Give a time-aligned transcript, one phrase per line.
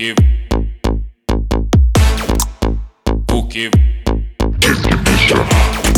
[0.00, 0.14] que
[3.34, 3.68] o que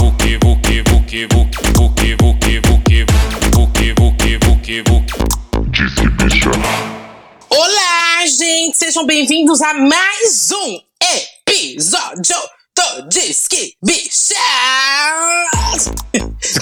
[0.02, 2.34] o que o que o que o
[4.60, 4.82] que
[7.48, 8.76] Olá, gente!
[8.76, 10.80] Sejam bem-vindos a mais um
[11.48, 12.36] episódio
[12.76, 14.34] do Disque Bicha!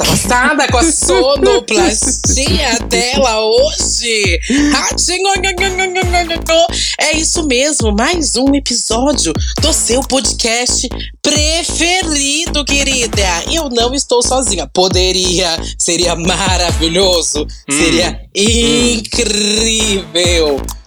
[0.01, 4.41] Tá passada com a sonoplastia dela hoje!
[6.99, 10.89] É isso mesmo, mais um episódio do seu podcast
[11.21, 13.45] preferido, querida!
[13.53, 14.67] Eu não estou sozinha.
[14.67, 19.61] Poderia, seria maravilhoso, seria incrível!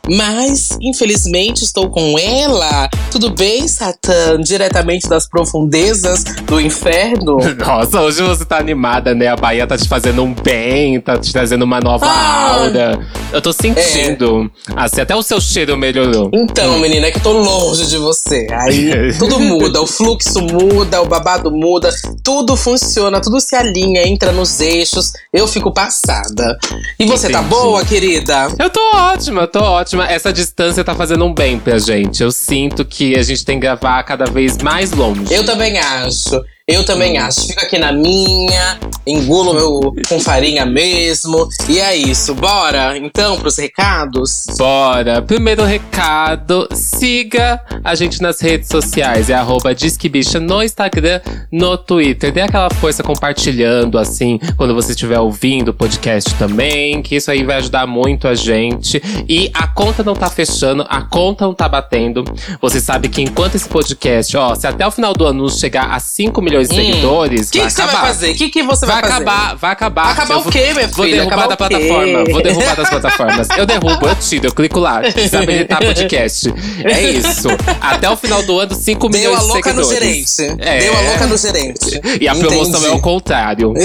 [0.09, 2.89] Mas, infelizmente, estou com ela.
[3.09, 4.37] Tudo bem, Satã?
[4.41, 7.37] Diretamente das profundezas do inferno?
[7.57, 9.27] Nossa, hoje você tá animada, né?
[9.27, 12.55] A Bahia tá te fazendo um bem, tá te trazendo uma nova Ah.
[12.55, 12.99] aura.
[13.31, 14.51] Eu tô sentindo.
[14.75, 16.29] Assim, até o seu cheiro melhorou.
[16.33, 18.45] Então, menina, é que eu tô longe de você.
[18.51, 21.89] Aí tudo muda, o fluxo muda, o babado muda,
[22.21, 25.13] tudo funciona, tudo se alinha, entra nos eixos.
[25.31, 26.57] Eu fico passada.
[26.99, 27.55] E você tá Entendi.
[27.55, 28.47] boa, querida?
[28.59, 29.92] Eu tô ótima, tô ótima.
[30.01, 32.23] Essa distância tá fazendo um bem pra gente.
[32.23, 35.33] Eu sinto que a gente tem que gravar cada vez mais longe.
[35.33, 36.41] Eu também acho.
[36.65, 37.45] Eu também acho.
[37.45, 41.49] Fico aqui na minha, engulo meu com farinha mesmo.
[41.67, 42.33] E é isso.
[42.33, 44.45] Bora, então, pros recados?
[44.57, 45.21] Bora!
[45.21, 49.29] Primeiro recado: siga a gente nas redes sociais.
[49.29, 51.19] É arroba Disquebicha no Instagram,
[51.51, 52.31] no Twitter.
[52.31, 57.01] Dê aquela força compartilhando, assim, quando você estiver ouvindo o podcast também.
[57.01, 59.01] Que isso aí vai ajudar muito a gente.
[59.27, 62.23] E a conta não tá fechando, a conta não tá batendo.
[62.61, 65.99] Você sabe que enquanto esse podcast, ó, se até o final do ano chegar a
[65.99, 68.31] 5 milhões de seguidores, O que, você vai fazer?
[68.31, 69.23] O que, que você vai, Vai fazer?
[69.23, 70.03] acabar, vai acabar.
[70.03, 71.17] Vai acabar o vou- quê, minha Vou filha?
[71.23, 72.23] derrubar da plataforma.
[72.31, 73.47] Vou derrubar das plataformas.
[73.57, 75.01] Eu derrubo, eu tiro, eu clico lá.
[75.01, 76.53] Desabilitar podcast.
[76.83, 77.47] É isso.
[77.81, 80.35] Até o final do ano, 5 Deu milhões a de louca no seguidores.
[80.37, 80.61] gerente.
[80.61, 80.79] É.
[80.79, 82.01] Deu a louca no gerente.
[82.21, 82.85] E a promoção Entendi.
[82.87, 83.73] é o contrário.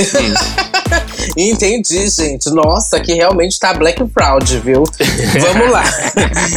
[0.89, 1.33] Hum.
[1.37, 2.49] Entendi, gente.
[2.51, 4.83] Nossa, que realmente tá Black Fraud, viu?
[5.41, 5.85] Vamos lá.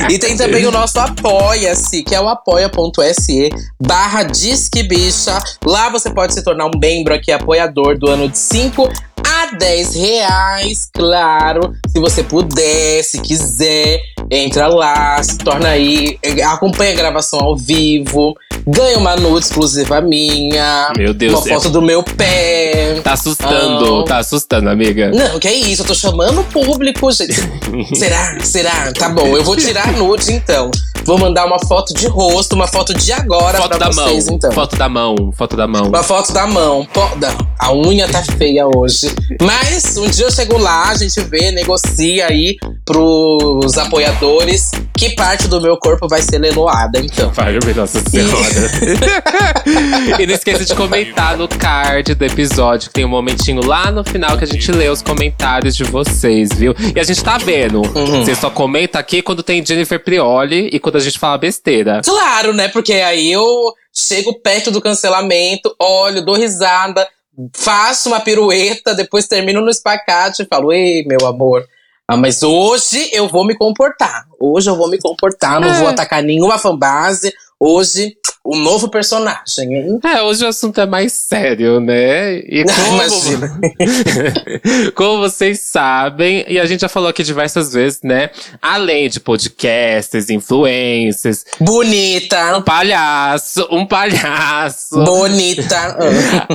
[0.10, 3.50] E tem também o nosso Apoia-se, que é o apoia.se
[3.82, 5.38] barra Disque Bicha.
[5.66, 8.90] Lá você pode se tornar um membro aqui, apoiador do ano de 5
[9.24, 11.74] a 10 reais, claro.
[11.88, 16.18] Se você puder, se quiser, entra lá, se torna aí,
[16.52, 18.34] acompanha a gravação ao vivo,
[18.66, 23.00] ganha uma nude exclusiva minha, Meu Deus, uma foto do meu pé.
[23.04, 24.06] Tá assustando, Ah.
[24.06, 25.12] tá assustando, amiga.
[25.12, 27.36] Não, que é isso, eu tô chamando o público, gente.
[27.96, 28.38] Será?
[28.44, 28.92] Será?
[28.94, 30.72] Tá bom, eu vou tirar nude então.
[31.04, 34.36] Vou mandar uma foto de rosto, uma foto de agora Foto pra da vocês, mão.
[34.36, 34.52] então.
[34.52, 35.88] Foto da mão, foto da mão.
[35.88, 36.86] Uma foto da mão.
[36.94, 39.14] Pô, não, a unha tá feia hoje.
[39.42, 45.48] Mas um dia eu chego lá, a gente vê, negocia aí pros apoiadores que parte
[45.48, 47.32] do meu corpo vai ser leiloada, então.
[47.32, 48.72] Vai, meu Nossa Senhora.
[50.20, 54.04] e não esqueça de comentar no card do episódio, que tem um momentinho lá no
[54.04, 56.76] final que a gente lê os comentários de vocês, viu?
[56.96, 57.82] E a gente tá vendo.
[57.96, 58.24] Uhum.
[58.24, 62.02] Você só comenta aqui quando tem Jennifer Prioli e quando a gente fala besteira.
[62.04, 62.68] Claro, né?
[62.68, 67.08] Porque aí eu chego perto do cancelamento, olho, dou risada,
[67.56, 71.66] faço uma pirueta, depois termino no espacate e falo: Ei, meu amor.
[72.08, 74.26] Ah, mas hoje eu vou me comportar.
[74.40, 75.80] Hoje eu vou me comportar, não É.
[75.80, 77.34] vou atacar nenhuma fanbase.
[77.58, 80.00] Hoje, o novo personagem, hein?
[80.04, 82.38] É, hoje o assunto é mais sério, né?
[82.40, 83.72] E como,
[84.96, 88.30] como vocês sabem, e a gente já falou aqui diversas vezes, né?
[88.62, 92.58] Além de podcasters, influencers, Bonita.
[92.58, 95.04] um palhaço, um palhaço.
[95.04, 95.78] Bonita.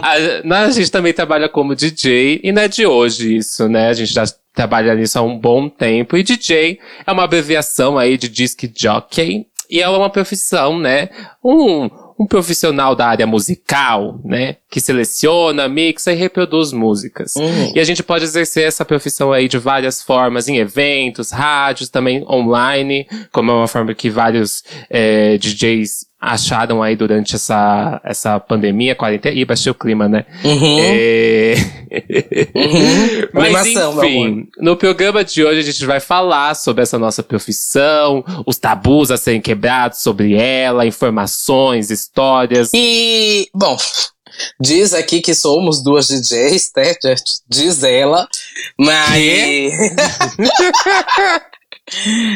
[0.03, 0.15] A,
[0.45, 3.89] nós- a gente também trabalha como DJ, e não é de hoje isso, né?
[3.89, 4.25] A gente já
[4.55, 6.17] trabalha nisso há um bom tempo.
[6.17, 9.47] E DJ é uma abreviação aí de disc jockey.
[9.71, 11.09] E é uma profissão, né?
[11.43, 11.89] Um,
[12.19, 14.57] um profissional da área musical, né?
[14.69, 17.35] Que seleciona, mixa e reproduz músicas.
[17.37, 17.73] Hum.
[17.75, 22.25] E a gente pode exercer essa profissão aí de várias formas, em eventos, rádios, também
[22.29, 28.95] online, como é uma forma que vários eh, DJs acharam aí durante essa, essa pandemia,
[28.95, 29.35] quarentena.
[29.35, 30.25] Ih, baixei o clima, né?
[30.45, 30.79] Uhum.
[30.81, 31.55] É...
[32.55, 33.29] Uhum.
[33.41, 38.59] Mas enfim, no programa de hoje a gente vai falar sobre essa nossa profissão, os
[38.59, 42.71] tabus a serem quebrados sobre ela, informações, histórias.
[42.75, 43.77] E, bom,
[44.61, 46.95] diz aqui que somos duas DJs, né?
[47.49, 48.29] Diz ela.
[48.79, 49.73] Mas.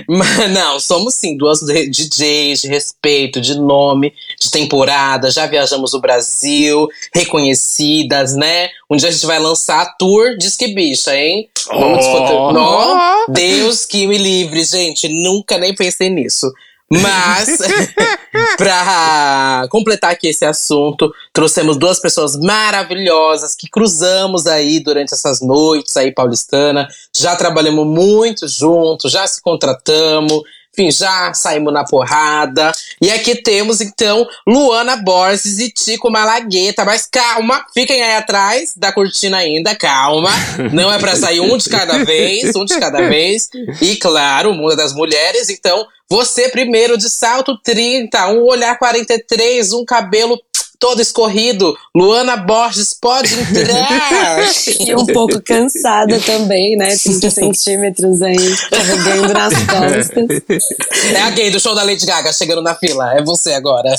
[0.09, 5.29] Mas não, somos sim duas DJs de respeito, de nome, de temporada.
[5.31, 8.69] Já viajamos o Brasil, reconhecidas, né?
[8.89, 11.49] Um dia a gente vai lançar a tour Disque Bicha, hein?
[11.67, 13.33] Vamos Oh!
[13.33, 15.09] Deus que me livre, gente.
[15.09, 16.47] Nunca nem pensei nisso.
[16.93, 17.59] Mas,
[18.59, 25.97] pra completar aqui esse assunto, trouxemos duas pessoas maravilhosas que cruzamos aí durante essas noites
[25.97, 26.89] aí paulistana.
[27.17, 30.43] Já trabalhamos muito juntos, já se contratamos.
[30.73, 32.73] Enfim, já saímos na porrada.
[33.01, 36.85] E aqui temos, então, Luana Borges e Tico Malagueta.
[36.85, 40.31] Mas calma, fiquem aí atrás da cortina ainda, calma.
[40.73, 43.49] Não é pra sair um de cada vez, um de cada vez.
[43.81, 45.49] E claro, o mundo das mulheres.
[45.51, 50.41] Então, você primeiro de salto 30, um olhar 43, um cabelo
[50.81, 51.77] todo escorrido.
[51.95, 54.41] Luana Borges pode entrar.
[54.81, 56.97] e um pouco cansada também, né?
[56.97, 60.65] 30 centímetros aí, carregando nas costas.
[61.15, 63.15] É a gay do show da Lady Gaga chegando na fila.
[63.15, 63.95] É você agora.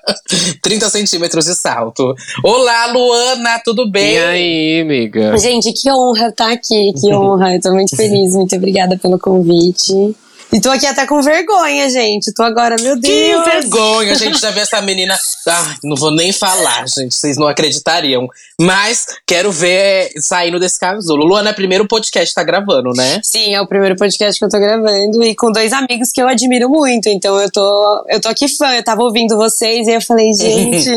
[0.62, 2.14] 30 centímetros de salto.
[2.42, 4.14] Olá, Luana, tudo bem?
[4.14, 5.36] E aí, amiga?
[5.36, 7.54] Gente, que honra estar aqui, que honra.
[7.54, 10.16] Eu tô muito feliz, muito obrigada pelo convite.
[10.52, 12.30] E tô aqui até com vergonha, gente.
[12.34, 13.42] Tô agora, meu Deus.
[13.44, 15.18] Que vergonha, a gente já vê essa menina.
[15.48, 17.14] Ah, não vou nem falar, gente.
[17.14, 18.28] Vocês não acreditariam.
[18.60, 21.24] Mas quero ver saindo desse casulo.
[21.24, 23.18] Luana, é o primeiro podcast que tá gravando, né?
[23.24, 25.24] Sim, é o primeiro podcast que eu tô gravando.
[25.24, 27.08] E com dois amigos que eu admiro muito.
[27.08, 28.74] Então eu tô, eu tô aqui fã.
[28.74, 30.90] Eu tava ouvindo vocês e eu falei, gente,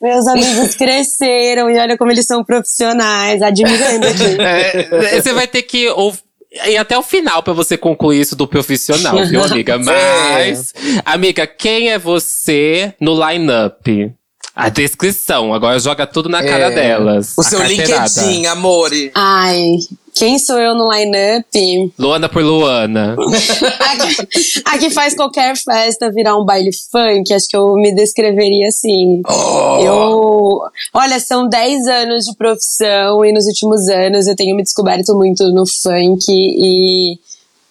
[0.00, 1.68] meus amigos cresceram.
[1.68, 3.42] E olha como eles são profissionais.
[3.42, 4.40] Admirando aqui.
[4.40, 6.25] É, você vai ter que ouvir
[6.68, 9.78] e até o final para você concluir isso do profissional, viu, amiga?
[9.80, 11.02] Mas, é.
[11.04, 14.12] amiga, quem é você no line-up?
[14.54, 16.74] A descrição, agora joga tudo na cara é.
[16.74, 17.34] delas.
[17.36, 18.22] O seu carteirada.
[18.22, 19.10] LinkedIn, amore.
[19.14, 19.76] Ai,
[20.16, 21.92] quem sou eu no line-up?
[21.98, 23.14] Luana por Luana.
[24.64, 29.20] a, que, faz qualquer festa virar um baile funk, acho que eu me descreveria assim.
[29.28, 29.78] Oh.
[29.78, 30.60] Eu.
[30.94, 35.52] Olha, são 10 anos de profissão e nos últimos anos eu tenho me descoberto muito
[35.52, 37.18] no funk e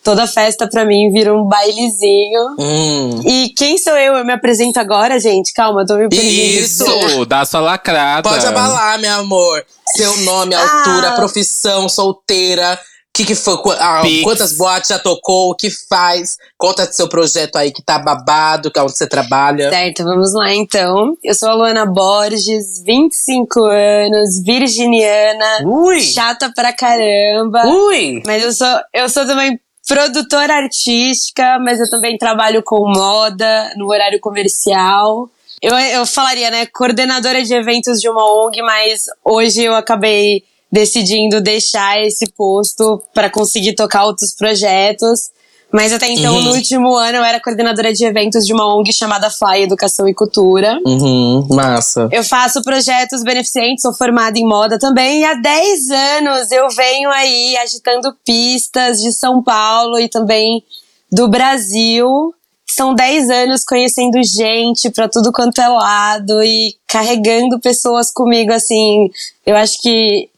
[0.06, 2.56] Toda festa pra mim vira um bailezinho.
[2.60, 3.22] Hum.
[3.26, 4.16] E quem sou eu?
[4.16, 5.52] Eu me apresento agora, gente?
[5.52, 6.30] Calma, eu tô me perdendo.
[6.30, 8.30] Isso, dá sua lacrada.
[8.30, 9.66] Pode abalar, meu amor.
[9.96, 10.62] Seu nome, ah.
[10.62, 12.80] altura, profissão, solteira.
[13.16, 15.50] Que que foi, ah, quantas boates já tocou?
[15.50, 16.38] O que faz?
[16.56, 19.72] Conta do seu projeto aí que tá babado, que é onde você trabalha.
[19.72, 21.18] Certo, vamos lá então.
[21.24, 26.00] Eu sou a Luana Borges, 25 anos, virginiana, Ui.
[26.02, 27.66] chata pra caramba.
[27.66, 28.22] Ui!
[28.24, 29.58] Mas eu sou, eu sou também
[29.88, 35.30] produtora artística, mas eu também trabalho com moda no horário comercial.
[35.62, 41.40] Eu, eu falaria, né, coordenadora de eventos de uma ONG, mas hoje eu acabei decidindo
[41.40, 45.32] deixar esse posto para conseguir tocar outros projetos.
[45.76, 46.42] Mas até então, uhum.
[46.42, 50.14] no último ano, eu era coordenadora de eventos de uma ONG chamada Fly Educação e
[50.14, 50.80] Cultura.
[50.86, 52.08] Uhum, massa.
[52.14, 55.20] Eu faço projetos beneficentes, sou formada em moda também.
[55.20, 60.64] E há 10 anos eu venho aí agitando pistas de São Paulo e também
[61.12, 62.34] do Brasil.
[62.66, 69.10] São 10 anos conhecendo gente pra tudo quanto é lado e carregando pessoas comigo, assim.
[69.46, 70.30] Eu acho que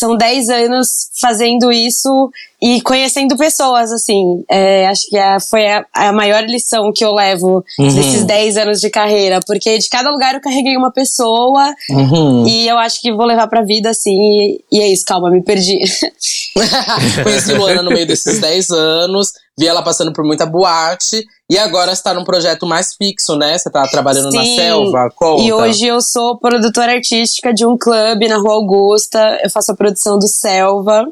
[0.00, 2.30] são 10 anos fazendo isso
[2.60, 4.42] e conhecendo pessoas, assim.
[4.50, 7.94] É, acho que a, foi a, a, maior lição que eu levo uhum.
[7.94, 9.40] desses 10 anos de carreira.
[9.46, 12.46] Porque de cada lugar eu carreguei uma pessoa uhum.
[12.46, 14.10] e eu acho que vou levar pra vida, assim.
[14.10, 15.78] E, e é isso, calma, me perdi.
[17.22, 21.22] Conheci Luana no meio desses 10 anos, vi ela passando por muita boate.
[21.48, 23.58] E agora você tá num projeto mais fixo, né?
[23.58, 24.38] Você tá trabalhando Sim.
[24.38, 25.42] na selva, conta.
[25.42, 29.38] E hoje eu sou produtora artística de um clube na Rua Augusta.
[29.42, 31.06] Eu faço a produção do Selva.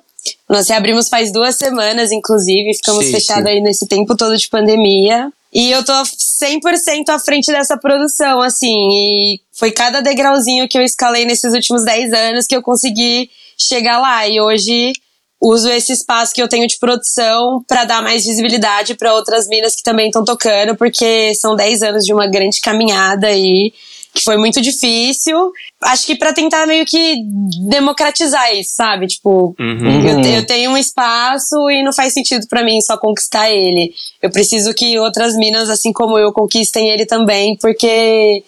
[0.49, 2.75] Nós reabrimos faz duas semanas, inclusive.
[2.75, 5.31] Ficamos fechados aí nesse tempo todo de pandemia.
[5.53, 8.89] E eu tô 100% à frente dessa produção, assim.
[8.91, 13.29] E foi cada degrauzinho que eu escalei nesses últimos 10 anos que eu consegui
[13.59, 14.27] chegar lá.
[14.27, 14.93] E hoje
[15.41, 19.75] uso esse espaço que eu tenho de produção para dar mais visibilidade para outras minas
[19.75, 23.73] que também estão tocando, porque são 10 anos de uma grande caminhada aí,
[24.13, 25.53] que foi muito difícil.
[25.81, 27.23] Acho que para tentar meio que
[27.69, 29.07] democratizar isso, sabe?
[29.07, 30.09] Tipo, uhum.
[30.09, 33.95] eu, eu, tenho um espaço e não faz sentido para mim só conquistar ele.
[34.21, 38.43] Eu preciso que outras minas, assim como eu, conquistem ele também, porque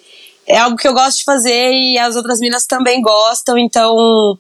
[0.45, 4.37] é algo que eu gosto de fazer e as outras minas também gostam, então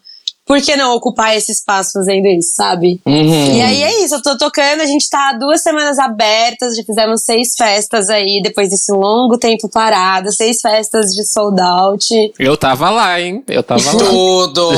[0.51, 3.01] por que não ocupar esse espaço fazendo isso, sabe?
[3.07, 3.55] Uhum.
[3.55, 7.23] E aí é isso, eu tô tocando, a gente tá duas semanas abertas, já fizemos
[7.23, 12.05] seis festas aí, depois desse longo tempo parado, seis festas de sold out.
[12.37, 13.45] Eu tava lá, hein?
[13.47, 14.05] Eu tava lá.
[14.05, 14.73] Tudo!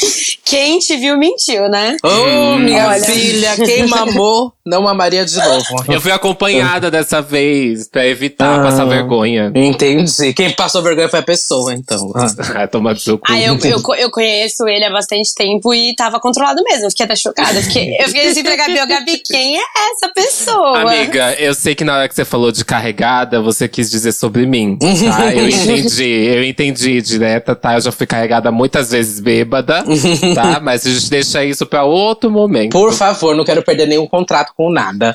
[0.42, 1.98] Quem te viu mentiu, né?
[2.02, 3.04] Ô, oh, minha Olha.
[3.04, 5.64] filha, quem mamou não mamaria de novo.
[5.88, 9.52] Eu fui acompanhada dessa vez, pra evitar ah, passar vergonha.
[9.54, 10.32] Entendi.
[10.32, 12.10] Quem passou vergonha foi a pessoa, então.
[12.14, 13.24] Ah, toma do seu cu.
[13.28, 16.86] Ah, eu, eu, eu conheço ele há bastante tempo e tava controlado mesmo.
[16.86, 17.58] Eu fiquei até chocada.
[17.58, 20.78] Eu fiquei, eu fiquei assim pra Gabi, ô Gabi, quem é essa pessoa?
[20.78, 24.46] Amiga, eu sei que na hora que você falou de carregada, você quis dizer sobre
[24.46, 24.78] mim.
[25.04, 25.34] Tá?
[25.34, 27.74] Eu entendi, eu entendi direta, tá?
[27.74, 29.84] Eu já fui carregada muitas vezes bêbada,
[30.34, 30.60] tá?
[30.60, 32.72] Mas a gente deixa isso pra outro momento.
[32.72, 35.12] Por favor, não quero perder nenhum contrato com nada.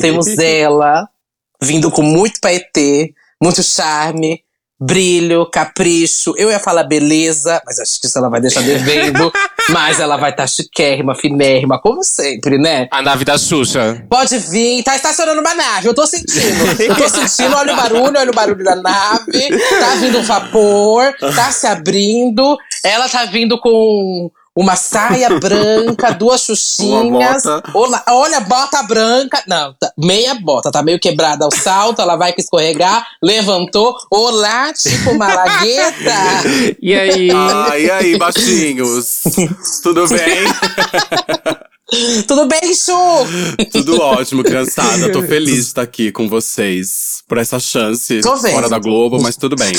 [0.00, 1.08] Temos ela
[1.62, 4.42] vindo com muito paetê, muito charme,
[4.80, 6.32] brilho, capricho.
[6.36, 9.30] Eu ia falar beleza, mas acho que isso ela vai deixar devendo.
[9.68, 12.88] mas ela vai estar tá chiquérrima, finérrima, como sempre, né?
[12.90, 14.04] A nave da Xuxa.
[14.08, 16.80] Pode vir, tá estacionando uma nave, eu tô sentindo.
[16.80, 19.48] Eu tô sentindo, olha o barulho, olha o barulho da nave.
[19.78, 22.56] Tá vindo um vapor, tá se abrindo.
[22.82, 27.44] Ela tá vindo com uma saia branca, duas xuxinhas.
[27.74, 29.42] Olha, olha, bota branca.
[29.46, 33.96] Não, tá, meia bota, tá meio quebrada o salto, ela vai escorregar, levantou.
[34.10, 36.10] Olá, tipo malagueta.
[36.82, 37.30] E aí?
[37.30, 39.22] Ah, e aí, baixinhos?
[39.82, 40.44] Tudo bem?
[42.26, 42.92] Tudo bem, Chu?
[43.72, 45.10] Tudo ótimo, criançada.
[45.10, 48.54] Tô feliz de estar aqui com vocês por essa chance Tô vendo.
[48.54, 49.72] fora da Globo, mas tudo bem.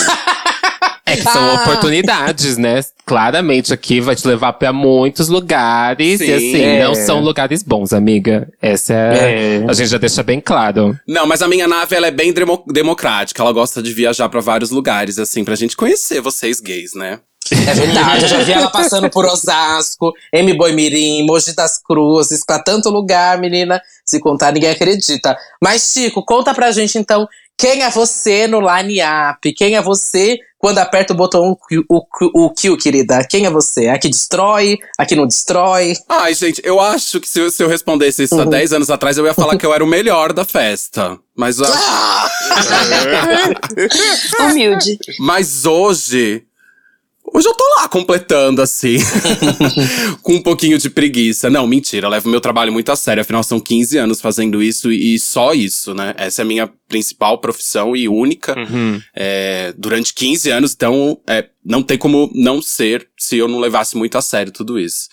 [1.11, 1.61] É que são Ah.
[1.63, 2.79] oportunidades, né?
[3.05, 6.19] Claramente aqui vai te levar pra muitos lugares.
[6.19, 6.83] Sim, e assim, é.
[6.83, 8.47] não são lugares bons, amiga.
[8.61, 9.65] Essa é, É.
[9.67, 10.97] A gente já deixa bem claro.
[11.07, 13.41] Não, mas a minha nave ela é bem demo- democrática.
[13.41, 17.19] Ela gosta de viajar pra vários lugares, assim, pra gente conhecer vocês gays, né?
[17.51, 20.53] É verdade, eu já vi ela passando por Osasco, M.
[20.53, 23.81] Boi Mirim, Mogi das Cruzes, pra tanto lugar, menina.
[24.05, 25.35] Se contar, ninguém acredita.
[25.61, 27.27] Mas, Chico, conta pra gente então
[27.57, 29.53] quem é você no Line Up?
[29.53, 33.23] Quem é você quando aperta o botão Q- o, Q- o Q, querida?
[33.27, 33.87] Quem é você?
[33.87, 34.77] A que destrói?
[34.97, 35.93] A que não destrói?
[36.09, 38.49] Ai, gente, eu acho que se eu, se eu respondesse isso há Uhum.
[38.49, 41.17] 10 anos atrás, eu ia falar que eu era o melhor da festa.
[41.35, 41.57] Mas,
[44.39, 44.97] Humilde.
[45.19, 46.43] mas hoje.
[47.33, 48.97] Hoje eu tô lá completando, assim.
[50.21, 51.49] com um pouquinho de preguiça.
[51.49, 53.21] Não, mentira, eu levo meu trabalho muito a sério.
[53.21, 56.13] Afinal, são 15 anos fazendo isso e só isso, né?
[56.17, 58.53] Essa é a minha principal profissão e única.
[59.15, 63.95] é, durante 15 anos, então é, não tem como não ser se eu não levasse
[63.95, 65.07] muito a sério tudo isso.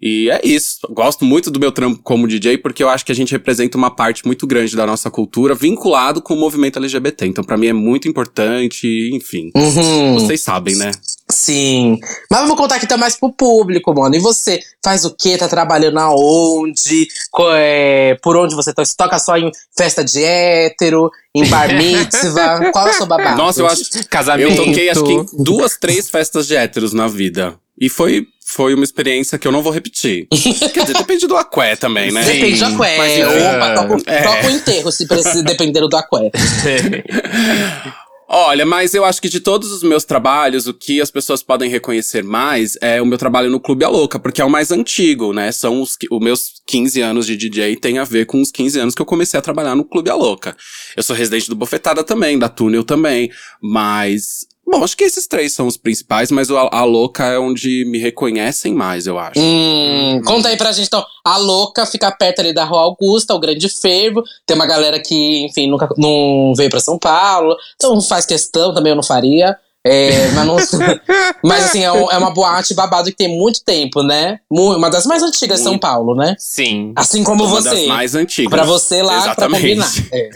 [0.00, 0.80] E é isso.
[0.90, 3.90] Gosto muito do meu trampo como DJ porque eu acho que a gente representa uma
[3.90, 7.26] parte muito grande da nossa cultura vinculado com o movimento LGBT.
[7.26, 9.50] Então, pra mim é muito importante, enfim.
[9.54, 10.14] Uhum.
[10.14, 10.90] Vocês sabem, né?
[11.34, 11.98] Sim.
[12.30, 14.14] Mas vamos contar aqui então mais pro público, mano.
[14.14, 15.36] E você faz o quê?
[15.36, 17.08] Tá trabalhando aonde?
[17.56, 18.86] É, por onde você toca?
[18.86, 21.10] Você toca só em festa de hétero?
[21.34, 22.70] Em bar mitzvah?
[22.70, 23.36] Qual é o seu babado?
[23.36, 23.82] Nossa, eu acho.
[24.08, 24.52] Casamento.
[24.52, 27.58] Eu toquei acho que em duas, três festas de héteros na vida.
[27.76, 30.28] E foi, foi uma experiência que eu não vou repetir.
[30.72, 32.22] Quer dizer, depende do aqué também, né?
[32.22, 32.96] Depende do aqué.
[32.96, 34.22] Mas, Opa, toca, é.
[34.22, 36.30] toca o enterro, se dependendo do aqué.
[38.26, 41.70] Olha, mas eu acho que de todos os meus trabalhos, o que as pessoas podem
[41.70, 45.32] reconhecer mais é o meu trabalho no Clube A Louca, porque é o mais antigo,
[45.32, 45.52] né?
[45.52, 48.94] São os, os meus 15 anos de DJ tem a ver com os 15 anos
[48.94, 50.56] que eu comecei a trabalhar no Clube A Louca.
[50.96, 54.46] Eu sou residente do Bofetada também, da Túnel também, mas.
[54.66, 57.84] Bom, acho que esses três são os principais, mas o A A Louca é onde
[57.84, 59.38] me reconhecem mais, eu acho.
[59.38, 61.04] Hum, conta aí pra gente, então.
[61.24, 64.22] A Louca fica perto ali da Rua Augusta, o Grande Fervo.
[64.46, 67.56] Tem uma galera que, enfim, nunca não veio pra São Paulo.
[67.76, 69.56] Então faz questão, também eu não faria.
[69.86, 70.56] É, mas, não-
[71.44, 74.38] mas assim, é, um- é uma boate babado que tem muito tempo, né?
[74.50, 75.78] Uma das mais antigas de São.
[75.78, 76.34] Paulo, né?
[76.38, 76.92] Sim.
[76.96, 77.68] Assim como Uma você.
[77.70, 78.50] das mais antigas.
[78.50, 79.60] Pra você lá, pra Exatamente.
[79.60, 79.92] combinar.
[80.12, 80.28] É.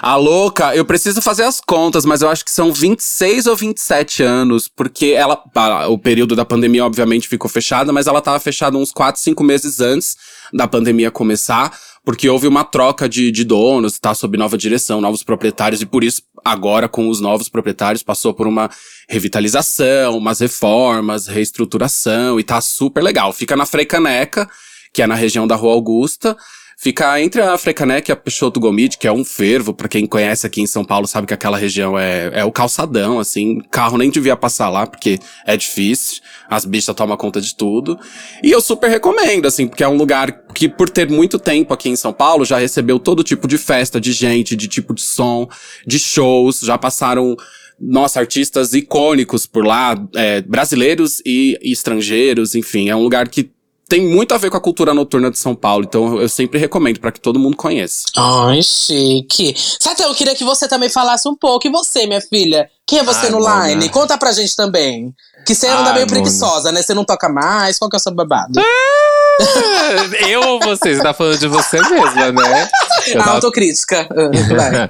[0.02, 4.22] A louca, eu preciso fazer as contas, mas eu acho que são 26 ou 27
[4.22, 5.42] anos, porque ela.
[5.88, 9.80] O período da pandemia, obviamente, ficou fechada, mas ela tava fechada uns 4, 5 meses
[9.80, 10.16] antes
[10.52, 11.72] da pandemia começar,
[12.04, 16.02] porque houve uma troca de, de donos, tá sob nova direção, novos proprietários, e por
[16.02, 18.70] isso, agora, com os novos proprietários, passou por uma
[19.08, 23.32] revitalização, umas reformas, reestruturação, e tá super legal.
[23.32, 24.48] Fica na Freicaneca,
[24.92, 26.36] que é na região da Rua Augusta.
[26.82, 30.46] Fica entre a Frecaneca e a Peixoto Gomide, que é um fervo, pra quem conhece
[30.46, 33.60] aqui em São Paulo, sabe que aquela região é, é o calçadão, assim.
[33.70, 36.22] Carro nem devia passar lá, porque é difícil.
[36.48, 37.98] As bichas tomam conta de tudo.
[38.42, 41.90] E eu super recomendo, assim, porque é um lugar que, por ter muito tempo aqui
[41.90, 45.46] em São Paulo, já recebeu todo tipo de festa, de gente, de tipo de som,
[45.86, 46.60] de shows.
[46.60, 47.36] Já passaram
[47.78, 53.50] nossa, artistas icônicos por lá, é, brasileiros e, e estrangeiros, enfim, é um lugar que
[53.90, 57.00] tem muito a ver com a cultura noturna de São Paulo, então eu sempre recomendo
[57.00, 58.04] pra que todo mundo conheça.
[58.16, 59.54] Ai, chique.
[59.78, 61.66] Satã, eu queria que você também falasse um pouco.
[61.66, 62.70] E você, minha filha?
[62.86, 63.68] Quem é você Ai, no Mona.
[63.68, 63.88] line?
[63.88, 65.12] Conta pra gente também.
[65.46, 66.06] Que você anda Ai, meio Mona.
[66.06, 66.82] preguiçosa, né?
[66.82, 67.78] Você não toca mais.
[67.78, 68.52] Qual que é o seu babado?
[70.28, 70.94] Eu ou você?
[70.94, 72.68] Você tá falando de você mesma, né?
[73.08, 74.08] Eu Ah, tava- autocrítica.
[74.10, 74.86] Ah,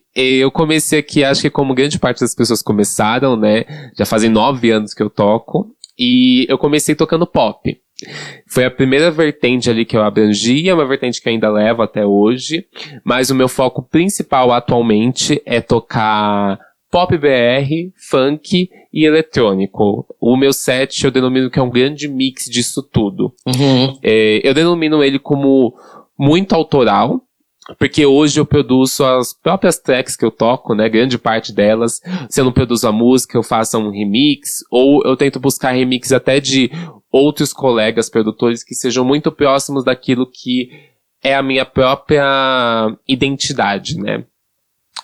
[0.14, 3.64] eu comecei aqui, acho que como grande parte das pessoas começaram, né?
[3.96, 5.68] Já fazem nove anos que eu toco.
[6.02, 7.78] E eu comecei tocando pop.
[8.48, 12.06] Foi a primeira vertente ali que eu abrangi, é uma vertente que ainda levo até
[12.06, 12.64] hoje,
[13.04, 16.58] mas o meu foco principal atualmente é tocar
[16.90, 20.06] pop BR, funk e eletrônico.
[20.18, 23.34] O meu set eu denomino que é um grande mix disso tudo.
[23.46, 23.98] Uhum.
[24.02, 25.74] É, eu denomino ele como
[26.18, 27.20] muito autoral,
[27.78, 30.88] porque hoje eu produzo as próprias tracks que eu toco, né?
[30.88, 32.00] Grande parte delas.
[32.28, 36.12] Se eu não produzo a música, eu faço um remix, ou eu tento buscar remix
[36.12, 36.70] até de
[37.10, 40.68] outros colegas produtores que sejam muito próximos daquilo que
[41.22, 42.24] é a minha própria
[43.06, 44.24] identidade, né?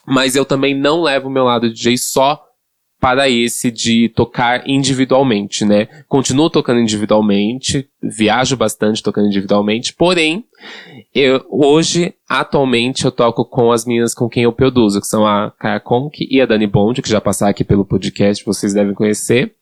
[0.06, 2.45] Mas eu também não levo o meu lado DJ só
[3.06, 5.86] para esse de tocar individualmente, né?
[6.08, 10.44] Continuo tocando individualmente, viajo bastante tocando individualmente, porém,
[11.14, 15.52] eu, hoje, atualmente, eu toco com as meninas com quem eu produzo, que são a
[15.52, 19.54] Kaya Conk e a Dani Bond, que já passaram aqui pelo podcast, vocês devem conhecer.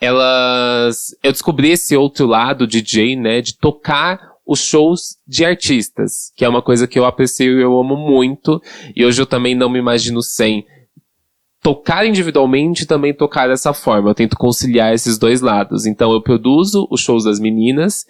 [0.00, 6.42] Elas, eu descobri esse outro lado DJ, né, de tocar os shows de artistas, que
[6.42, 8.62] é uma coisa que eu aprecio e eu amo muito,
[8.96, 10.64] e hoje eu também não me imagino sem
[11.68, 14.08] tocar individualmente e também tocar dessa forma.
[14.08, 15.84] Eu tento conciliar esses dois lados.
[15.84, 18.06] Então eu produzo os shows das meninas,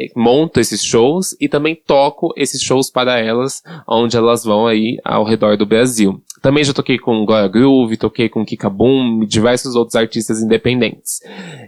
[0.00, 4.98] eh, monto esses shows e também toco esses shows para elas, onde elas vão aí
[5.04, 6.22] ao redor do Brasil.
[6.40, 11.20] Também já toquei com Glória Groove, toquei com Kika Boom, diversos outros artistas independentes.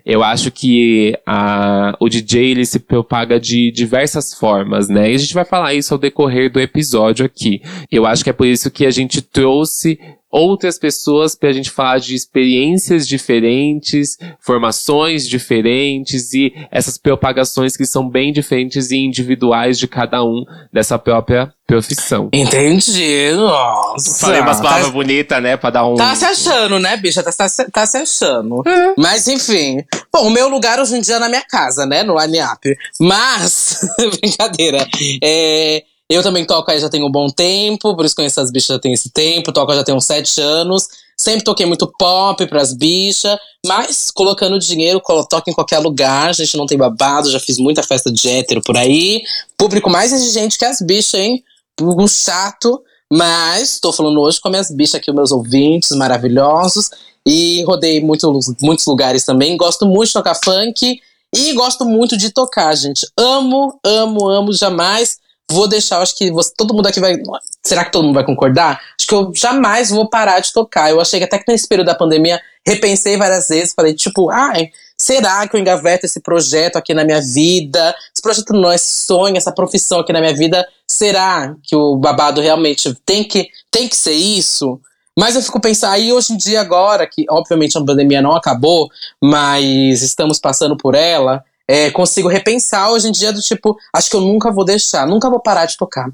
[0.07, 5.11] Eu acho que a, o DJ ele se propaga de diversas formas, né?
[5.11, 7.61] E a gente vai falar isso ao decorrer do episódio aqui.
[7.91, 9.99] Eu acho que é por isso que a gente trouxe
[10.35, 17.87] outras pessoas para a gente falar de experiências diferentes, formações diferentes e essas propagações que
[17.87, 22.29] são bem diferentes e individuais de cada um dessa própria profissão.
[22.33, 24.27] Entendi, nossa.
[24.27, 25.57] Falei umas palavras Tá- bonitas, né?
[25.57, 25.95] Pra dar um.
[25.95, 27.23] Tá se achando, né, bicha?
[27.23, 28.63] Tá, tá, se- tá se achando.
[28.67, 28.95] É.
[28.99, 29.83] Mas, enfim.
[30.13, 32.03] Bom, o meu lugar hoje em dia é na minha casa, né?
[32.03, 32.61] No line-up.
[33.01, 33.81] Mas,
[34.21, 34.87] brincadeira.
[35.23, 38.69] É, eu também toco aí já tem um bom tempo, por isso conheço as bichas
[38.69, 39.53] já tem esse tempo.
[39.53, 40.87] Toco já tem uns sete anos.
[41.17, 43.39] Sempre toquei muito pop pras bichas.
[43.67, 46.29] Mas, colocando dinheiro, toco em qualquer lugar.
[46.29, 49.23] A gente não tem babado, já fiz muita festa de hétero por aí.
[49.57, 51.43] Público mais exigente que as bichas, hein?
[51.75, 52.83] Público chato.
[53.11, 56.91] Mas tô falando hoje com minhas bichas aqui, meus ouvintes maravilhosos.
[57.27, 59.57] E rodei muito, muitos lugares também.
[59.57, 61.01] Gosto muito de tocar funk.
[61.35, 63.07] E gosto muito de tocar, gente.
[63.17, 64.53] Amo, amo, amo.
[64.53, 65.19] Jamais
[65.51, 66.01] vou deixar.
[66.01, 67.17] Acho que você- todo mundo aqui vai.
[67.63, 68.81] Será que todo mundo vai concordar?
[68.99, 70.91] Acho que eu jamais vou parar de tocar.
[70.91, 73.75] Eu achei que até que nesse período da pandemia, repensei várias vezes.
[73.75, 77.95] Falei, tipo, ai, será que eu engaveto esse projeto aqui na minha vida?
[78.15, 80.67] Esse projeto não, esse sonho, essa profissão aqui na minha vida.
[80.89, 84.81] Será que o babado realmente tem que, tem que ser isso?
[85.17, 88.89] Mas eu fico pensando, aí hoje em dia agora, que obviamente a pandemia não acabou,
[89.23, 94.17] mas estamos passando por ela, é, consigo repensar hoje em dia do tipo, acho que
[94.17, 96.09] eu nunca vou deixar, nunca vou parar de tocar.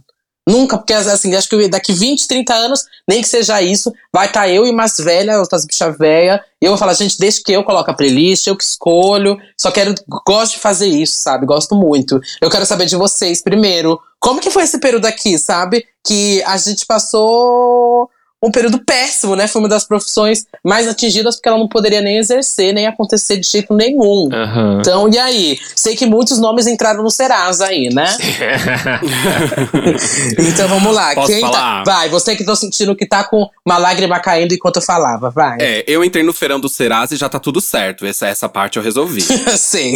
[0.48, 4.48] Nunca, porque assim, acho que daqui 20, 30 anos, nem que seja isso, vai estar
[4.48, 7.62] eu e mais velha, outras bichas velhas, e eu vou falar, gente, desde que eu
[7.62, 9.94] coloco a playlist, eu que escolho, só quero,
[10.26, 11.46] gosto de fazer isso, sabe?
[11.46, 12.20] Gosto muito.
[12.40, 15.86] Eu quero saber de vocês, primeiro, como que foi esse período aqui, sabe?
[16.04, 18.10] Que a gente passou
[18.42, 19.46] um período péssimo, né?
[19.46, 23.46] Foi uma das profissões mais atingidas porque ela não poderia nem exercer, nem acontecer de
[23.46, 24.28] jeito nenhum.
[24.32, 24.78] Aham.
[24.80, 25.58] Então, e aí?
[25.76, 28.06] Sei que muitos nomes entraram no Serasa aí, né?
[30.38, 31.14] então vamos lá.
[31.14, 31.84] Posso Quem falar?
[31.84, 31.92] tá.
[31.92, 35.58] Vai, você que tô sentindo que tá com uma lágrima caindo enquanto eu falava, vai.
[35.60, 38.06] É, eu entrei no feirão do Serasa e já tá tudo certo.
[38.06, 39.20] Essa, essa parte eu resolvi.
[39.58, 39.94] Sim.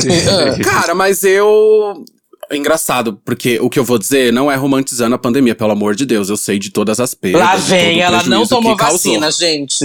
[0.63, 2.05] Cara, mas eu.
[2.51, 5.95] É engraçado, porque o que eu vou dizer não é romantizando a pandemia, pelo amor
[5.95, 6.29] de Deus.
[6.29, 7.41] Eu sei de todas as perdas.
[7.41, 9.85] Lá vem, ela não tomou vacina, gente.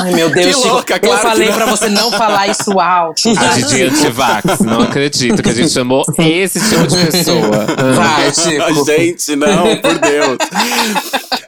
[0.00, 0.56] Ai, meu Deus.
[0.56, 1.54] Que louca, Eu claro que falei não.
[1.56, 3.22] pra você não falar isso alto.
[3.36, 4.60] A Didi antivax.
[4.60, 7.66] Não acredito que a gente chamou esse tipo de pessoa.
[7.94, 8.84] Vai, A Chico.
[8.86, 10.38] gente, não, por Deus.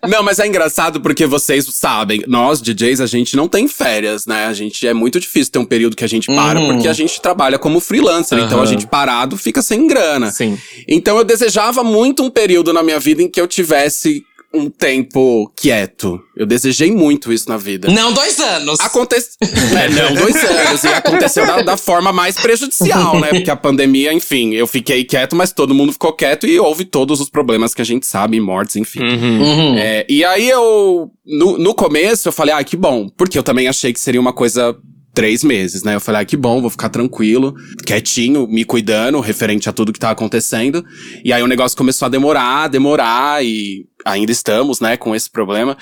[0.08, 4.46] Não, mas é engraçado porque vocês sabem, nós, DJs, a gente não tem férias, né?
[4.46, 6.72] A gente é muito difícil ter um período que a gente para, Uhum.
[6.74, 8.38] porque a gente trabalha como freelancer.
[8.38, 10.30] Então a gente parado fica sem grana.
[10.30, 10.47] Sim.
[10.86, 15.52] Então eu desejava muito um período na minha vida em que eu tivesse um tempo
[15.54, 16.20] quieto.
[16.34, 17.90] Eu desejei muito isso na vida.
[17.90, 18.80] Não dois anos.
[18.80, 19.32] Aconteceu.
[19.78, 20.82] É, não, dois anos.
[20.82, 23.28] E aconteceu da, da forma mais prejudicial, né?
[23.28, 27.20] Porque a pandemia, enfim, eu fiquei quieto, mas todo mundo ficou quieto e houve todos
[27.20, 29.00] os problemas que a gente sabe, mortes, enfim.
[29.00, 29.42] Uhum.
[29.42, 29.78] Uhum.
[29.78, 31.10] É, e aí eu.
[31.24, 33.08] No, no começo eu falei, ah, que bom.
[33.16, 34.76] Porque eu também achei que seria uma coisa.
[35.18, 35.96] Três meses, né?
[35.96, 37.52] Eu falei, ah, que bom, vou ficar tranquilo,
[37.84, 40.86] quietinho, me cuidando, referente a tudo que tá acontecendo.
[41.24, 45.76] E aí o negócio começou a demorar, demorar, e ainda estamos, né, com esse problema.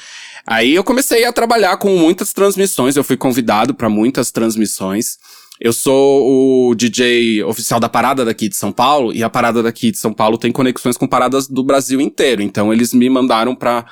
[0.46, 5.18] Aí eu comecei a trabalhar com muitas transmissões, eu fui convidado para muitas transmissões.
[5.60, 9.90] Eu sou o DJ oficial da parada daqui de São Paulo, e a parada daqui
[9.90, 12.40] de São Paulo tem conexões com paradas do Brasil inteiro.
[12.40, 13.84] Então eles me mandaram pra,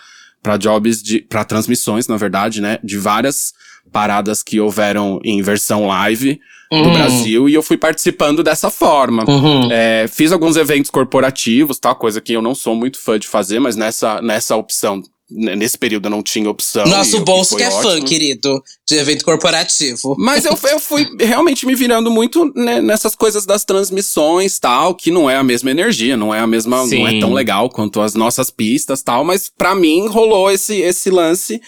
[0.44, 1.20] pra jobs de.
[1.22, 2.78] pra transmissões, na verdade, né?
[2.84, 3.54] De várias
[3.90, 6.38] paradas que houveram em versão live
[6.70, 6.92] do Hum.
[6.92, 9.24] Brasil e eu fui participando dessa forma.
[9.28, 9.70] Uhum.
[9.70, 11.94] É, fiz alguns eventos corporativos, tá?
[11.94, 16.06] Coisa que eu não sou muito fã de fazer, mas nessa, nessa opção, nesse período
[16.06, 16.84] eu não tinha opção.
[16.86, 18.06] Nosso eu- bolso e que é fã, ótimo.
[18.06, 20.14] querido, de evento corporativo.
[20.18, 25.10] Mas eu, eu fui realmente me virando muito né, nessas coisas das transmissões tal, que
[25.10, 27.06] não é a mesma energia, não é a mesma, não Sim.
[27.16, 31.60] é tão legal quanto as nossas pistas tal, mas pra mim rolou esse, esse lance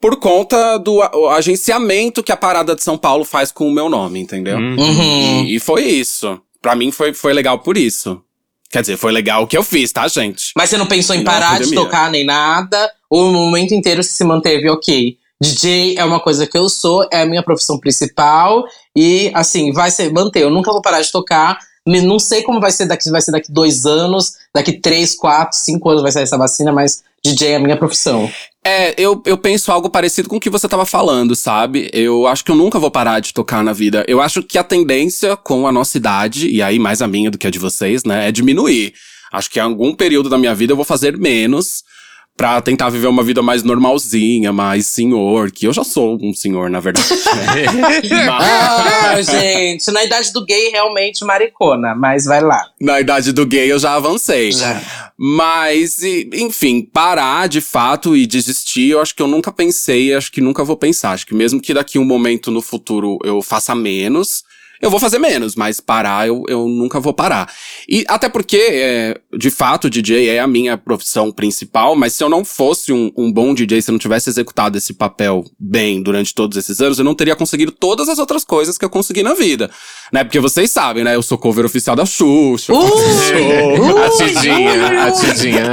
[0.00, 4.20] por conta do agenciamento que a Parada de São Paulo faz com o meu nome,
[4.20, 4.56] entendeu?
[4.58, 5.44] Uhum.
[5.44, 6.40] E, e foi isso.
[6.60, 8.20] Pra mim foi, foi legal por isso.
[8.70, 10.52] Quer dizer, foi legal o que eu fiz, tá, gente?
[10.56, 12.90] Mas você não pensou em Não, parar de tocar nem nada?
[13.14, 15.18] O momento inteiro se manteve ok?
[15.38, 18.64] DJ é uma coisa que eu sou, é a minha profissão principal.
[18.96, 20.40] E assim, vai ser manter.
[20.40, 21.58] Eu nunca vou parar de tocar.
[21.86, 25.90] Não sei como vai ser daqui, vai ser daqui dois anos, daqui três, quatro, cinco
[25.90, 28.32] anos vai sair essa vacina, mas DJ é a minha profissão.
[28.64, 31.90] É, eu, eu penso algo parecido com o que você tava falando, sabe?
[31.92, 34.06] Eu acho que eu nunca vou parar de tocar na vida.
[34.08, 37.36] Eu acho que a tendência com a nossa idade, e aí mais a minha do
[37.36, 38.94] que a de vocês, né, é diminuir.
[39.30, 41.82] Acho que em algum período da minha vida eu vou fazer menos
[42.36, 46.68] pra tentar viver uma vida mais normalzinha, mais senhor, que eu já sou um senhor,
[46.70, 47.06] na verdade.
[48.26, 52.66] Mas- Ah, gente, na idade do gay, realmente maricona, mas vai lá.
[52.80, 54.50] na idade do gay eu já avancei.
[54.52, 54.80] Já.
[55.18, 60.32] Mas, e- enfim, parar de fato e desistir, eu acho que eu nunca pensei, acho
[60.32, 61.12] que nunca vou pensar.
[61.12, 64.42] Acho que mesmo que daqui um momento no futuro eu faça menos,
[64.82, 67.48] eu vou fazer menos, mas parar eu, eu nunca vou parar.
[67.88, 72.28] E até porque, é, de fato, DJ é a minha profissão principal, mas se eu
[72.28, 76.34] não fosse um, um bom DJ, se eu não tivesse executado esse papel bem durante
[76.34, 79.34] todos esses anos, eu não teria conseguido todas as outras coisas que eu consegui na
[79.34, 79.70] vida.
[80.12, 80.24] Né?
[80.24, 81.14] Porque vocês sabem, né?
[81.14, 82.72] Eu sou cover oficial da Xuxa.
[82.72, 84.02] eu faço show.
[84.02, 85.72] a Tidinha, a Tidinha.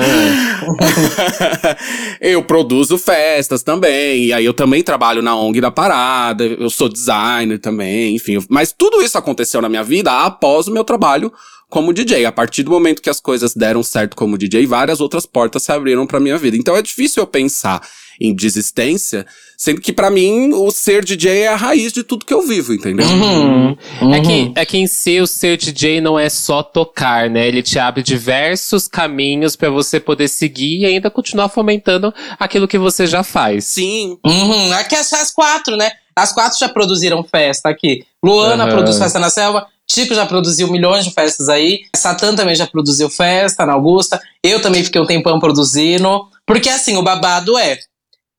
[2.21, 6.87] eu produzo festas também, e aí eu também trabalho na ONG da Parada, eu sou
[6.87, 8.37] designer também, enfim.
[8.49, 11.31] Mas tudo isso aconteceu na minha vida após o meu trabalho
[11.69, 12.25] como DJ.
[12.25, 15.71] A partir do momento que as coisas deram certo como DJ, várias outras portas se
[15.71, 16.57] abriram pra minha vida.
[16.57, 17.81] Então é difícil eu pensar
[18.19, 19.25] em desistência,
[19.57, 22.73] sendo que pra mim o ser DJ é a raiz de tudo que eu vivo,
[22.73, 23.07] entendeu?
[23.07, 23.77] Uhum.
[24.13, 27.47] É que, é que em si o ser DJ não é só tocar, né?
[27.47, 32.77] Ele te abre diversos caminhos pra você poder seguir e ainda continuar fomentando aquilo que
[32.77, 33.65] você já faz.
[33.65, 34.17] Sim.
[34.25, 34.73] Uhum.
[34.73, 35.89] Aqui as, as quatro, né?
[36.21, 38.05] As quatro já produziram festa aqui.
[38.23, 38.73] Luana Aham.
[38.73, 39.67] produz festa na selva.
[39.89, 41.81] Chico já produziu milhões de festas aí.
[41.95, 44.21] Satã também já produziu festa na Augusta.
[44.43, 46.27] Eu também fiquei um tempão produzindo.
[46.45, 47.79] Porque assim, o babado é.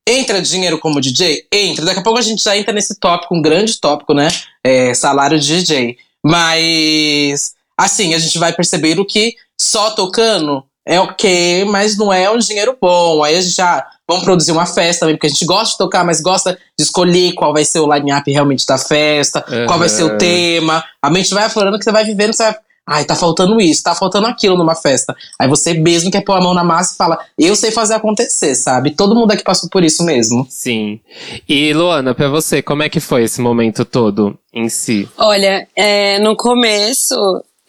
[0.07, 1.45] Entra dinheiro como DJ?
[1.51, 1.85] Entra.
[1.85, 4.29] Daqui a pouco a gente já entra nesse tópico, um grande tópico, né?
[4.63, 5.97] É, salário de DJ.
[6.23, 12.29] Mas, assim, a gente vai perceber o que só tocando é ok, mas não é
[12.29, 13.23] um dinheiro bom.
[13.23, 16.03] Aí a gente já vamos produzir uma festa também, porque a gente gosta de tocar,
[16.03, 20.03] mas gosta de escolher qual vai ser o line-up realmente da festa, qual vai ser
[20.03, 20.17] o Aham.
[20.17, 20.83] tema.
[21.01, 22.55] A mente vai aflorando que você vai vivendo, você vai.
[22.87, 25.15] Ai, tá faltando isso, tá faltando aquilo numa festa.
[25.39, 28.55] Aí você mesmo quer pôr a mão na massa e fala, eu sei fazer acontecer,
[28.55, 28.91] sabe?
[28.91, 30.45] Todo mundo aqui passou por isso mesmo.
[30.49, 30.99] Sim.
[31.47, 35.07] E Luana, pra você, como é que foi esse momento todo em si?
[35.15, 37.15] Olha, é, no começo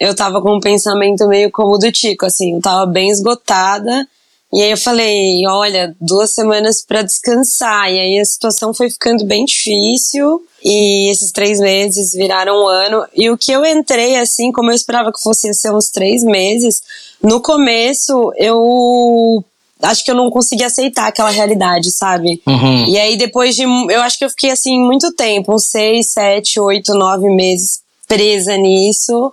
[0.03, 4.05] eu tava com um pensamento meio como o do Tico, assim, eu tava bem esgotada.
[4.53, 7.89] E aí eu falei, olha, duas semanas pra descansar.
[7.89, 10.45] E aí a situação foi ficando bem difícil.
[10.63, 13.07] E esses três meses viraram um ano.
[13.15, 16.83] E o que eu entrei, assim, como eu esperava que fosse ser uns três meses,
[17.23, 19.43] no começo eu
[19.81, 22.43] acho que eu não consegui aceitar aquela realidade, sabe?
[22.47, 22.87] Uhum.
[22.89, 23.63] E aí, depois de.
[23.63, 28.57] Eu acho que eu fiquei assim muito tempo uns seis, sete, oito, nove meses presa
[28.57, 29.33] nisso.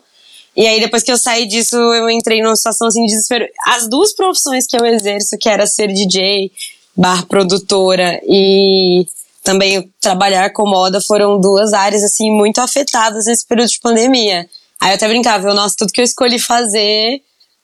[0.59, 3.45] E aí, depois que eu saí disso, eu entrei numa situação assim de desespero.
[3.65, 6.51] As duas profissões que eu exerço, que era ser DJ,
[6.97, 9.05] bar produtora e
[9.41, 14.49] também trabalhar com moda, foram duas áreas assim muito afetadas nesse período de pandemia.
[14.81, 17.21] Aí eu até brincava, eu, nossa, tudo que eu escolhi fazer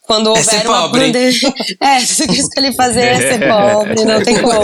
[0.08, 1.01] quando É houver ser uma pobre.
[1.01, 1.53] pandemia.
[1.81, 4.63] É, tudo que eu escolhi fazer é ser pobre, não tem como.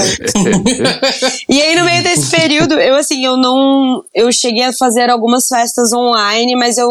[1.50, 4.04] E aí, no meio desse período, eu assim, eu não.
[4.14, 6.90] Eu cheguei a fazer algumas festas online, mas eu,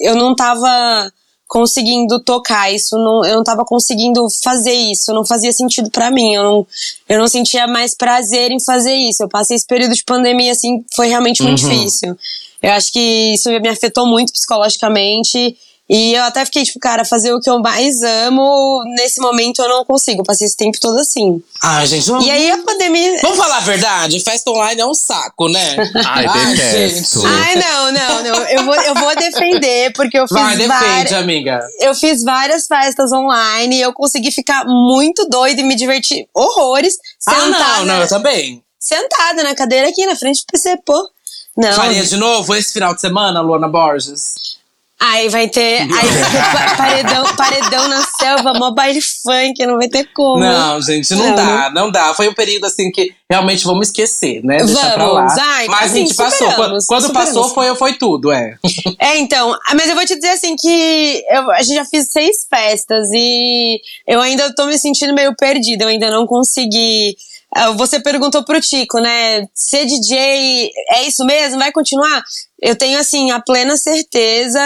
[0.00, 1.12] eu não tava
[1.46, 6.32] conseguindo tocar isso, não, eu não tava conseguindo fazer isso, não fazia sentido pra mim,
[6.32, 6.66] eu não,
[7.08, 9.24] eu não sentia mais prazer em fazer isso.
[9.24, 11.68] Eu passei esse período de pandemia, assim, foi realmente muito Uhum.
[11.70, 12.16] difícil.
[12.62, 15.56] Eu acho que isso me afetou muito psicologicamente.
[15.92, 19.68] E eu até fiquei, tipo, cara, fazer o que eu mais amo, nesse momento eu
[19.68, 20.22] não consigo.
[20.22, 21.42] Passei esse tempo todo assim.
[21.60, 23.18] Ai, gente, vamos, E aí a pandemia.
[23.22, 24.20] vamos falar a verdade?
[24.20, 25.76] Festa online é um saco, né?
[26.06, 27.20] Ai, detesto.
[27.26, 28.36] Ai, não, não, não.
[28.46, 31.12] Eu vou, eu vou defender, porque eu fiz Vai, defende, várias.
[31.12, 31.60] amiga.
[31.80, 36.94] Eu fiz várias festas online e eu consegui ficar muito doida e me divertir horrores.
[37.26, 38.62] Ah, Sentada, não, não, eu também.
[38.78, 41.08] sentada na cadeira aqui na frente do PC, pô.
[41.56, 41.72] Não.
[41.72, 44.59] Faria de novo esse final de semana, Luana Borges?
[45.02, 45.80] Aí vai ter.
[45.80, 50.38] Aí vai ter pa- paredão, paredão na selva, mó baile funk, não vai ter como.
[50.38, 52.12] Não, gente, não, Não, dá, não dá.
[52.14, 54.58] Foi um período assim que realmente vamos esquecer, né?
[54.62, 55.24] Deixa pra lá.
[55.26, 56.48] Vamos, ai, Mas a assim, gente passou.
[56.86, 58.56] Quando passou, foi, foi tudo, é.
[59.00, 62.46] É, então, mas eu vou te dizer assim que eu, a gente já fez seis
[62.48, 67.16] festas e eu ainda tô me sentindo meio perdida, eu ainda não consegui.
[67.52, 69.46] Ah, Você perguntou pro Tico, né?
[69.54, 71.58] Ser DJ é isso mesmo?
[71.58, 72.22] Vai continuar?
[72.60, 74.60] Eu tenho, assim, a plena certeza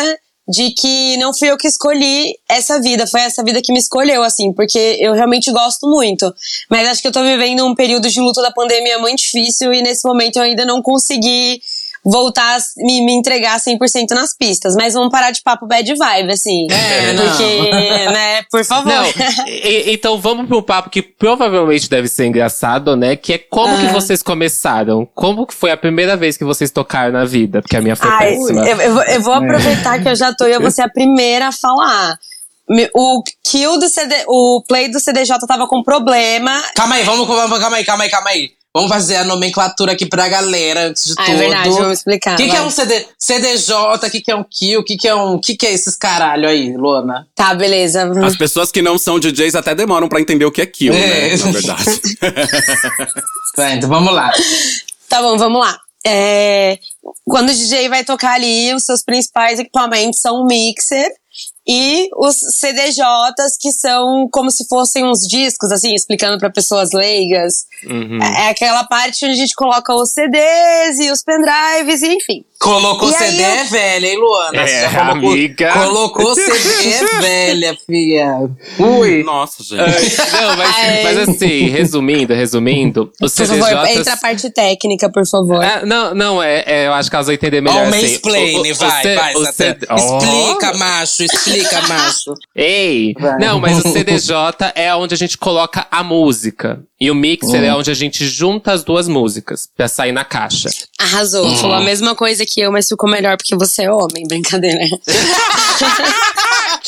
[0.46, 4.22] de que não fui eu que escolhi essa vida, foi essa vida que me escolheu,
[4.22, 6.32] assim, porque eu realmente gosto muito.
[6.70, 9.82] Mas acho que eu tô vivendo um período de luto da pandemia muito difícil e
[9.82, 11.60] nesse momento eu ainda não consegui
[12.04, 14.74] voltar a me, me entregar 100% nas pistas.
[14.76, 16.66] Mas vamos parar de papo bad vibe, assim.
[16.70, 17.24] É, não.
[17.26, 17.68] porque,
[18.12, 18.92] né, por favor.
[18.92, 19.04] Não,
[19.46, 23.16] e- então vamos pro papo que provavelmente deve ser engraçado, né?
[23.16, 23.92] Que é como que Ah.
[23.92, 25.08] vocês começaram?
[25.14, 27.62] Como que foi a primeira vez que vocês tocaram na vida?
[27.62, 28.68] Porque a minha foi Ai, péssima.
[28.68, 30.88] eu, eu vou- eu vou aproveitar que eu já tô e eu vou ser a
[30.88, 32.16] primeira a falar.
[32.94, 36.62] O kill do CD, o play do CDJ tava com problema.
[36.74, 38.50] Calma aí, vamos, vamos, calma aí, calma aí, calma aí.
[38.74, 41.34] Vamos fazer a nomenclatura aqui pra galera, antes de Ah, tudo.
[41.34, 42.34] é verdade, vamos explicar.
[42.34, 43.72] O que, que é um CD, CDJ?
[43.94, 44.80] O que, que é um Kill?
[44.80, 45.34] O que, que é um.
[45.34, 47.28] O que, que é esses caralho aí, Luana?
[47.36, 48.10] Tá, beleza.
[48.26, 50.96] As pessoas que não são DJs até demoram pra entender o que é kill, É.
[51.28, 51.36] né?
[51.36, 51.84] Na verdade.
[53.54, 54.32] Tá, então vamos lá.
[55.08, 55.78] Tá bom, vamos lá.
[56.04, 56.76] É,
[57.24, 61.08] quando o DJ vai tocar ali, os seus principais equipamentos são o mixer
[61.66, 67.64] e os CDJs, que são como se fossem uns discos, assim, explicando pra pessoas leigas.
[67.86, 68.18] Uhum.
[68.22, 72.44] É aquela parte onde a gente coloca os CDs e os pendrives, e enfim.
[72.60, 74.60] Colocou E CD eu- é velha, hein, Luana?
[74.62, 75.72] É, colocou, amiga.
[75.72, 78.26] Colocou CD é velha, fia.
[78.78, 79.22] Ui.
[79.22, 79.76] Nossa, gente.
[80.32, 83.98] Não, mas, mas assim, resumindo, resumindo, os Por favor, CDJs...
[83.98, 85.62] entra a parte técnica, por favor.
[85.62, 88.18] Ah, não, não, é, é, eu acho que elas vão entender melhor Ó, o assim.
[88.24, 89.52] O- o- o vai, vai, o Satã.
[89.54, 90.18] C- Ó.
[90.18, 91.53] Explica, macho, explica,
[91.88, 92.34] macho.
[92.54, 93.14] Ei!
[93.18, 93.38] Vai.
[93.38, 94.34] Não, mas o CDJ
[94.74, 96.82] é onde a gente coloca a música.
[97.00, 97.64] E o mixer Hum.
[97.64, 100.70] é onde a gente junta as duas músicas pra sair na caixa.
[100.98, 101.44] Arrasou.
[101.46, 101.56] Uhum.
[101.56, 104.26] Falou a mesma coisa que eu, mas ficou melhor porque você é homem.
[104.26, 104.78] Brincadeira.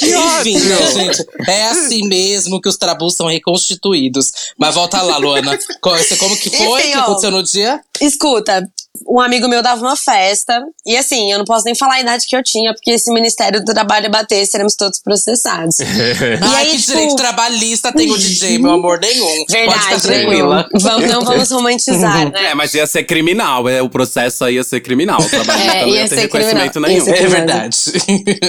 [0.02, 1.24] Enfim, né, gente?
[1.48, 4.30] É assim mesmo que os trabus são reconstituídos.
[4.58, 5.58] Mas volta lá, Luana.
[5.80, 6.80] Como que foi?
[6.80, 7.80] O que aconteceu no dia?
[8.00, 8.62] Escuta,
[9.08, 10.62] um amigo meu dava uma festa.
[10.86, 13.14] E assim, eu não posso nem falar a idade que eu tinha, porque se o
[13.14, 15.76] Ministério do Trabalho bater, seremos todos processados.
[16.42, 19.26] Ai, aí, que tipo- direito trabalhista tem o DJ, meu amor, nenhum.
[19.46, 20.68] Pode Verdade, ficar tranquila.
[20.80, 22.46] Vamos, não vamos romantizar, né?
[22.50, 23.68] É, mas ia ser criminal.
[23.68, 25.20] É, o processo aí ia ser criminal.
[25.20, 26.90] O trabalhista É, não ia ia ter ser reconhecimento criminal.
[26.90, 27.06] nenhum.
[27.06, 27.76] Ia ser É verdade.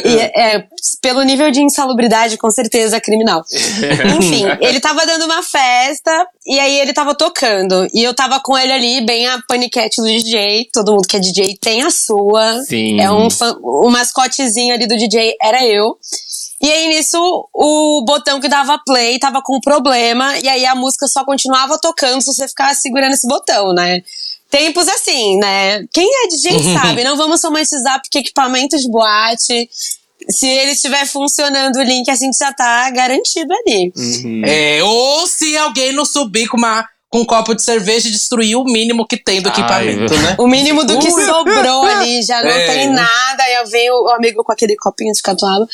[0.06, 0.64] E, é,
[1.02, 3.44] pelo nível de insalubridade, com certeza criminal.
[4.18, 7.88] Enfim, ele tava dando uma festa e aí ele tava tocando.
[7.94, 10.70] E eu tava com ele ali, bem a paniquete do DJ.
[10.74, 12.62] Todo mundo que é DJ tem a sua.
[12.64, 13.00] Sim.
[13.02, 15.98] É um, fã- o mascotezinho ali do DJ era eu.
[16.62, 17.18] E aí nisso,
[17.54, 20.38] o botão que dava play tava com problema.
[20.40, 24.02] E aí a música só continuava tocando se você ficasse segurando esse botão, né?
[24.50, 25.84] Tempos assim, né?
[25.94, 29.70] Quem é DJ sabe, não vamos romantizar porque equipamento de boate.
[30.30, 33.94] Se ele estiver funcionando o link, a gente já tá garantido ali.
[33.96, 34.42] Uhum.
[34.46, 38.58] É, ou se alguém não subir com, uma, com um copo de cerveja e destruir
[38.58, 40.36] o mínimo que tem do Ai, equipamento, né?
[40.38, 42.66] O mínimo do que sobrou ali, já não É.
[42.68, 43.44] tem nada.
[43.44, 45.66] Aí eu venho o amigo com aquele copinho de catuaba.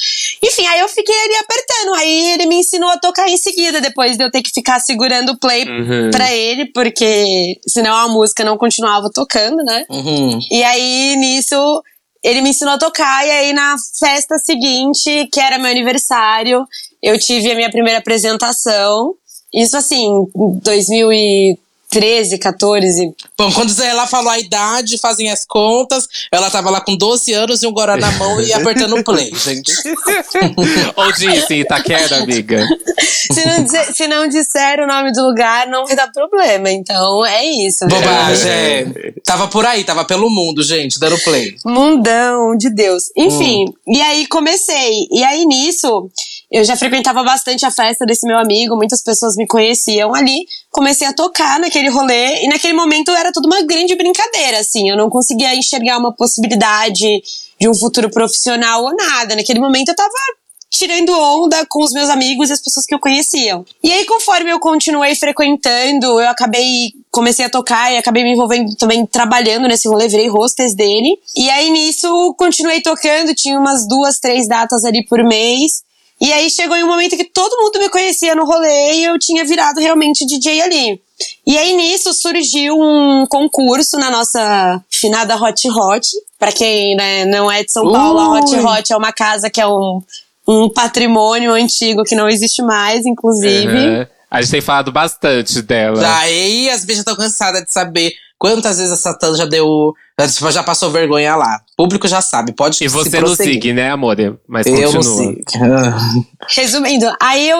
[0.44, 1.94] Enfim, aí eu fiquei ali apertando.
[1.96, 5.32] Aí ele me ensinou a tocar em seguida, depois de eu ter que ficar segurando
[5.32, 6.12] o play Uhum.
[6.12, 9.86] pra ele, porque senão a música não continuava tocando, né?
[9.90, 10.38] Uhum.
[10.52, 11.82] E aí, nisso,
[12.24, 13.26] ele me ensinou a tocar.
[13.26, 16.64] E aí, na festa seguinte, que era meu aniversário,
[17.02, 19.16] eu tive a minha primeira apresentação.
[19.54, 23.14] Isso, assim, em 2013, 14.
[23.38, 27.62] Bom, quando ela falou a idade, fazem as contas, ela tava lá com 12 anos
[27.62, 29.72] e um goró na mão e apertando o play, gente.
[30.96, 32.66] Ou disse Itaquera, amiga.
[33.32, 36.72] Se não, dizer- se não disser o nome do lugar, não vai dar problema.
[36.72, 37.86] Então, é isso.
[37.88, 38.52] Bobagem.
[38.52, 39.14] é.
[39.24, 41.56] Tava por aí, tava pelo mundo, gente, dando play.
[41.66, 43.04] Mundão de Deus.
[43.16, 45.08] Enfim, e aí comecei.
[45.12, 46.10] E aí nisso,
[46.54, 50.46] eu já frequentava bastante a festa desse meu amigo, muitas pessoas me conheciam ali.
[50.70, 54.88] Comecei a tocar naquele rolê, e naquele momento era tudo uma grande brincadeira, assim.
[54.88, 57.24] Eu não conseguia enxergar uma possibilidade
[57.60, 59.36] de um futuro profissional ou nada.
[59.36, 60.14] Naquele momento eu tava
[60.70, 63.66] tirando onda com os meus amigos e as pessoas que eu conheciam.
[63.84, 68.76] E aí, conforme eu continuei frequentando, eu acabei, comecei a tocar e acabei me envolvendo
[68.76, 71.18] também trabalhando nesse rolê, virei hostess dele.
[71.36, 75.82] E aí, nisso, continuei tocando, tinha umas duas, três datas ali por mês.
[76.22, 79.20] E aí chegou em um momento que todo mundo me conhecia no rolê e eu
[79.20, 81.02] tinha virado realmente DJ ali.
[81.46, 86.08] E aí nisso surgiu um concurso na nossa finada Hot Hot.
[86.40, 89.62] Pra quem né, não é de São Paulo, a Hot Hot é uma casa que
[89.62, 90.02] é um
[90.48, 93.78] um patrimônio antigo que não existe mais, inclusive.
[93.78, 94.06] Uhum.
[94.34, 96.02] A gente tem falado bastante dela.
[96.02, 99.94] Daí as bichas estão cansadas de saber quantas vezes a Satã já deu.
[100.52, 101.62] Já passou vergonha lá.
[101.74, 104.18] O público já sabe, pode E você não siga, né, amor?
[104.48, 105.96] Mas eu continua.
[106.50, 107.60] Resumindo, aí eu,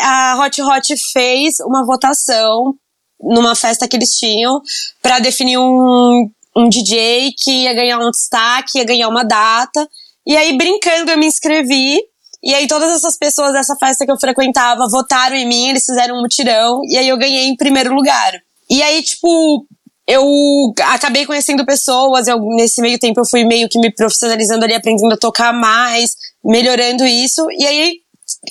[0.00, 2.74] a Hot Hot fez uma votação
[3.20, 4.62] numa festa que eles tinham
[5.02, 9.86] para definir um, um DJ que ia ganhar um destaque, ia ganhar uma data.
[10.26, 12.00] E aí, brincando, eu me inscrevi.
[12.46, 16.16] E aí todas essas pessoas dessa festa que eu frequentava votaram em mim, eles fizeram
[16.16, 18.34] um mutirão, e aí eu ganhei em primeiro lugar.
[18.70, 19.66] E aí, tipo,
[20.06, 24.74] eu acabei conhecendo pessoas, eu, nesse meio tempo eu fui meio que me profissionalizando ali,
[24.74, 27.94] aprendendo a tocar mais, melhorando isso, e aí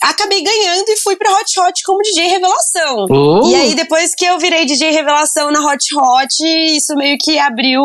[0.01, 3.05] acabei ganhando e fui pra Hot Hot como DJ Revelação.
[3.09, 3.49] Uh.
[3.49, 7.83] E aí, depois que eu virei DJ Revelação na Hot Hot, isso meio que abriu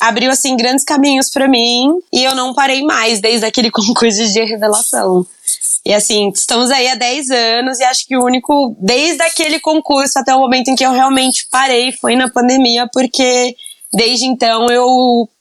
[0.00, 4.44] abriu assim grandes caminhos para mim e eu não parei mais desde aquele concurso de
[4.44, 5.26] revelação.
[5.84, 10.18] E assim, estamos aí há 10 anos e acho que o único, desde aquele concurso
[10.18, 13.54] até o momento em que eu realmente parei foi na pandemia, porque
[13.92, 14.86] desde então eu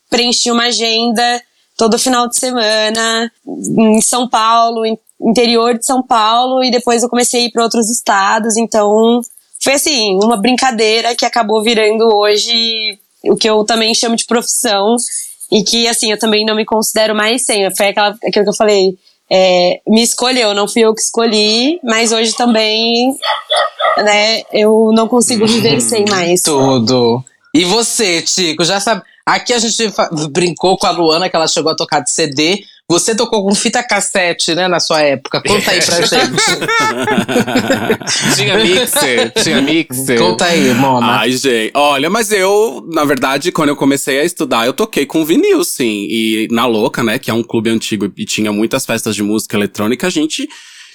[0.10, 1.42] preenchi uma agenda
[1.78, 4.86] todo final de semana em São Paulo,
[5.22, 9.22] interior de São Paulo, e depois eu comecei a ir para outros estados, então
[9.60, 14.96] foi assim, uma brincadeira que acabou virando hoje o que eu também chamo de profissão
[15.52, 17.74] e que, assim, eu também não me considero mais sem.
[17.76, 18.98] Foi aquela, aquilo que eu falei,
[19.30, 23.16] é, me escolheu, não fui eu que escolhi, mas hoje também,
[23.98, 26.44] né, eu não consigo viver sem mais.
[26.44, 27.24] Tudo.
[27.54, 29.02] E você, Tico, já sabe.
[29.28, 29.92] Aqui a gente
[30.32, 32.64] brincou com a Luana, que ela chegou a tocar de CD.
[32.90, 35.44] Você tocou com fita cassete, né, na sua época.
[35.46, 36.32] Conta aí pra gente.
[38.38, 40.18] tinha mixer, tinha mixer.
[40.18, 41.20] Conta aí, Mona.
[41.20, 41.74] Ai, gente.
[41.76, 46.08] Olha, mas eu, na verdade, quando eu comecei a estudar, eu toquei com vinil, sim.
[46.10, 49.58] E na Louca, né, que é um clube antigo e tinha muitas festas de música
[49.58, 50.48] eletrônica, a gente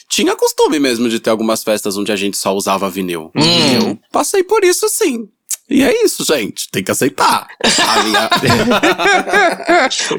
[0.09, 3.31] tinha costume mesmo de ter algumas festas onde a gente só usava vinil.
[3.37, 3.88] Hum.
[3.90, 5.29] Eu passei por isso, sim.
[5.69, 6.69] E é isso, gente.
[6.71, 7.47] Tem que aceitar.
[8.05, 8.29] Minha...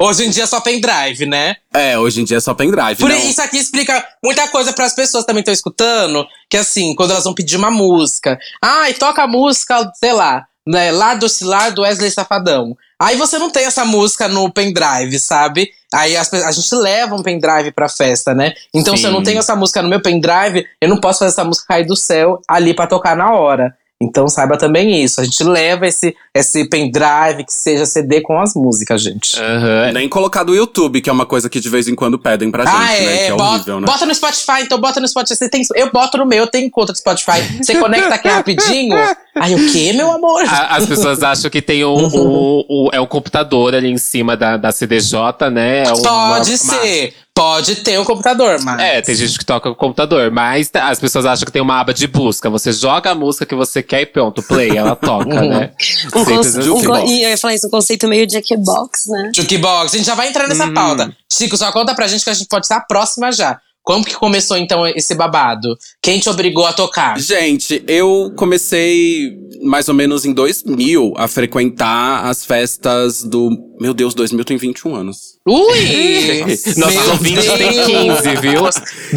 [0.00, 1.56] hoje em dia é só pendrive, né?
[1.72, 2.96] É, hoje em dia é só pendrive.
[2.96, 3.16] Por não.
[3.16, 6.26] isso aqui explica muita coisa para as pessoas também estão escutando.
[6.50, 8.38] Que assim, quando elas vão pedir uma música.
[8.60, 10.90] Ai, ah, toca a música, sei lá, né?
[10.90, 12.76] Lá do Cilar do Wesley Safadão.
[13.00, 15.70] Aí você não tem essa música no pendrive, sabe?
[15.92, 18.54] Aí as, a gente leva um pendrive pra festa, né?
[18.72, 19.02] Então, Sim.
[19.02, 21.68] se eu não tenho essa música no meu pendrive, eu não posso fazer essa música
[21.68, 23.76] cair do céu ali para tocar na hora.
[24.02, 25.20] Então saiba também isso.
[25.20, 29.38] A gente leva esse, esse pendrive que seja CD com as músicas, gente.
[29.38, 29.92] Uhum.
[29.92, 32.64] Nem colocar do YouTube, que é uma coisa que de vez em quando pedem pra
[32.64, 33.14] gente, ah, né?
[33.14, 33.86] É, que é bota, horrível, né?
[33.86, 35.36] Bota no Spotify, então bota no Spotify.
[35.36, 37.40] Você tem, eu boto no meu, eu tenho conta do Spotify.
[37.62, 38.96] Você conecta aqui rapidinho.
[39.36, 40.44] Aí o quê, meu amor?
[40.48, 44.36] A, as pessoas acham que tem um, um, um, é um computador ali em cima
[44.36, 45.82] da, da CDJ, né?
[45.82, 47.14] É Pode uma, ser.
[47.16, 47.23] Uma...
[47.36, 48.80] Pode ter um computador, mas.
[48.80, 51.92] É, tem gente que toca com computador, mas as pessoas acham que tem uma aba
[51.92, 52.48] de busca.
[52.48, 55.72] Você joga a música que você quer e pronto, play, ela toca, né?
[56.14, 56.60] Um conce...
[56.60, 59.32] um e eu ia falar isso, um conceito meio jukebox, né?
[59.34, 60.74] Jukebox, a gente já vai entrar nessa hum.
[60.74, 61.16] pauta.
[61.28, 63.60] Chico, só conta pra gente que a gente pode estar próxima já.
[63.84, 65.76] Como que começou então esse babado?
[66.02, 67.20] Quem te obrigou a tocar?
[67.20, 73.50] Gente, eu comecei mais ou menos em 2000 a frequentar as festas do.
[73.78, 75.34] Meu Deus, 2000 tem 21 anos.
[75.46, 76.40] Ui!
[76.78, 78.62] Nossa, ouvintes tem 15, viu?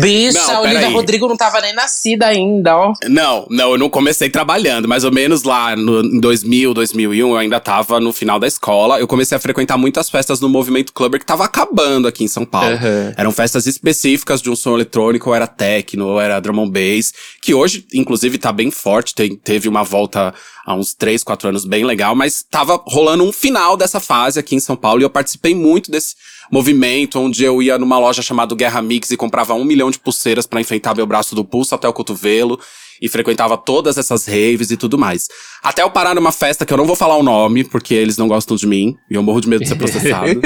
[0.01, 2.93] Bicha, não, a Olivia Rodrigo não tava nem nascida ainda, ó.
[3.07, 4.87] Não, não, eu não comecei trabalhando.
[4.87, 8.99] Mais ou menos lá no, em 2000, 2001, eu ainda tava no final da escola.
[8.99, 12.43] Eu comecei a frequentar muitas festas no Movimento Clubber que tava acabando aqui em São
[12.43, 12.71] Paulo.
[12.71, 13.13] Uhum.
[13.15, 17.13] Eram festas específicas de um som eletrônico, ou era techno, ou era drum and bass.
[17.41, 19.15] Que hoje, inclusive, tá bem forte.
[19.15, 20.33] Tem, teve uma volta
[20.65, 22.15] há uns 3, 4 anos bem legal.
[22.15, 25.01] Mas tava rolando um final dessa fase aqui em São Paulo.
[25.01, 26.15] E eu participei muito desse
[26.51, 30.45] movimento, onde eu ia numa loja chamada Guerra Mix e comprava um milhão de pulseiras
[30.45, 32.59] para enfeitar meu braço do pulso até o cotovelo.
[33.01, 35.27] E frequentava todas essas raves e tudo mais.
[35.61, 38.27] Até eu parar numa festa que eu não vou falar o nome, porque eles não
[38.27, 38.95] gostam de mim.
[39.09, 40.29] E eu morro de medo de ser processado.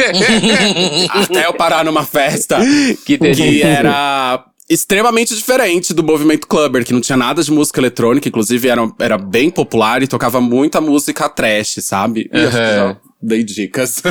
[1.10, 2.60] Até eu parar numa festa
[3.06, 8.30] que, que era extremamente diferente do movimento clubber, que não tinha nada de música eletrônica,
[8.30, 12.30] inclusive era, era bem popular e tocava muita música trash, sabe?
[12.34, 14.02] Uhum dei dicas.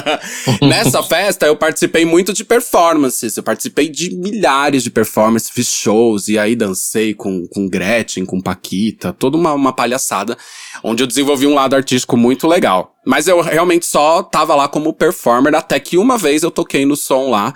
[0.62, 3.36] Nessa festa, eu participei muito de performances.
[3.36, 8.40] Eu participei de milhares de performances, fiz shows, e aí dancei com, com Gretchen, com
[8.40, 10.36] Paquita, toda uma, uma palhaçada,
[10.82, 12.94] onde eu desenvolvi um lado artístico muito legal.
[13.04, 16.96] Mas eu realmente só tava lá como performer, até que uma vez eu toquei no
[16.96, 17.52] som lá.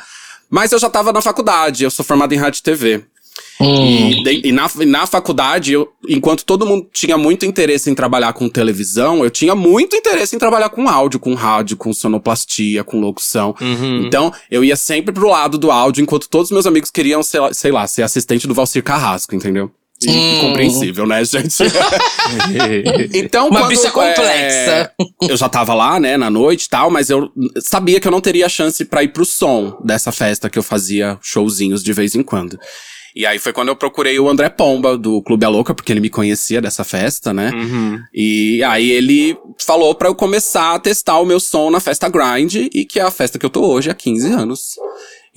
[0.51, 3.05] Mas eu já tava na faculdade, eu sou formado em rádio e TV.
[3.61, 7.95] E, de- e na, e na faculdade, eu, enquanto todo mundo tinha muito interesse em
[7.95, 12.85] trabalhar com televisão, eu tinha muito interesse em trabalhar com áudio, com rádio, com sonoplastia,
[12.85, 13.55] com locução.
[14.07, 17.41] Então, eu ia sempre pro lado do áudio, enquanto todos os meus amigos queriam, sei
[17.41, 19.71] lá, sei lá ser assistente do Valcir Carrasco, entendeu?
[20.01, 21.57] E, Compreensível, né, gente?
[23.15, 24.23] então, Uma quando, bicha complexa.
[24.31, 24.91] é,
[25.29, 27.31] eu já tava lá, né, na noite e tal, mas eu
[27.61, 31.19] sabia que eu não teria chance pra ir pro som dessa festa que eu fazia
[31.21, 32.59] showzinhos de vez em quando.
[33.15, 36.01] E aí foi quando eu procurei o André Pomba, do Clube A Louca, porque ele
[36.01, 37.51] me conhecia dessa festa, né?
[38.15, 42.55] E aí ele falou pra eu começar a testar o meu som na festa Grind,
[42.73, 44.75] e que é a festa que eu tô hoje há 15 anos.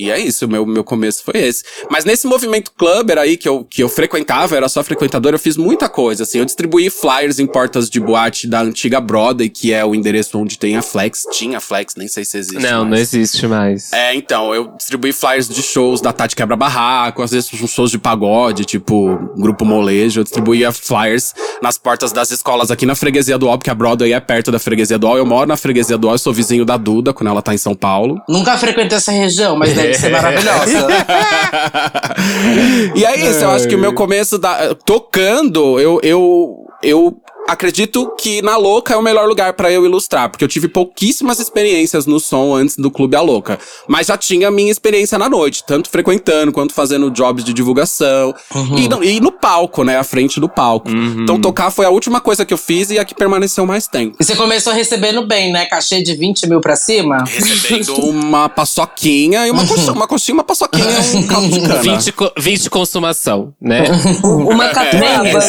[0.02, 1.64] E é isso, meu, meu começo foi esse.
[1.90, 5.38] Mas nesse movimento clubber aí que eu, que eu frequentava, eu era só frequentador, eu
[5.38, 6.40] fiz muita coisa, assim.
[6.40, 10.58] Eu distribuí flyers em portas de boate da antiga Broadway, que é o endereço onde
[10.58, 11.24] tem a Flex.
[11.32, 12.90] Tinha Flex, nem sei se existe Não, mais.
[12.90, 13.94] não existe mais.
[13.94, 18.00] É, então, eu distribuí flyers de shows da Tati Quebra Barraco, às vezes shows de
[18.00, 20.22] pagode, tipo Grupo Molejo.
[20.22, 24.14] Eu distribuía flyers nas portas das escolas aqui na Freguesia do Ó, porque a Broadway
[24.14, 25.16] é perto da Freguesia do Ó.
[25.16, 27.58] Eu moro na Freguesia do Ó, eu sou vizinho da Duda, quando ela tá em
[27.58, 28.20] São Paulo.
[28.28, 30.88] Nunca frequentei essa região, mas deve ser maravilhosa.
[32.96, 38.14] e é isso, eu acho que o meu começo da, tocando, eu, eu, eu acredito
[38.18, 42.06] que na Louca é o melhor lugar pra eu ilustrar, porque eu tive pouquíssimas experiências
[42.06, 45.64] no som antes do Clube A Louca, mas já tinha a minha experiência na noite,
[45.66, 48.34] tanto frequentando quanto fazendo jobs de divulgação
[48.78, 50.90] e, no, e no palco, né, à frente do palco.
[50.90, 54.16] Então tocar foi a última coisa que eu fiz e a que permaneceu mais tempo.
[54.20, 55.66] E você começou recebendo bem, né?
[55.66, 57.24] Cachê de 20 mil pra cima?
[57.26, 61.82] Recebendo uma paçoquinha e uma coxinha, uma coxinha, uma paçoquinha e um caldo de cana.
[61.82, 63.84] 20, co- 20 consumação, né?
[64.24, 65.40] Uma catrava.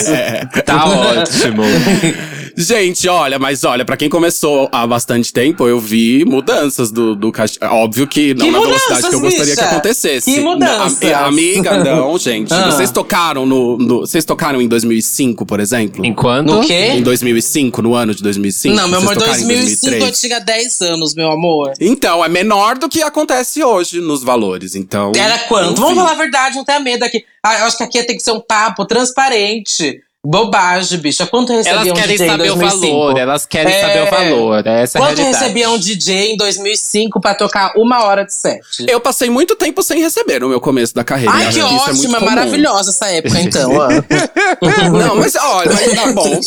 [0.64, 1.62] tá ótimo.
[2.54, 7.32] Gente, olha, mas olha, pra quem começou há bastante tempo, eu vi mudanças do, do
[7.32, 7.58] caixa.
[7.62, 9.70] Óbvio que não Que na velocidade que eu gostaria que bicha?
[9.70, 10.34] acontecesse.
[10.34, 11.00] Que mudanças?
[11.00, 12.52] Não, a- amiga, não, gente.
[12.52, 12.70] Ah.
[12.70, 16.04] Vocês tocaram no, no- Vocês tocaram em 2005, por exemplo?
[16.04, 16.46] Enquanto.
[16.52, 16.88] No quê?
[16.92, 18.76] Em 2005, no ano de 2005?
[18.76, 20.20] não, meu amor, tocaram em 2005 eu 2003?
[20.20, 21.72] tinha 10 anos, meu amor.
[21.80, 24.74] Então, é menor do que acontece hoje nos valores.
[24.74, 25.12] Então.
[25.16, 25.80] Era quanto?
[25.80, 27.24] Vamos falar a verdade, não tenha medo aqui.
[27.42, 30.00] Ah, eu acho que aqui tem que ser um papo transparente.
[30.24, 31.26] Bobagem, bicha.
[31.26, 32.80] Quanto recebia Elas um querem DJ em saber o 2005?
[32.96, 33.80] valor, elas querem É.
[33.80, 34.66] saber o valor.
[34.68, 35.42] Essa é a Quanto realidade.
[35.44, 38.60] recebia um DJ em 2005 pra tocar uma hora de set?
[38.88, 41.34] Eu passei muito tempo sem receber no meu começo da carreira.
[41.34, 43.68] Ai, Acho que isso é é maravilhosa essa época, então.
[44.96, 46.40] Não, mas olha, mas tá bom.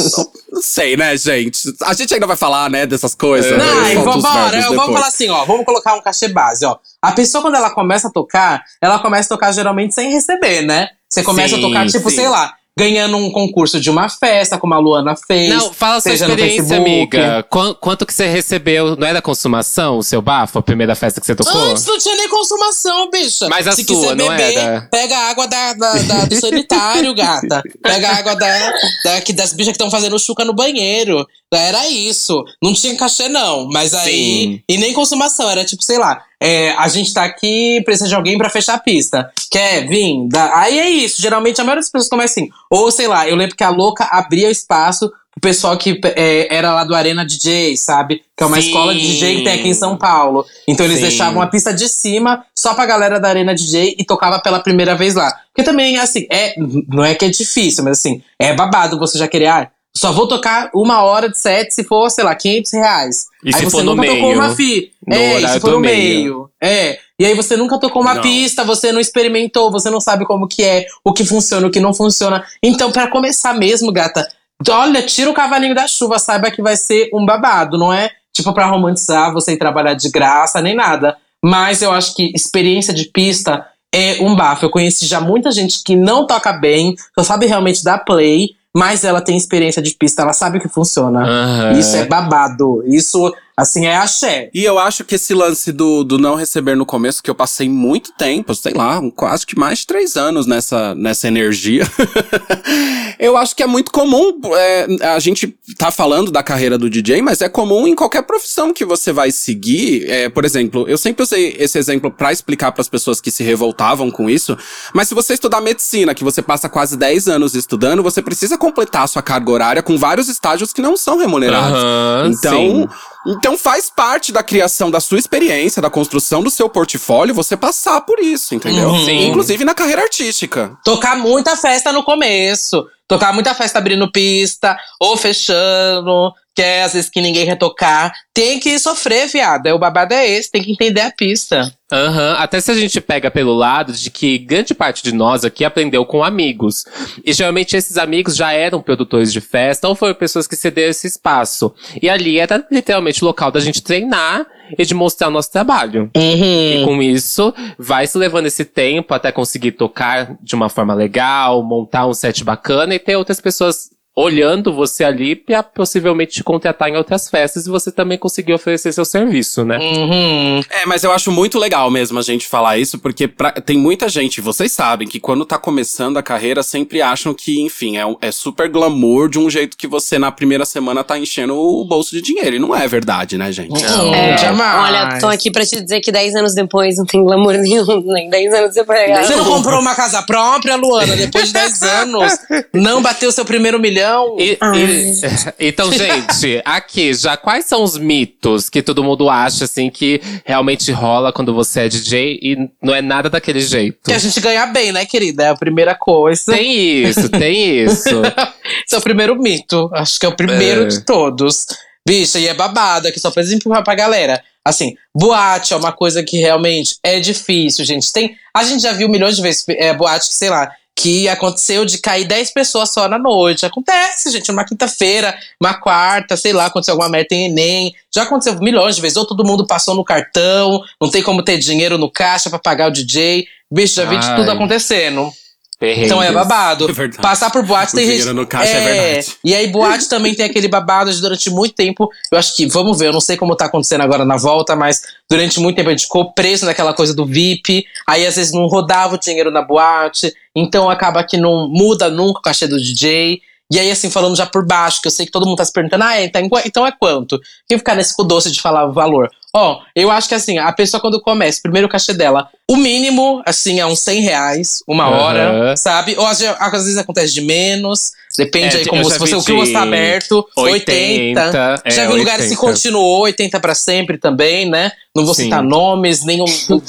[0.53, 1.59] Não sei, né, gente?
[1.83, 3.51] A gente ainda vai falar, né, dessas coisas.
[3.51, 3.57] né?
[3.57, 4.57] Não, e os vambora.
[4.57, 5.43] Eu vou falar assim, ó.
[5.43, 6.77] Vamos colocar um cachê base, ó.
[7.01, 10.87] A pessoa, quando ela começa a tocar, ela começa a tocar geralmente sem receber, né?
[11.09, 12.15] Você começa Sim, a tocar, tipo, sim.
[12.15, 15.47] sei lá, ganhando um concurso de uma festa, como a Luana fez.
[15.49, 17.41] Não, fala a sua experiência, amiga.
[17.49, 18.97] Quan- quanto que você recebeu?
[18.97, 21.69] Não é da consumação, o seu bafo, a primeira festa que você tocou?
[21.71, 23.47] Antes não tinha nem consumação, bicha.
[23.47, 24.87] Mas a Se sua, quiser não beber, era?
[24.91, 27.63] pega a água da, da- da- do sanitário, gata.
[27.81, 28.73] Pega a água da,
[29.05, 31.25] da- que- das bichas que estão fazendo chuca no banheiro.
[31.53, 32.43] Era isso.
[32.61, 33.67] Não tinha cachê, não.
[33.69, 34.11] Mas aí.
[34.13, 34.61] Sim.
[34.67, 35.49] E nem consumação.
[35.49, 36.21] Era tipo, sei lá.
[36.41, 39.31] é, a gente tá aqui, precisa de alguém pra fechar a pista.
[39.49, 40.27] Quer vir?
[40.27, 41.21] Dá- Aí é isso.
[41.21, 42.49] Geralmente a maioria das pessoas começa assim.
[42.69, 46.73] Ou sei lá, eu lembro que a louca abria espaço pro pessoal que é, era
[46.73, 48.21] lá do Arena DJ, sabe?
[48.37, 48.67] Que é uma Sim.
[48.67, 50.45] escola de DJ que tem aqui em São Paulo.
[50.67, 51.03] Então eles Sim.
[51.03, 54.95] deixavam a pista de cima só pra galera da Arena DJ e tocava pela primeira
[54.95, 55.31] vez lá.
[55.53, 56.53] Porque também, assim, é,
[56.89, 59.47] não é que é difícil, mas assim, é babado você já querer.
[59.47, 63.25] Ah, só vou tocar uma hora de set se for, sei lá, 500 reais.
[63.43, 64.35] E aí se você for no nunca tocou meio?
[64.39, 64.91] uma fi.
[65.07, 66.03] No é, do no meio.
[66.03, 66.49] meio.
[66.61, 66.99] É.
[67.17, 68.21] E aí você nunca tocou uma Não.
[68.21, 71.79] pista, você não experimentou, você não sabe como que é, o que funciona, o que
[71.79, 72.43] não funciona.
[72.61, 74.27] Então, pra começar mesmo, gata,
[74.69, 78.53] olha, tira o cavalinho da chuva, saiba que vai ser um babado, não é tipo
[78.53, 81.15] pra romantizar você ir trabalhar de graça, nem nada.
[81.41, 84.65] Mas eu acho que experiência de pista é um bafo.
[84.65, 89.05] Eu conheci já muita gente que não toca bem, só sabe realmente dar play, mas
[89.05, 91.23] ela tem experiência de pista, ela sabe o que funciona.
[91.23, 91.79] Aham.
[91.79, 92.83] Isso é babado.
[92.85, 94.49] Isso, assim, é axé.
[94.53, 97.69] E eu acho que esse lance do, do não receber no começo, que eu passei
[97.69, 101.83] muito tempo, sei lá, um- quase que mais de três anos nessa, nessa energia.
[103.19, 104.39] eu acho que é muito comum.
[104.55, 108.73] é, a gente tá falando da carreira do DJ, mas é comum em qualquer profissão
[108.73, 110.09] que você vai seguir.
[110.09, 114.11] É, por exemplo, eu sempre usei esse exemplo pra explicar pras pessoas que se revoltavam
[114.11, 114.57] com isso.
[114.93, 119.03] Mas se você estudar medicina, que você passa quase 10 anos estudando, você precisa completar
[119.03, 121.79] a sua carga horária com vários estágios que não são remunerados.
[121.79, 122.87] Aham, Então, sim.
[123.27, 128.01] Então faz parte da criação da sua experiência, da construção do seu portfólio, você passar
[128.01, 128.89] por isso, entendeu?
[128.89, 129.05] Uhum.
[129.05, 129.27] Sim.
[129.27, 130.77] Inclusive na carreira artística.
[130.83, 132.85] Tocar muita festa no começo.
[133.07, 136.33] Tocar muita festa abrindo pista ou fechando.
[136.55, 138.13] Que é às vezes que ninguém quer tocar.
[138.33, 139.65] Tem que sofrer, viado.
[139.67, 141.71] É, O babado é esse, tem que entender a pista.
[141.91, 145.63] Aham, Até se a gente pega pelo lado de que grande parte de nós aqui
[145.63, 146.83] aprendeu com amigos.
[147.23, 151.07] E geralmente esses amigos já eram produtores de festa ou foram pessoas que cederam esse
[151.07, 151.73] espaço.
[152.01, 154.45] E ali era literalmente o local da gente treinar
[154.79, 156.09] e de mostrar o nosso trabalho.
[156.15, 156.85] E Uhum.
[156.85, 162.07] com isso, vai se levando esse tempo até conseguir tocar de uma forma legal, montar
[162.07, 166.95] um set bacana e ter outras pessoas olhando você ali pra possivelmente te contratar em
[166.95, 169.77] outras festas e você também conseguir oferecer seu serviço, né?
[169.77, 170.61] Uhum.
[170.69, 174.07] É, mas eu acho muito legal mesmo a gente falar isso, porque pra- tem muita
[174.07, 178.31] gente, vocês sabem, que quando tá começando a carreira sempre acham que, enfim, é, é
[178.31, 182.21] super glamour de um jeito que você na primeira semana tá enchendo o bolso de
[182.21, 182.55] dinheiro.
[182.55, 183.83] E não é verdade, né, gente?
[183.83, 184.85] Não, É, jamais.
[184.85, 188.29] Olha, tô aqui pra te dizer que 10 anos depois não tem glamour nenhum, nem
[188.29, 188.99] 10 anos depois.
[189.25, 192.33] Você não comprou uma casa própria, Luana, depois de 10 anos?
[192.73, 194.04] Não bateu seu primeiro milhão?
[194.39, 195.21] E- e-
[195.67, 200.91] então, gente, aqui, já quais são os mitos que todo mundo acha, assim, que realmente
[200.91, 203.97] rola quando você é DJ e não é nada daquele jeito?
[204.03, 205.43] Que a gente ganha bem, né, querida?
[205.43, 206.53] É a primeira coisa.
[206.53, 208.09] Tem isso, tem isso.
[208.85, 209.89] Esse é o primeiro mito.
[209.93, 210.87] Acho que é o primeiro É.
[210.87, 211.65] de todos.
[212.07, 214.43] Bicha, e é babado, aqui só pra exemplificar pra galera.
[214.63, 218.11] Assim, boate é uma coisa que realmente é difícil, gente.
[218.13, 221.85] Tem, a gente já viu milhões de vezes é, boate que, sei lá, que aconteceu
[221.85, 223.65] de cair 10 pessoas só na noite.
[223.65, 227.93] Acontece, gente, numa quinta-feira, uma quarta, sei lá, aconteceu alguma merda, tem Enem.
[228.13, 229.17] Já aconteceu milhões de vezes.
[229.17, 232.87] Ou todo mundo passou no cartão, não tem como ter dinheiro no caixa pra pagar
[232.87, 233.45] o DJ.
[233.69, 235.31] Bicho, já vi de tudo acontecendo.
[235.79, 236.05] Perrengues.
[236.05, 236.85] Então é babado.
[236.95, 237.21] É.
[237.21, 238.31] Passar por boate O tem gente.
[238.33, 239.35] no caixa é verdade.
[239.43, 242.09] E aí, boate também tem aquele babado de durante muito tempo.
[242.31, 245.01] Eu acho que, vamos ver, eu não sei como tá acontecendo agora na volta, mas
[245.29, 247.85] durante muito tempo a gente ficou preso naquela coisa do VIP.
[248.07, 250.33] Aí às vezes não rodava o dinheiro na boate.
[250.55, 253.41] Então acaba que não muda nunca o cachê do DJ.
[253.71, 255.73] E aí, assim, falando já por baixo, que eu sei que todo mundo tá se
[255.73, 257.41] perguntando, ah, é, então, então é quanto?
[257.67, 259.29] Quem ficar nesse cu doce de falar o valor?
[259.57, 263.41] Ó, eu acho que assim, a pessoa quando começa, primeiro o cachê dela, o mínimo,
[263.45, 266.13] assim, é uns 100 reais, uma hora, sabe?
[266.17, 269.53] Ou às, às vezes acontece de menos, depende É, aí como se você, o que
[269.53, 271.41] você tá aberto, 80.
[271.41, 272.59] 80, é, já vi lugares que 80.
[272.73, 274.91] continuou 80 pra sempre também, né?
[275.15, 275.43] Não vou Sim.
[275.43, 276.43] citar nomes, nenhum,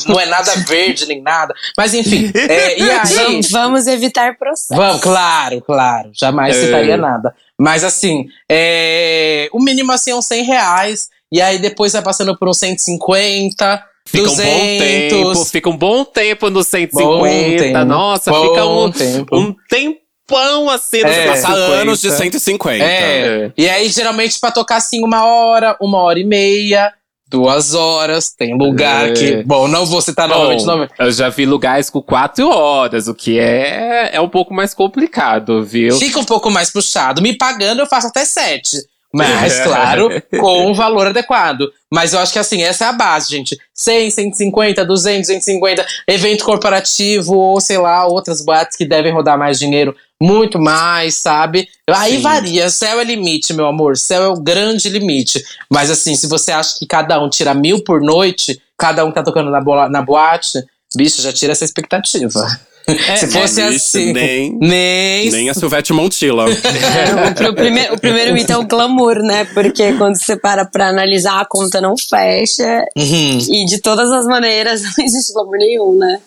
[0.09, 1.55] não é nada verde nem nada.
[1.79, 3.15] Mas enfim, é, e aí.
[3.15, 4.75] Vamos, vamos evitar processo.
[4.75, 6.11] Vamos, claro, claro.
[6.13, 6.65] Jamais É.
[6.65, 7.33] citaria nada.
[7.57, 11.15] Mas assim, é, o mínimo assim é uns 100 reais.
[11.37, 14.41] E aí depois vai passando por uns 150, Fica 200.
[14.41, 17.05] um bom tempo, fica um bom tempo no 150.
[17.05, 17.23] Bom
[17.59, 19.37] tempo, Nossa, bom fica um, tempo.
[19.37, 21.27] um tempão assim no É.
[21.27, 21.73] Passar 150.
[21.83, 22.85] anos de 150.
[22.85, 23.53] É.
[23.57, 26.91] E aí, geralmente, pra tocar assim uma hora, uma hora e meia,
[27.29, 28.31] duas horas.
[28.31, 29.13] Tem lugar É.
[29.13, 29.43] que.
[29.43, 30.89] Bom, não vou citar novamente o nome.
[30.99, 35.63] eu já vi lugares com quatro horas, o que é, é um pouco mais complicado,
[35.65, 35.99] viu?
[35.99, 37.21] Fica um pouco mais puxado.
[37.21, 38.79] Me pagando, eu faço até sete.
[39.17, 40.09] Mas, claro,
[40.39, 41.71] com um valor adequado.
[41.93, 43.57] Mas eu acho que assim, essa é a base, gente.
[43.75, 45.87] 100, 150, 200, 250.
[46.09, 49.95] Evento corporativo, ou sei lá, outras boates que devem rodar mais dinheiro.
[50.21, 51.69] Muito mais, sabe?
[51.89, 52.23] Aí Sim.
[52.23, 52.71] varia.
[52.71, 53.97] Céu é limite, meu amor.
[53.97, 55.43] Céu é o grande limite.
[55.71, 59.15] Mas assim, se você acha que cada um tira mil por noite, cada um que
[59.15, 60.65] tá tocando na, boa- na boate,
[60.95, 62.47] bicho, já tira essa expectativa.
[63.19, 64.13] se fosse É, assim.
[64.13, 66.45] Nem, Nem, nem a Silvete Montilla.
[66.49, 69.45] É, o primeiro, o primeiro mito é o glamour, né?
[69.53, 72.85] Porque quando você para pra analisar, a conta não fecha.
[72.97, 73.39] Uhum.
[73.51, 76.21] E de todas as maneiras, não existe glamour nenhum, né?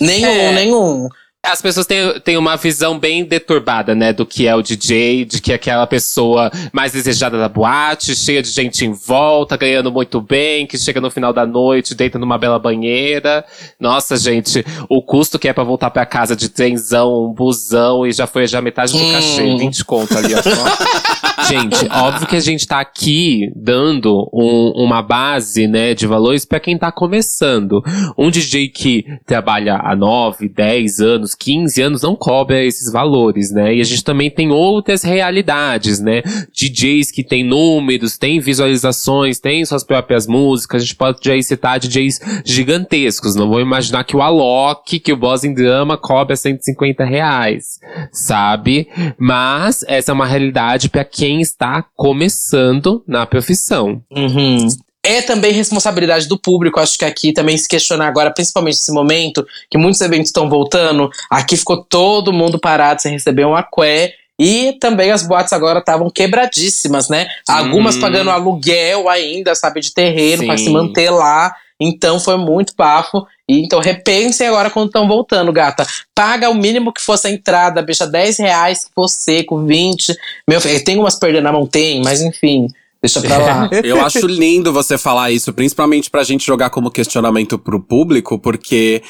[0.00, 0.52] Nenhum, É.
[0.52, 1.08] nenhum.
[1.42, 5.40] As pessoas têm, têm uma visão bem deturbada, né, do que é o DJ, de
[5.40, 10.20] que é aquela pessoa mais desejada da boate, cheia de gente em volta, ganhando muito
[10.20, 13.42] bem, que chega no final da noite, deita numa bela banheira.
[13.80, 18.12] Nossa, gente, o custo que é pra voltar pra casa de trenzão, um busão, e
[18.12, 19.12] já foi já metade do Hum.
[19.12, 20.42] cachê, 20 conto ali, ó.
[20.42, 20.50] só.
[21.48, 26.60] gente, óbvio que a gente tá aqui dando um- uma base, né, de valores pra
[26.60, 27.82] quem tá começando.
[28.16, 33.74] Um DJ que trabalha há 9, 10 anos, 15 anos, não cobra esses valores, né?
[33.74, 36.22] E a gente também tem outras realidades, né?
[36.52, 40.82] DJs que tem números, tem visualizações, tem suas próprias músicas.
[40.82, 43.34] A gente pode aí citar DJs gigantescos.
[43.34, 47.78] Não vou imaginar que o Alok, que o Boss em Drama cobra 150 reais,
[48.12, 48.88] sabe?
[49.18, 54.02] Mas essa é uma realidade para quem está começando na profissão.
[54.10, 54.68] Uhum.
[55.10, 59.44] É também responsabilidade do público, acho que aqui também se questionar agora, principalmente nesse momento,
[59.68, 64.14] que muitos eventos estão voltando, aqui ficou todo mundo parado sem receber um aqué.
[64.38, 67.26] E também as boates agora estavam quebradíssimas, né?
[67.48, 68.00] Algumas Uhum.
[68.00, 70.64] pagando aluguel ainda, sabe, de terreno Sim.
[70.64, 71.52] se manter lá.
[71.80, 73.26] Então foi muito bafo.
[73.48, 75.84] E então repensem agora quando estão voltando, gata.
[76.14, 80.14] Paga o mínimo que fosse a entrada, bicha, 10 reais que fosse seco, 20.
[80.48, 82.68] Meu tem umas perdendo na mão, tem, mas enfim,
[83.02, 83.70] deixa pra lá.
[83.84, 89.02] Eu acho lindo você falar isso, principalmente pra gente jogar como questionamento pro público, porque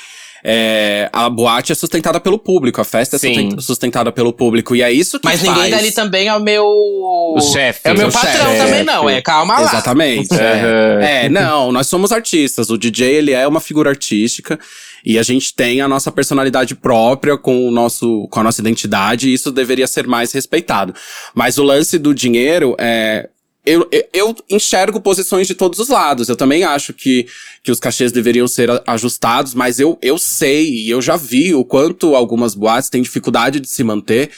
[0.43, 3.31] é, a boate é sustentada pelo público, a festa Sim.
[3.31, 4.75] é susten- sustentada pelo público.
[4.75, 5.53] E é isso que Mas faz...
[5.55, 6.65] ninguém dali também é o meu.
[6.65, 7.81] O chefe.
[7.85, 8.59] É o meu O patrão chefe.
[8.65, 9.09] também, não.
[9.11, 9.69] É, calma lá.
[9.69, 10.29] Exatamente.
[10.41, 11.25] É.
[11.25, 12.71] É, não, nós somos artistas.
[12.71, 14.59] O DJ, ele é uma figura artística.
[15.05, 19.29] E a gente tem a nossa personalidade própria com, o nosso, com a nossa identidade.
[19.29, 20.95] E isso deveria ser mais respeitado.
[21.35, 23.29] Mas o lance do dinheiro é...
[23.65, 26.29] Eu, eu, enxergo posições de todos os lados.
[26.29, 27.27] Eu também acho que,
[27.63, 31.65] que os cachês deveriam ser ajustados, mas eu, eu sei e eu já vi o
[31.65, 34.31] quanto algumas boates têm dificuldade de se manter.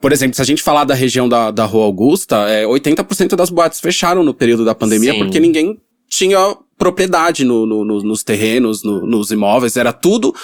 [0.00, 3.48] Por exemplo, se a gente falar da região da, da Rua Augusta, é, 80% das
[3.48, 5.18] boates fecharam no período da pandemia Sim.
[5.20, 9.76] porque ninguém tinha propriedade no, no- no- nos terrenos, no- nos imóveis.
[9.76, 10.34] Era tudo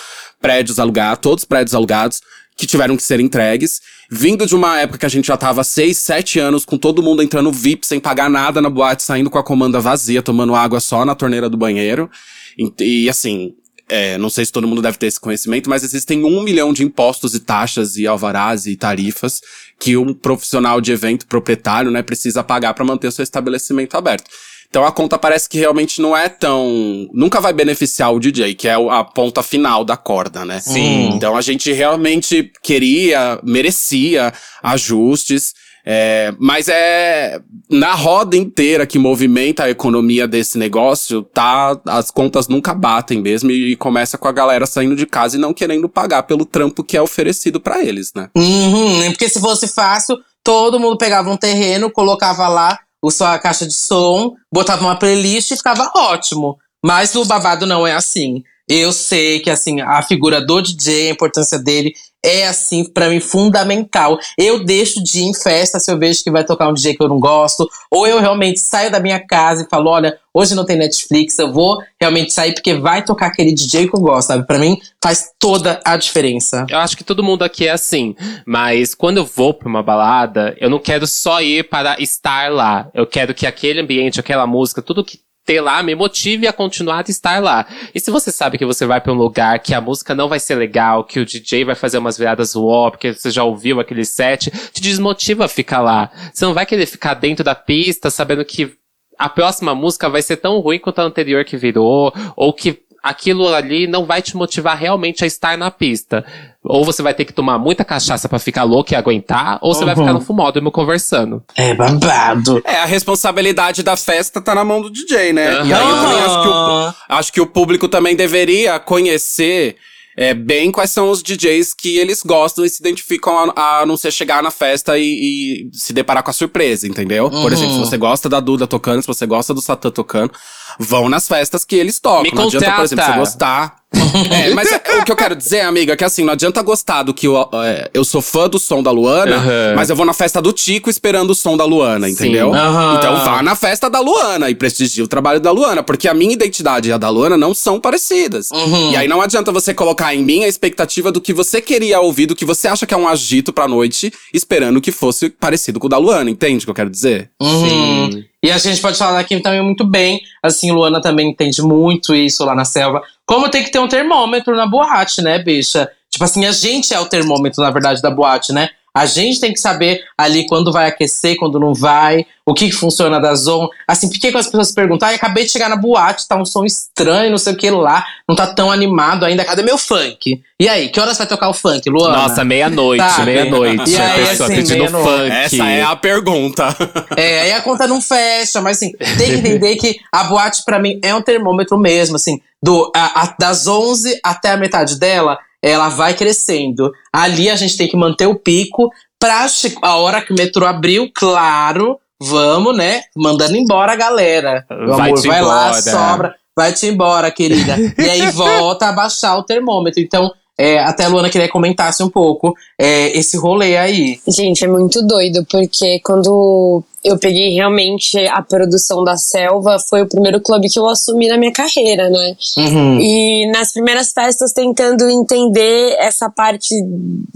[0.40, 2.20] prédios alugados, todos prédios alugados
[2.56, 3.80] que tiveram que ser entregues.
[4.12, 7.22] Vindo de uma época que a gente já tava seis, sete anos com todo mundo
[7.22, 11.04] entrando VIP sem pagar nada na boate, saindo com a comanda vazia, tomando água só
[11.04, 12.10] na torneira do banheiro.
[12.58, 13.54] E, e, assim,
[13.88, 16.82] é, não sei se todo mundo deve ter esse conhecimento, mas existem um milhão de
[16.82, 19.40] impostos e taxas e alvarás e tarifas
[19.78, 24.28] que um profissional de evento proprietário, né, precisa pagar para manter o seu estabelecimento aberto.
[24.70, 27.08] Então a conta parece que realmente não é tão.
[27.12, 30.60] Nunca vai beneficiar o DJ, que é a ponta final da corda, né?
[30.60, 31.10] Sim.
[31.12, 35.54] Então a gente realmente queria, merecia ajustes.
[35.84, 41.76] é, mas é na roda inteira que movimenta a economia desse negócio, tá?
[41.86, 45.52] As contas nunca batem mesmo e, começa com a galera saindo de casa e não
[45.52, 48.28] querendo pagar pelo trampo que é oferecido pra eles, né?
[48.36, 52.78] Uhum, porque se fosse fácil, todo mundo pegava um terreno, colocava lá
[53.08, 56.58] sua caixa de som, botava uma playlist e ficava ótimo.
[56.84, 58.42] Mas o babado não é assim.
[58.72, 61.92] Eu sei que assim, a figura do DJ, a importância dele
[62.24, 64.16] é assim pra mim fundamental.
[64.38, 67.02] Eu deixo de ir em festa se eu vejo que vai tocar um DJ que
[67.02, 70.64] eu não gosto, ou eu realmente saio da minha casa e falo, olha, hoje não
[70.64, 74.46] tem Netflix, eu vou realmente sair porque vai tocar aquele DJ que eu gosto, sabe?
[74.46, 76.64] Pra mim faz toda a diferença.
[76.70, 78.14] Eu acho que todo mundo aqui é assim.
[78.46, 82.88] Mas quando eu vou pra uma balada, eu não quero só ir para estar lá.
[82.94, 85.18] Eu quero que aquele ambiente, aquela música, tudo que
[85.50, 87.66] ter lá me motive a continuar a estar lá.
[87.92, 90.38] E se você sabe que você vai pra um lugar que a música não vai
[90.38, 94.04] ser legal, que o DJ vai fazer umas viradas uó, porque você já ouviu aquele
[94.04, 96.08] set, te desmotiva a ficar lá.
[96.32, 98.72] Você não vai querer ficar dentro da pista sabendo que
[99.18, 103.52] a próxima música vai ser tão ruim quanto a anterior que virou, ou que aquilo
[103.54, 106.24] ali não vai te motivar realmente a estar na pista.
[106.62, 109.84] Ou você vai ter que tomar muita cachaça pra ficar louco e aguentar, ou você
[109.84, 110.00] vai Uhum.
[110.02, 111.42] ficar no fumódromo conversando.
[111.56, 112.60] É babado.
[112.64, 115.64] É, a responsabilidade da festa tá na mão do DJ, né?
[115.64, 119.76] E aí eu também acho que, o, acho que o público também deveria conhecer
[120.20, 123.96] é, bem quais são os DJs que eles gostam e se identificam a, a não
[123.96, 127.30] ser chegar na festa e, e se deparar com a surpresa, entendeu?
[127.30, 127.48] Por Uhum.
[127.48, 130.30] exemplo, se você gosta da Duda tocando, se você gosta do Satã tocando,
[130.78, 132.24] vão nas festas que eles tocam.
[132.24, 133.18] Me não adianta, por exemplo, você contrata.
[133.18, 133.79] gostar.
[134.30, 137.02] É, mas é, o que eu quero dizer, amiga, é que assim, não adianta gostar
[137.02, 139.74] do que eu, é, eu sou fã do som da Luana, Aham.
[139.76, 142.12] mas eu vou na festa do Tico esperando o som da Luana, Sim.
[142.12, 142.52] entendeu?
[142.52, 142.96] Aham.
[142.98, 146.32] Então vá na festa da Luana e prestigie o trabalho da Luana, porque a minha
[146.32, 148.50] identidade e a da Luana não são parecidas.
[148.50, 148.92] Uhum.
[148.92, 152.26] E aí não adianta você colocar em mim a expectativa do que você queria ouvir,
[152.26, 155.86] do que você acha que é um agito pra noite, esperando que fosse parecido com
[155.86, 157.30] o da Luana, entende o que eu quero dizer?
[157.40, 158.24] Uhum.
[158.42, 160.22] E a gente pode falar aqui também muito bem.
[160.42, 163.02] Assim, Luana também entende muito isso lá na selva.
[163.26, 165.90] Como tem que ter um termômetro na boate, né, bicha?
[166.10, 168.70] Tipo assim, a gente é o termômetro, na verdade, da boate, né?
[168.94, 172.74] A gente tem que saber ali quando vai aquecer, quando não vai, o que, que
[172.74, 173.68] funciona da zona.
[173.86, 175.06] Assim, por que as pessoas perguntam?
[175.08, 178.04] Ai, acabei de chegar na boate, tá um som estranho, não sei o que lá,
[178.28, 179.44] não tá tão animado ainda.
[179.44, 180.42] Cadê meu funk?
[180.58, 182.16] E aí, que horas vai tocar o funk, Luana?
[182.16, 183.96] Nossa, meia-noite, meia-noite.
[183.96, 185.08] A pessoa assim, pedindo meia-noite.
[185.08, 185.30] funk.
[185.30, 186.76] Essa é a pergunta.
[187.16, 190.78] É, aí a conta não fecha, mas assim, tem que entender que a boate pra
[190.78, 195.38] mim é um termômetro mesmo, assim, do, a- a- das 11 até a metade dela,
[195.62, 196.92] ela vai crescendo.
[197.12, 199.46] Ali a gente tem que manter o pico pra
[199.82, 204.64] a hora que o metrô abriu, claro, vamos, né, mandando embora a galera.
[204.70, 205.82] Meu amor, Vai-te vai lá, embora.
[205.82, 207.76] sobra, vai-te embora, querida.
[207.98, 210.00] e aí volta a baixar o termômetro.
[210.00, 214.20] Então, é, até a Luana queria que comentasse um pouco é, esse rolê aí.
[214.28, 220.06] Gente, é muito doido, porque quando eu peguei realmente a produção da Selva, foi o
[220.06, 222.36] primeiro clube que eu assumi na minha carreira, né?
[222.58, 223.00] Uhum.
[223.00, 226.74] E nas primeiras festas, tentando entender essa parte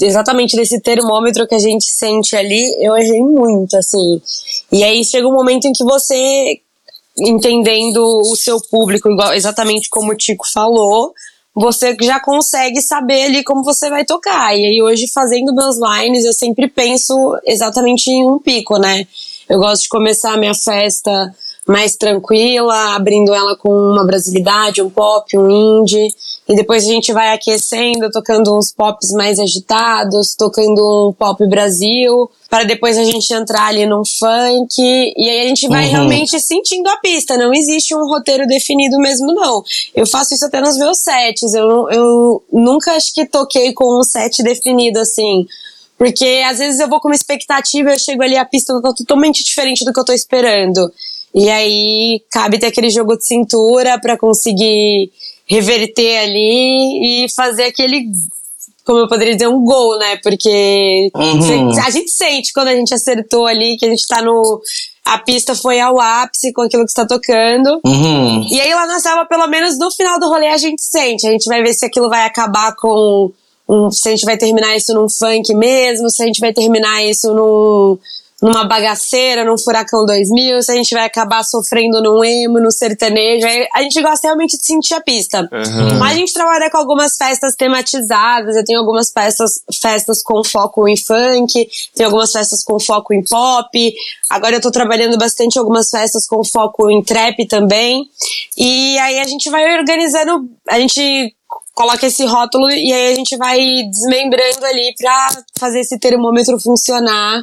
[0.03, 4.21] exatamente desse termômetro que a gente sente ali, eu errei muito, assim.
[4.71, 6.61] E aí chega um momento em que você,
[7.19, 11.15] entendendo o seu público, igual, exatamente como o Tico falou,
[11.55, 14.57] você já consegue saber ali como você vai tocar.
[14.57, 19.07] E aí hoje fazendo meus lines, eu sempre penso exatamente em um pico, né?
[19.49, 21.35] Eu gosto de começar a minha festa
[21.67, 25.51] mais tranquila, abrindo ela com uma brasilidade, um pop, um
[25.81, 26.15] indie,
[26.47, 32.31] e depois a gente vai aquecendo, tocando uns pops mais agitados, tocando um pop Brasil,
[32.51, 35.93] para depois a gente entrar ali num funk, e aí a gente vai Uhum.
[35.93, 39.65] realmente sentindo a pista, não existe um roteiro definido mesmo não.
[39.95, 44.05] Eu faço isso até nos meus sets, eu, eu nunca acho que toquei com um
[44.05, 45.47] set definido assim,
[45.97, 49.43] porque às vezes eu vou com uma expectativa, eu chego ali a pista tá totalmente
[49.43, 50.93] diferente do que eu tô esperando.
[51.35, 55.11] E aí cabe ter aquele jogo de cintura pra conseguir
[55.47, 58.07] reverter ali e fazer aquele,
[58.87, 60.17] como eu poderia dizer, um gol, né?
[60.23, 61.71] Porque Uhum.
[61.85, 64.61] a gente sente quando a gente acertou ali, que a gente tá no.
[65.05, 67.79] A pista foi ao ápice com aquilo que está tocando.
[67.85, 68.47] Uhum.
[68.51, 71.27] E aí lá na selva, pelo menos no final do rolê, a gente sente.
[71.27, 73.31] A gente vai ver se aquilo vai acabar com.
[73.69, 77.03] Um, se a gente vai terminar isso num funk mesmo, se a gente vai terminar
[77.03, 77.99] isso num,
[78.45, 83.47] numa bagaceira, num Furacão 2000, se a gente vai acabar sofrendo num emo, no sertanejo.
[83.75, 85.49] A gente gosta realmente de sentir a pista.
[85.99, 90.87] Mas a gente trabalha com algumas festas tematizadas, eu tenho algumas festas, festas com foco
[90.87, 93.95] em funk, tenho algumas festas com foco em pop.
[94.29, 98.05] Agora eu tô trabalhando bastante algumas festas com foco em trap também.
[98.59, 101.35] E aí a gente vai organizando, a gente
[101.73, 103.59] coloca esse rótulo e aí a gente vai
[103.91, 107.43] desmembrando ali pra fazer esse termômetro funcionar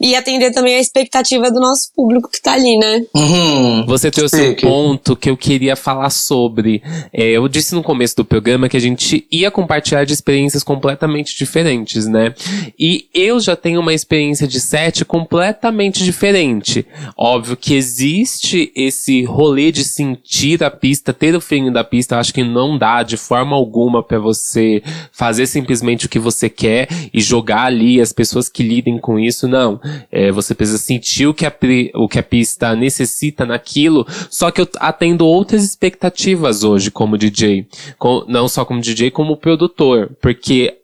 [0.00, 3.04] e atender também a expectativa do nosso público que tá ali, né?
[3.14, 3.84] Uhum.
[3.86, 6.82] Você trouxe um ponto que eu queria falar sobre.
[7.12, 11.36] É, eu disse no começo do programa que a gente ia compartilhar de experiências completamente
[11.36, 12.34] diferentes, né?
[12.78, 16.86] E eu já tenho uma experiência de set completamente diferente.
[17.16, 22.14] Óbvio que existe esse rolê de sentir a pista, ter o feeling da pista.
[22.14, 24.82] Eu acho que não dá de forma alguma pra você
[25.12, 29.48] fazer simplesmente o que você quer e jogar ali as pessoas que lidem com isso.
[29.48, 29.80] Não.
[30.10, 31.52] É, você precisa sentir o que, a,
[31.94, 34.06] o que a pista necessita naquilo.
[34.30, 37.66] Só que eu atendo outras expectativas hoje como DJ.
[37.98, 40.10] Com- não só como DJ, como produtor.
[40.20, 40.74] Porque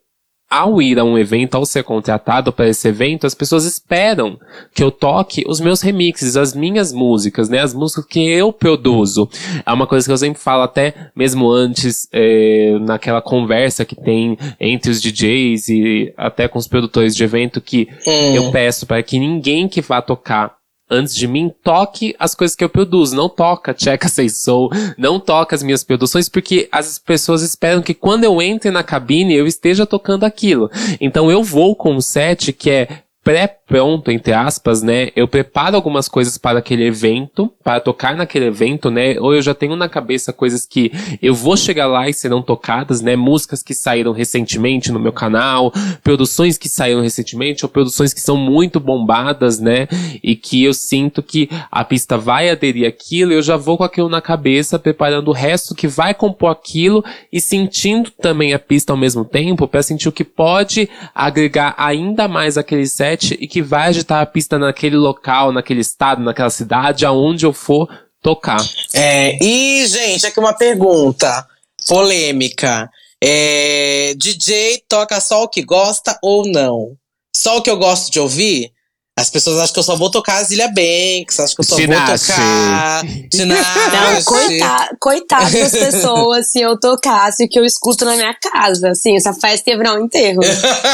[0.49, 4.39] ao ir a um evento, ao ser contratado para esse evento, as pessoas esperam
[4.73, 7.59] que eu toque os meus remixes, as minhas músicas, né?
[7.59, 9.27] As músicas que eu produzo.
[9.65, 14.37] É uma coisa que eu sempre falo até mesmo antes, é, naquela conversa que tem
[14.59, 18.35] entre os DJs e até com os produtores de evento, que Hum.
[18.35, 20.55] eu peço para que ninguém que vá tocar
[20.95, 23.15] antes de mim toque as coisas que eu produzo.
[23.15, 27.93] Não toca Checa Say Soul, não toca as minhas produções, porque as pessoas esperam que
[27.93, 30.69] quando eu entre na cabine eu esteja tocando aquilo.
[30.99, 35.09] Então eu vou com um set que é pré-pronto, entre aspas, né?
[35.15, 39.19] Eu preparo algumas coisas para aquele evento, para tocar naquele evento, né?
[39.19, 43.01] Ou eu já tenho na cabeça coisas que eu vou chegar lá e serão tocadas,
[43.01, 43.15] né?
[43.15, 45.73] Músicas que saíram recentemente no meu canal,
[46.03, 49.87] produções que saíram recentemente, ou produções que são muito bombadas, né?
[50.21, 54.07] E que eu sinto que a pista vai aderir aquilo, eu já vou com aquilo
[54.07, 57.03] na cabeça, preparando o resto que vai compor aquilo
[57.33, 62.27] e sentindo também a pista ao mesmo tempo, para sentir o que pode agregar ainda
[62.27, 67.05] mais aquele set e que vai agitar a pista naquele local, naquele estado, naquela cidade,
[67.05, 67.87] aonde eu for
[68.21, 68.63] tocar.
[68.93, 71.47] É, e, gente, aqui uma pergunta
[71.87, 72.89] polêmica.
[73.23, 76.95] É, DJ toca só o que gosta ou não?
[77.35, 78.71] Só o que eu gosto de ouvir?
[79.17, 82.27] As pessoas acham que eu só vou tocar Zilia Banks, acham que eu só Tinashe.
[82.33, 83.01] vou tocar
[83.45, 88.89] Não, coitado, coitado das pessoas se eu tocasse o que eu escuto na minha casa.
[88.89, 90.41] Assim, essa festa ia virar um enterro.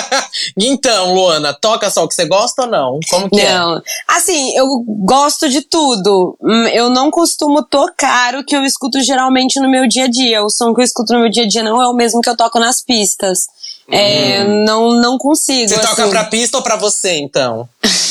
[0.55, 2.99] então, Luana, toca só o que você gosta ou não?
[3.09, 3.57] Como que é?
[3.57, 3.81] Não.
[4.07, 4.67] Assim, eu
[4.99, 6.37] gosto de tudo.
[6.39, 10.43] Hum, Eu não costumo tocar o que eu escuto geralmente no meu dia a dia.
[10.43, 12.29] O som que eu escuto no meu dia a dia não é o mesmo que
[12.29, 13.47] eu toco nas pistas.
[13.89, 15.67] É, não, não consigo.
[15.67, 16.11] Você toca assim.
[16.11, 17.67] pra pista ou pra você, então?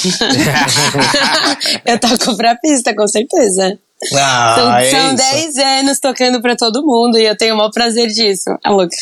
[1.84, 3.78] eu toco pra pista, com certeza.
[4.14, 5.16] Ah, São, é são isso.
[5.16, 8.50] 10 anos tocando pra todo mundo e eu tenho o maior prazer disso.
[8.64, 8.96] É louca.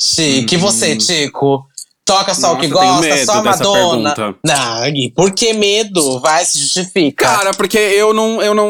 [0.00, 0.54] Chique.
[0.54, 1.66] E você, Tico?
[2.10, 4.14] Toca só o que Nossa, eu tenho gosta, só dessa Madonna.
[4.14, 4.38] pergunta.
[4.44, 6.18] Não, e por que medo?
[6.18, 7.24] Vai, se justifica.
[7.24, 8.68] Cara, porque eu não, eu não,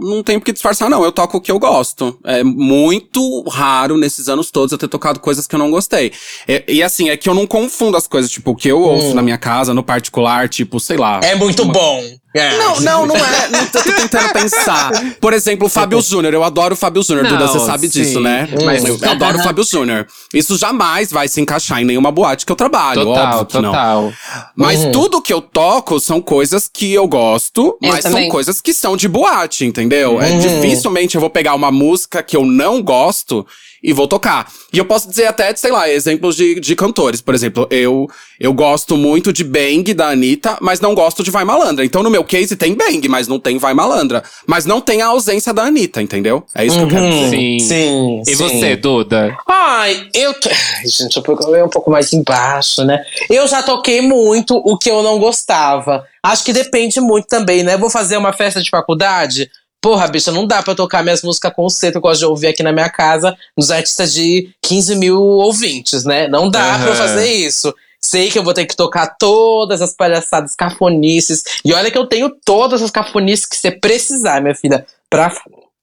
[0.00, 1.04] não tenho por que disfarçar, não.
[1.04, 2.18] Eu toco o que eu gosto.
[2.24, 6.12] É muito raro nesses anos todos eu ter tocado coisas que eu não gostei.
[6.48, 9.14] E, e assim, é que eu não confundo as coisas, tipo, o que eu ouço
[9.14, 11.20] na minha casa, no particular, tipo, sei lá.
[11.22, 12.02] é muito bom.
[12.34, 12.56] É.
[12.56, 13.48] Não, não, não é.
[13.48, 14.90] Não tô, tô tentando pensar.
[15.20, 16.32] Por exemplo, o Fábio Júnior.
[16.32, 17.24] Eu adoro o Fábio Júnior.
[17.24, 18.02] Não, Duda, você sabe sim.
[18.02, 18.48] disso, né?
[18.64, 20.06] Mas- eu, eu adoro o Fábio Júnior.
[20.32, 23.04] Isso jamais vai se encaixar em nenhuma boate que eu trabalho.
[23.04, 23.70] Total, óbvio que não.
[23.70, 24.12] total.
[24.56, 28.72] Mas tudo que eu toco são coisas que eu gosto, Eu mas são coisas que
[28.72, 30.20] são de boate, entendeu?
[30.20, 33.46] É dificilmente eu vou pegar uma música que eu não gosto
[33.82, 34.50] e vou tocar.
[34.72, 37.20] E eu posso dizer até, sei lá, exemplos de, de cantores.
[37.20, 38.08] Por exemplo, eu,
[38.38, 41.84] eu gosto muito de Bang da Anitta, mas não gosto de Vai Malandra.
[41.84, 44.22] Então, no meu case, tem Bang, mas não tem Vai Malandra.
[44.46, 46.44] Mas não tem a ausência da Anitta, entendeu?
[46.54, 47.30] É isso que eu quero dizer.
[47.30, 47.58] Sim.
[47.58, 48.22] Sim.
[48.26, 48.36] E sim.
[48.36, 49.36] você, Duda?
[49.48, 50.30] Ai, eu.
[50.30, 53.02] Ai, gente, eu procurei um pouco mais embaixo, né?
[53.28, 56.04] Eu já toquei muito o que eu não gostava.
[56.22, 57.76] Acho que depende muito também, né?
[57.76, 59.50] Vou fazer uma festa de faculdade.
[59.82, 62.62] Porra, bicha, não dá pra tocar minhas músicas conceito que eu gosto de ouvir aqui
[62.62, 66.28] na minha casa, nos artistas de 15 mil ouvintes, né?
[66.28, 66.94] Não dá pra eu Aham.
[66.94, 67.74] fazer isso.
[68.00, 71.42] Sei que eu vou ter que tocar todas as palhaçadas cafonices.
[71.64, 75.32] E olha que eu tenho todas as cafonices que você precisar, minha filha, pra,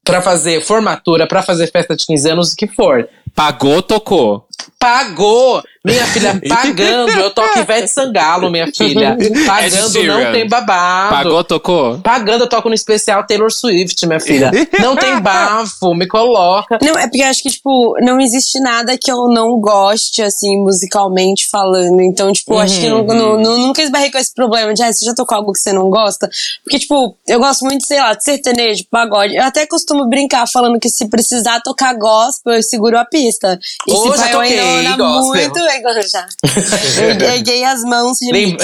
[0.04, 3.08] pra fazer formatura, pra fazer festa de 15 anos, o que for.
[3.36, 4.46] Pagou, tocou.
[4.78, 5.62] Pagou!
[5.84, 7.12] Minha filha, pagando.
[7.12, 9.18] Eu toco Ivete Sangalo, minha filha.
[9.48, 11.16] Pagando não tem babado.
[11.16, 12.00] Pagou, tocou.
[12.00, 14.52] Pagando, eu toco no especial Taylor Swift, minha filha.
[14.80, 16.78] Não tem bafo, me coloca.
[16.82, 20.58] Não, é porque eu acho que, tipo, não existe nada que eu não goste, assim,
[20.62, 22.02] musicalmente falando.
[22.02, 23.04] Então, tipo, eu acho que Uhum.
[23.06, 25.60] não, não, não- nunca esbarrei com esse problema de, ah, você já tocou algo que
[25.60, 26.30] você não gosta?
[26.64, 29.36] Porque, tipo, eu gosto muito, sei lá, de sertanejo, pagode.
[29.36, 33.60] Eu até costumo brincar falando que se precisar tocar gospel, eu seguro a pista.
[33.88, 35.24] E Ô, se já vai eu toquei ainda gospel.
[35.44, 35.60] muito,
[36.12, 36.26] já.
[37.02, 38.64] Eu erguei as mãos, Lem- remix.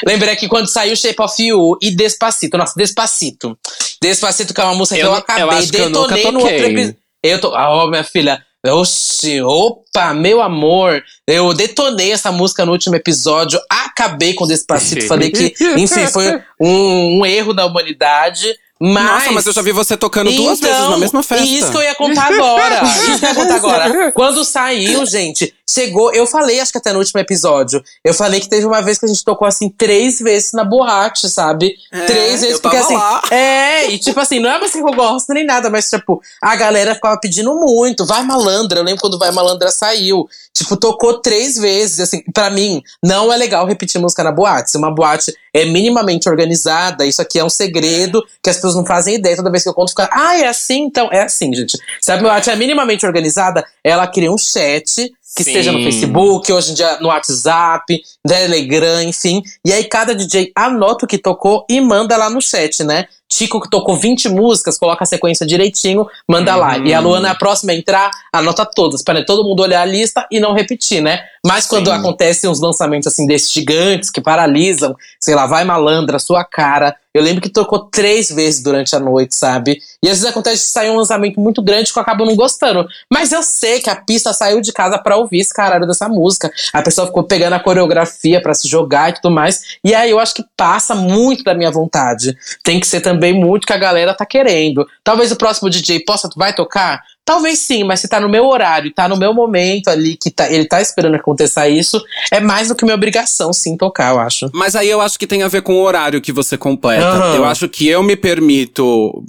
[0.06, 2.56] Lembrei que quando saiu Shape of You e Despacito.
[2.56, 3.58] Nossa, Despacito.
[4.02, 6.24] Despacito, que é uma música que Eu eu não- eu acabei, que eu nunca detonei
[6.32, 6.54] no toquei.
[6.56, 6.96] outro episódio.
[7.22, 7.54] Eu tô.
[7.54, 8.42] Ah, ó, minha filha.
[8.66, 11.00] Oxi, opa, meu amor.
[11.26, 15.06] Eu detonei essa música no último episódio, acabei com Despacito.
[15.08, 18.52] falei que, enfim, foi um, um erro da humanidade.
[18.78, 19.04] Mas.
[19.04, 21.44] Nossa, mas eu já vi você tocando duas vezes na mesma festa.
[21.44, 22.82] Então, Isso que eu ia contar agora.
[23.08, 24.12] Isso que eu ia contar agora.
[24.12, 26.12] Quando saiu, gente, chegou.
[26.12, 27.82] Eu falei, acho que até no último episódio.
[28.04, 31.30] Eu falei que teve uma vez que a gente tocou assim três vezes na boate,
[31.30, 31.74] sabe?
[31.90, 32.94] É, três vezes, eu porque assim.
[32.94, 33.22] lá.
[33.30, 36.20] É, e tipo assim, não é uma música que eu gosto nem nada, mas tipo,
[36.42, 38.04] a galera ficava pedindo muito.
[38.04, 38.80] Vai malandra.
[38.80, 40.28] Eu lembro quando Vai Malandra saiu.
[40.52, 42.00] Tipo, tocou três vezes.
[42.00, 44.70] Assim, pra mim, não é legal repetir música na boate.
[44.70, 48.84] Se uma boate é minimamente organizada, isso aqui é um segredo que as pessoas não
[48.84, 49.36] fazem ideia.
[49.36, 50.84] Toda vez que eu conto, fica, ah, é assim?
[50.84, 51.78] Então, é assim, gente.
[52.00, 55.50] Se a boate é minimamente organizada, ela cria um chat que Sim.
[55.50, 59.42] esteja no Facebook, hoje em dia no WhatsApp, Telegram, enfim.
[59.62, 63.06] E aí cada DJ anota o que tocou e manda lá no chat, né?
[63.28, 66.78] Tico que tocou 20 músicas, coloca a sequência direitinho, manda lá.
[66.78, 70.26] E a Luana, a próxima a entrar, anota todas, para todo mundo olhar a lista
[70.30, 71.24] e não repetir, né?
[71.44, 71.96] Mas quando Sim.
[71.96, 76.96] acontecem uns lançamentos assim desses gigantes que paralisam, sei lá, vai malandra, sua cara.
[77.12, 79.80] Eu lembro que tocou três vezes durante a noite, sabe?
[80.02, 82.86] E às vezes acontece de sair um lançamento muito grande que eu acabo não gostando.
[83.12, 86.50] Mas eu sei que a pista saiu de casa pra ouvir esse caralho dessa música.
[86.72, 89.78] A pessoa ficou pegando a coreografia pra se jogar e tudo mais.
[89.82, 92.36] E aí eu acho que passa muito da minha vontade.
[92.62, 94.86] Tem que ser também muito que a galera tá querendo.
[95.02, 97.02] Talvez o próximo DJ possa, vai tocar?
[97.26, 100.48] Talvez sim, mas se tá no meu horário, tá no meu momento ali, que tá,
[100.50, 102.00] ele tá esperando aconteça isso,
[102.30, 104.48] é mais do que minha obrigação, sim, tocar, eu acho.
[104.54, 107.04] Mas aí eu acho que tem a ver com o horário que você completa.
[107.04, 107.34] Aham.
[107.34, 109.24] Eu acho que eu me permito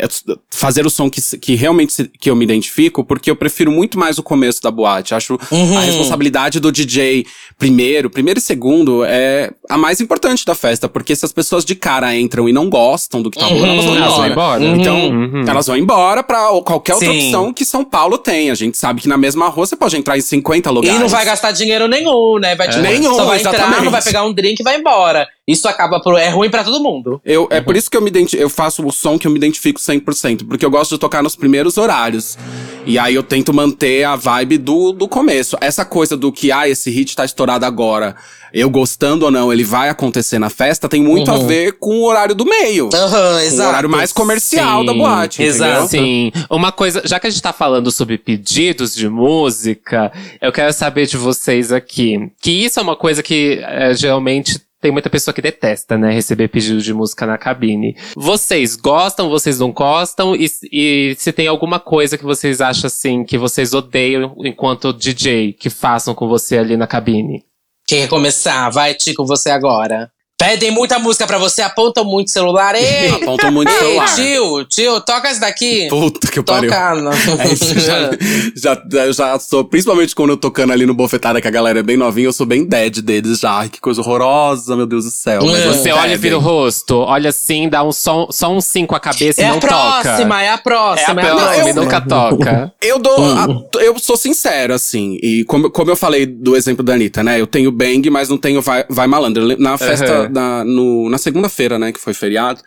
[0.00, 0.08] eh,
[0.50, 3.98] fazer o som que, que realmente se- que eu me identifico, porque eu prefiro muito
[3.98, 5.14] mais o começo da boate.
[5.14, 5.76] Acho Uhum.
[5.76, 7.26] a responsabilidade do DJ
[7.58, 11.74] primeiro, primeiro e segundo é a mais importante da festa, porque se as pessoas de
[11.74, 14.64] cara entram e não gostam do que tá rolando, elas vão Elas vão embora.
[14.64, 15.44] Então, Uhum.
[15.46, 17.18] elas vão embora pra qualquer outra Sim.
[17.26, 18.50] opção que São Paulo tem.
[18.50, 20.98] A gente sabe que na mesma rua você pode entrar em 50 lugares.
[20.98, 22.54] E não vai gastar dinheiro nenhum, né?
[22.54, 23.84] Vai, tipo, Nenhum, só vai entrar, exatamente.
[23.84, 25.26] não vai pegar um drink e vai embora.
[25.48, 26.16] Isso acaba por.
[26.18, 27.20] É ruim pra todo mundo.
[27.24, 29.36] Eu, é por isso que eu me identi- eu faço o som que eu me
[29.38, 32.38] identifico 100%, porque eu gosto de tocar nos primeiros horários.
[32.86, 35.56] E aí eu tento manter a vibe do, do começo.
[35.60, 38.14] Essa coisa do que, ah, esse hit tá estourado agora,
[38.52, 42.04] eu gostando ou não, ele vai acontecer na festa, tem muito a ver com o
[42.04, 42.88] horário do meio.
[42.94, 43.68] Aham, o exato.
[43.68, 45.88] horário mais comercial Sim, da boate, exato.
[45.88, 46.30] Sim.
[46.50, 51.06] Uma coisa, já que a gente tá falando sobre pedidos de música, eu quero saber
[51.06, 52.30] de vocês aqui.
[52.40, 56.12] Que isso é uma coisa que é, geralmente tem muita pessoa que detesta, né?
[56.12, 57.96] Receber pedido de música na cabine.
[58.16, 60.34] Vocês gostam, vocês não gostam?
[60.34, 65.52] E, e se tem alguma coisa que vocês acham assim, que vocês odeiam enquanto DJ,
[65.52, 67.44] que façam com você ali na cabine?
[67.86, 68.68] Quem quer começar?
[68.70, 70.10] Vai, Tico, você agora.
[70.42, 72.74] Pedem muita música pra você, apontam muito celular.
[72.74, 73.10] Ei!
[73.22, 74.14] Apontam muito Ei, celular.
[74.14, 75.86] tio, tio, toca esse daqui.
[75.88, 76.70] Puta que pariu.
[76.70, 77.42] Toca.
[77.42, 78.10] É isso, já,
[78.56, 81.82] já, eu já sou, principalmente quando eu tocando ali no bofetada, que a galera é
[81.82, 83.52] bem novinha, eu sou bem dead deles já.
[83.58, 85.42] Ai, que coisa horrorosa, meu Deus do céu.
[85.44, 85.64] Mas É.
[85.66, 88.84] eles Você olha e vira o rosto, olha assim, dá um só, só um sim
[88.86, 90.08] com a cabeça É e não a próxima, toca.
[90.08, 91.82] é a É a próxima, é a próxima próxima.
[91.82, 92.72] nunca toca.
[92.82, 93.16] Eu dou.
[93.24, 95.18] a- eu sou sincero, assim.
[95.22, 97.40] E como, como eu falei do exemplo da Anitta, né?
[97.40, 99.56] Eu tenho Bang, mas não tenho Vai, Vai Malandro.
[99.60, 100.31] Na festa, Uhum.
[100.64, 101.92] No- na segunda-feira, né?
[101.92, 102.60] Que foi feriado.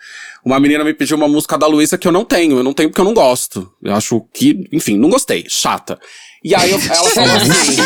[0.44, 2.58] Uma menina me pediu uma música da Luísa que eu não tenho.
[2.58, 3.70] Eu não tenho porque eu não gosto.
[3.82, 5.44] Eu acho que, enfim, não gostei.
[5.48, 5.98] Chata.
[6.44, 7.76] E aí eu- ela falou assim: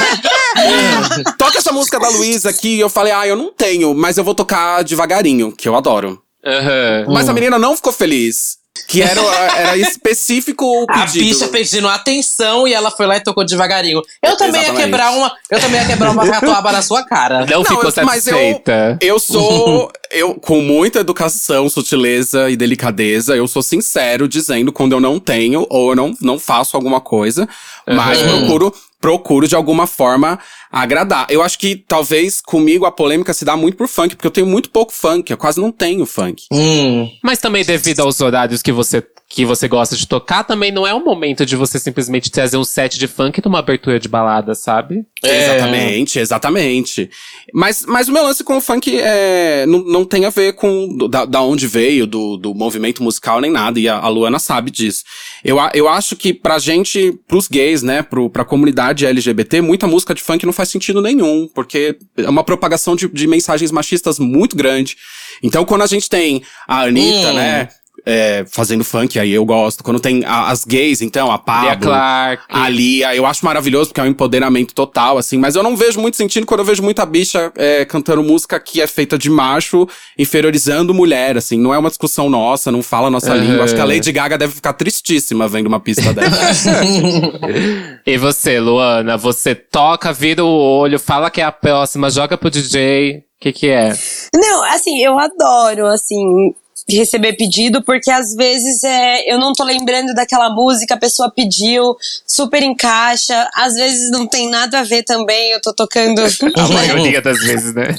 [1.39, 2.77] toca essa música da Luísa aqui.
[2.77, 6.21] E eu falei, ah, eu não tenho, mas eu vou tocar devagarinho, que eu adoro.
[6.45, 7.07] Aham.
[7.09, 8.60] Mas a menina não ficou feliz.
[8.89, 9.21] Que era,
[9.57, 11.25] era específico o A pedido.
[11.25, 14.03] bicha pedindo atenção e ela foi lá e tocou devagarinho.
[14.23, 14.85] Eu também ia Exatamente.
[14.85, 15.33] quebrar uma.
[15.51, 17.47] Eu também ia quebrar uma catuaba na sua cara.
[17.47, 18.99] Não, ficou eu- mas eu- satisfeita.
[19.01, 25.01] Eu sou, eu com muita educação, sutileza e delicadeza, eu sou sincero dizendo quando eu
[25.01, 27.49] não tenho ou eu não, não faço alguma coisa,
[27.87, 30.39] mas procuro procuro de alguma forma
[30.71, 31.27] agradar.
[31.31, 34.47] Eu acho que talvez comigo a polêmica se dá muito por funk, porque eu tenho
[34.47, 36.45] muito pouco funk, eu quase não tenho funk.
[36.53, 37.11] Hum.
[37.23, 40.93] Mas também devido aos horários que você, que você gosta de tocar, também não é
[40.93, 45.07] o momento de você simplesmente trazer um set de funk numa abertura de balada, sabe?
[45.23, 45.45] É.
[45.45, 47.09] Exatamente, exatamente.
[47.55, 50.97] Mas, mas o meu lance com o funk é, não, não tem a ver com
[51.09, 53.79] da, da onde veio, do, do movimento musical, nem nada.
[53.79, 55.05] E a, a Luana sabe disso.
[55.45, 60.13] Eu, eu acho que pra gente, pros gays, né, pro, pra comunidade LGBT, muita música
[60.13, 61.49] de funk não faz sentido nenhum.
[61.55, 64.97] Porque é uma propagação de, de mensagens machistas muito grande.
[65.41, 67.35] Então, quando a gente tem a Anitta, Hum.
[67.35, 67.69] né,
[68.07, 69.83] é, fazendo funk, aí eu gosto.
[69.85, 71.69] Quando tem a- as gays, então, a Pablo.
[71.69, 72.43] Lia Clark.
[72.49, 76.01] A Lia, eu acho maravilhoso porque é um empoderamento total, assim, mas eu não vejo
[76.01, 79.87] muito sentido quando eu vejo muita bicha é, cantando música que é feita de macho,
[80.19, 83.41] inferiorizando mulher, assim, não é uma discussão nossa, não fala a nossa Uhum.
[83.41, 83.65] língua.
[83.65, 86.71] Acho que a Lady Gaga deve ficar tristíssima vendo uma pista dessa.
[88.07, 92.51] E você, Luana, você toca, vira o olho, fala que é a próxima, joga pro
[92.51, 93.19] DJ.
[93.19, 93.93] O que que é?
[94.35, 96.53] Não, assim, eu adoro, assim,
[96.89, 101.97] receber pedido, porque às vezes é, eu não tô lembrando daquela música, a pessoa pediu,
[102.27, 106.21] super encaixa, às vezes não tem nada a ver também, eu tô tocando.
[106.57, 107.97] A maioria das vezes, né?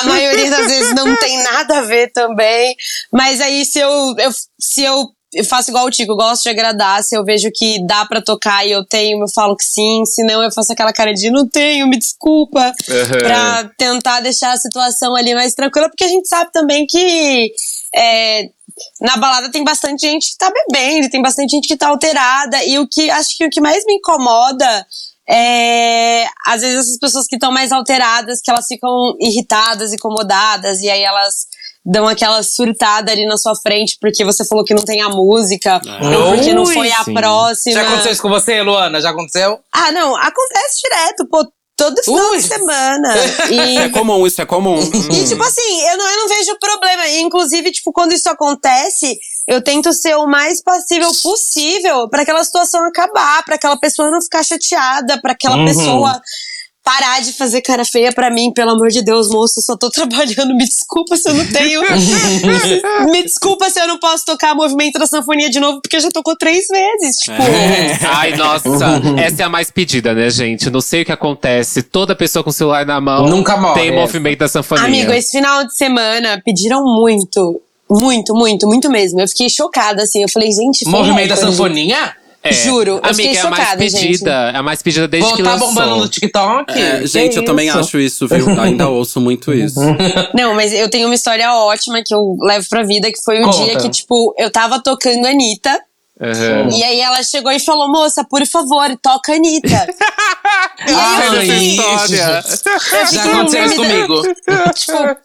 [0.00, 2.74] A maioria das vezes não tem nada a ver também.
[3.12, 7.02] Mas aí, se eu, eu- se eu, eu faço igual o Tico, gosto de agradar,
[7.02, 10.22] se eu vejo que dá pra tocar e eu tenho, eu falo que sim, se
[10.24, 12.72] não, eu faço aquela cara de não tenho, me desculpa.
[12.88, 13.18] Uhum.
[13.22, 17.52] Pra tentar deixar a situação ali mais tranquila, porque a gente sabe também que.
[17.94, 18.48] É,
[19.00, 22.62] na balada tem bastante gente que tá bebendo, tem bastante gente que tá alterada.
[22.64, 24.86] E o que acho que o que mais me incomoda
[25.28, 30.90] é às vezes essas pessoas que estão mais alteradas, que elas ficam irritadas, incomodadas, e
[30.90, 31.46] aí elas
[31.86, 35.80] dão aquela surtada ali na sua frente porque você falou que não tem a música,
[35.84, 37.14] ou porque não foi a sim.
[37.14, 37.74] próxima.
[37.74, 39.00] Já aconteceu isso com você, Luana?
[39.00, 39.60] Já aconteceu?
[39.70, 41.46] Ah, não, acontece direto, pô,
[41.76, 42.36] todo final Ui.
[42.38, 43.14] de semana.
[43.50, 44.78] E é comum, isso é comum.
[44.80, 47.08] e, tipo assim, eu não, eu não vejo problema.
[47.08, 52.84] Inclusive, tipo, quando isso acontece, eu tento ser o mais passível possível pra aquela situação
[52.84, 55.64] acabar, pra aquela pessoa não ficar chateada, pra aquela Uhum.
[55.66, 56.20] pessoa
[56.84, 59.88] parar de fazer cara feia pra mim, pelo amor de Deus, moço, eu só tô
[59.90, 61.80] trabalhando, me desculpa se eu não tenho.
[63.10, 66.36] me desculpa se eu não posso tocar movimento da sanfonia de novo, porque já tocou
[66.36, 67.36] três vezes, tipo.
[68.06, 68.68] Ai, nossa,
[69.16, 70.68] essa é a mais pedida, né, gente?
[70.68, 71.82] Não sei o que acontece.
[71.82, 74.00] Toda pessoa com o celular na mão Nunca morre tem essa.
[74.00, 74.84] movimento da sanfonia.
[74.84, 77.60] Amigo, esse final de semana pediram muito.
[77.90, 79.20] Muito, muito, muito mesmo.
[79.20, 80.22] Eu fiquei chocada, assim.
[80.22, 82.16] Eu falei, gente, foi Movimento da sanfoninha?
[82.46, 82.52] É.
[82.52, 84.00] Juro, eu Amiga, fiquei é a mais chocada, gente.
[84.00, 84.30] pedida.
[84.52, 85.68] É a mais pedida desde que tá lançou.
[85.68, 86.78] bombando no TikTok?
[86.78, 88.48] É, gente, eu também acho isso, viu?
[88.60, 89.80] Ainda ouço muito isso.
[90.34, 93.44] Não, mas eu tenho uma história ótima que eu levo pra vida, que foi um
[93.44, 93.64] Conta.
[93.64, 95.80] dia que, tipo, eu tava tocando a Anitta.
[96.20, 96.68] Aham.
[96.70, 99.68] E aí ela chegou e falou, moça, por favor, toca a Anitta.
[100.86, 102.44] e aí eu Ai, fiquei, História.
[102.92, 104.22] eu Já aconteceu isso comigo.
[104.74, 105.18] Tipo,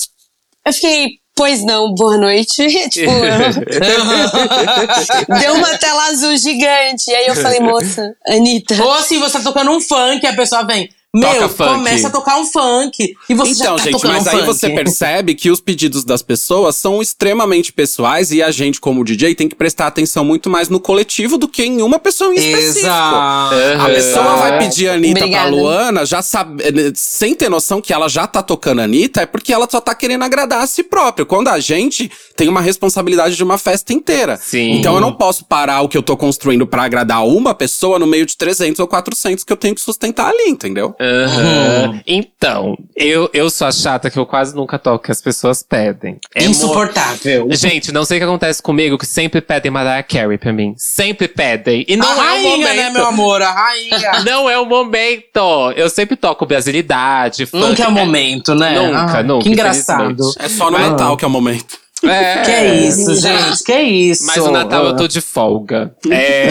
[0.66, 1.10] eu fiquei,
[1.40, 2.68] pois não, boa noite.
[2.92, 3.10] tipo,
[5.40, 7.10] deu uma tela azul gigante.
[7.10, 8.76] E aí eu falei, moça, Anitta.
[8.84, 10.90] Ou assim, você tá tocando um funk e a pessoa vem.
[11.16, 13.16] Meu, Toca começa a tocar um funk.
[13.28, 14.46] E você já Então, tá gente, mas um aí funk.
[14.46, 19.34] você percebe que os pedidos das pessoas são extremamente pessoais e a gente, como DJ,
[19.34, 22.86] tem que prestar atenção muito mais no coletivo do que em uma pessoa em específico.
[22.86, 23.56] Exato.
[23.82, 25.48] A pessoa vai pedir a Anitta Obrigada.
[25.50, 29.22] pra Luana, já sabe, eh, sem ter noção que ela já tá tocando a Anitta,
[29.22, 31.26] é porque ela só tá querendo agradar a si própria.
[31.26, 34.38] Quando a gente tem uma responsabilidade de uma festa inteira.
[34.40, 34.74] Sim.
[34.74, 38.06] Então eu não posso parar o que eu tô construindo pra agradar uma pessoa no
[38.06, 40.96] meio de 300 ou 400 que eu tenho que sustentar ali, entendeu?
[41.00, 41.92] Aham.
[41.94, 42.00] Hum.
[42.06, 46.20] Então, eu, eu sou a chata que eu quase nunca toco que as pessoas pedem.
[46.36, 47.48] É mo- Insuportável.
[47.52, 50.74] Gente, não sei o que acontece comigo, que sempre pedem Mariah Carey pra mim.
[50.78, 51.86] Sempre pedem.
[51.88, 52.76] E não a é o rainha, momento.
[52.76, 53.42] né, meu amor?
[53.42, 54.00] A rainha.
[54.26, 55.72] Não é o momento.
[55.76, 57.64] Eu sempre toco brasilidade, funk.
[57.70, 58.80] Nunca é o momento, né?
[58.80, 60.32] Nunca, Ah, nunca, Que engraçado.
[60.40, 61.78] É só no Natal que é o momento.
[62.04, 62.42] É.
[62.44, 63.64] Que é isso, gente?
[63.64, 64.26] Que isso?
[64.26, 65.94] Mas o Natal eu tô de folga.
[66.10, 66.48] É.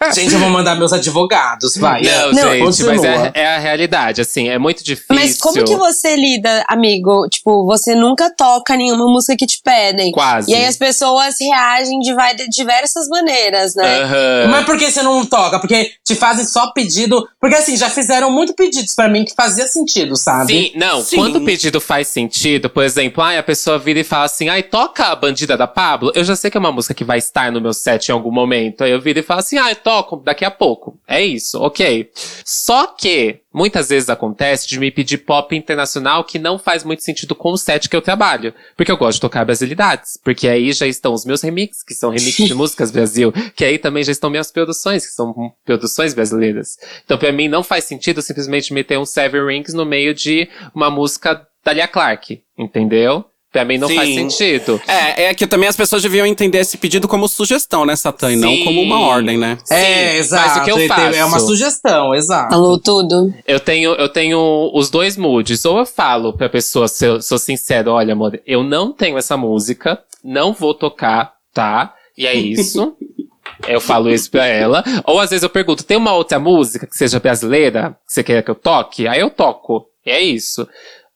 [0.00, 0.12] Ah.
[0.12, 2.02] Gente, eu vou mandar meus advogados, vai.
[2.02, 2.94] Não, Não, gente, continua.
[2.94, 5.14] mas é, é a realidade, assim, é muito difícil.
[5.14, 7.28] Mas como que você lida, amigo?
[7.28, 10.10] Tipo, você nunca toca nenhuma música que te pedem.
[10.12, 10.50] Quase.
[10.50, 14.02] E aí as pessoas reagem de de diversas maneiras, né?
[14.02, 14.48] Aham.
[14.50, 15.58] Mas por que você não toca?
[15.58, 17.26] Porque te fazem só pedido.
[17.40, 20.52] Porque assim, já fizeram muito pedidos pra mim que fazia sentido, sabe?
[20.52, 21.16] Sim, não, Sim.
[21.16, 24.62] quando o pedido faz sentido, por exemplo, ai, a pessoa vira e fala assim, ai,
[24.62, 27.50] toca a Bandida da Pablo, eu já sei que é uma música que vai estar
[27.52, 30.44] no meu set em algum momento, aí eu viro e falo assim, ai, toco daqui
[30.44, 32.10] a pouco, é isso, ok.
[32.44, 37.34] Só que, muitas vezes acontece de me pedir pop internacional que não faz muito sentido
[37.34, 40.86] com o set que eu trabalho, porque eu gosto de tocar brasilidades, porque aí já
[40.86, 44.30] estão os meus remixes, que são remixes de músicas Brasil, que aí também já estão
[44.30, 45.34] minhas produções, que são
[45.64, 46.76] produções brasileiras.
[47.04, 50.90] Então, pra mim, não faz sentido simplesmente meter um Seven Rings no meio de uma
[50.90, 53.24] música da Lia Clark, entendeu?
[53.50, 53.96] Pra mim não Sim.
[53.96, 54.80] faz sentido.
[54.86, 58.30] É, é que também as pessoas deviam entender esse pedido como sugestão, né, Satã?
[58.30, 59.56] E não como uma ordem, né?
[59.70, 60.48] É, Sim, exato.
[60.48, 61.16] Mas o que eu faço?
[61.16, 62.50] É uma sugestão, exato.
[62.50, 63.32] Falou tudo.
[63.46, 65.64] Eu tenho, eu tenho os dois moods.
[65.64, 69.36] Ou eu falo pra pessoa, se eu sou sincero, olha, amor, eu não tenho essa
[69.36, 71.94] música, não vou tocar, tá?
[72.18, 72.94] E é isso.
[73.66, 74.84] Eu falo isso pra ela.
[75.04, 78.40] Ou às vezes eu pergunto, tem uma outra música que seja brasileira, que você queira
[78.40, 79.08] que eu toque?
[79.08, 79.86] Aí eu toco.
[80.06, 80.66] E é isso.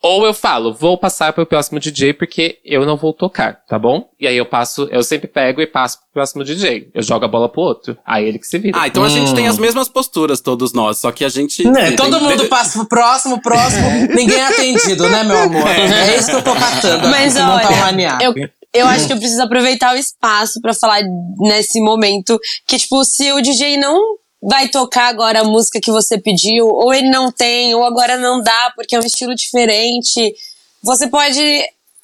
[0.03, 4.09] Ou eu falo, vou passar pro próximo DJ porque eu não vou tocar, tá bom?
[4.18, 6.90] E aí eu passo, eu sempre pego e passo pro próximo DJ.
[6.92, 7.96] Eu jogo a bola pro outro.
[8.05, 8.76] Aí ele que se vira.
[8.80, 9.34] Ah, então a gente Hum.
[9.34, 11.62] tem as mesmas posturas, todos nós, só que a gente.
[11.68, 15.68] Né, tem- todo tem- mundo passa pro próximo, próximo, ninguém é atendido, né, meu amor?
[15.68, 17.09] É isso que eu tô catando.
[17.09, 18.22] Mas aqui, olha, um maniaco.
[18.24, 18.34] eu,
[18.74, 21.03] eu acho que eu preciso aproveitar o espaço pra falar
[21.38, 24.00] nesse momento que, tipo, se o DJ não
[24.43, 28.43] vai tocar agora a música que você pediu, ou ele não tem, ou agora não
[28.43, 30.34] dá porque é um estilo diferente,
[30.82, 31.40] você pode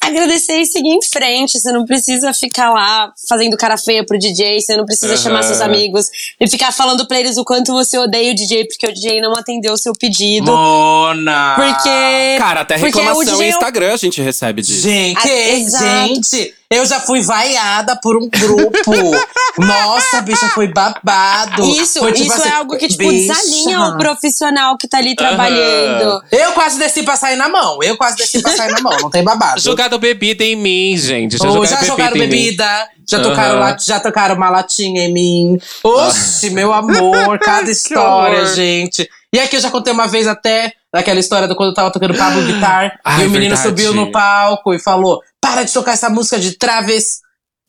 [0.01, 1.59] agradecer e seguir em frente.
[1.59, 5.23] Você não precisa ficar lá fazendo cara feia pro DJ, você não precisa Aham.
[5.23, 6.07] chamar seus amigos
[6.41, 9.33] e ficar falando pra eles o quanto você odeia o DJ porque o DJ não
[9.35, 10.53] atendeu o seu pedido.
[10.53, 11.55] Mona!
[11.57, 12.37] Porque.
[12.39, 14.83] Cara, até o reclamação em é Instagram a gente recebe disso.
[14.83, 15.85] Gente, Ah, exato.
[16.15, 18.93] gente, eu já fui vaiada por um grupo.
[19.59, 21.65] Nossa, bicha, foi babado.
[21.65, 23.33] Isso, Foi, tipo isso assim, é algo que, tipo, bicha.
[23.35, 26.23] desalinha o profissional que tá ali trabalhando.
[26.31, 27.83] Eu quase desci pra sair na mão.
[27.83, 28.97] Eu quase desci pra sair na mão.
[29.01, 29.61] Não tem babado.
[29.61, 31.37] Jogaram bebida em mim, gente.
[31.39, 35.59] Já, Ou jogaram, já jogaram bebida, já tocaram, lat- já tocaram uma latinha em mim.
[35.83, 39.09] Oxe, meu amor, cada história, gente.
[39.33, 42.17] E aqui eu já contei uma vez até daquela história do quando eu tava tocando
[42.17, 42.99] Pablo Vittar.
[43.05, 43.69] Ai, e o menino verdade.
[43.69, 47.21] subiu no palco e falou: para de tocar essa música de traves.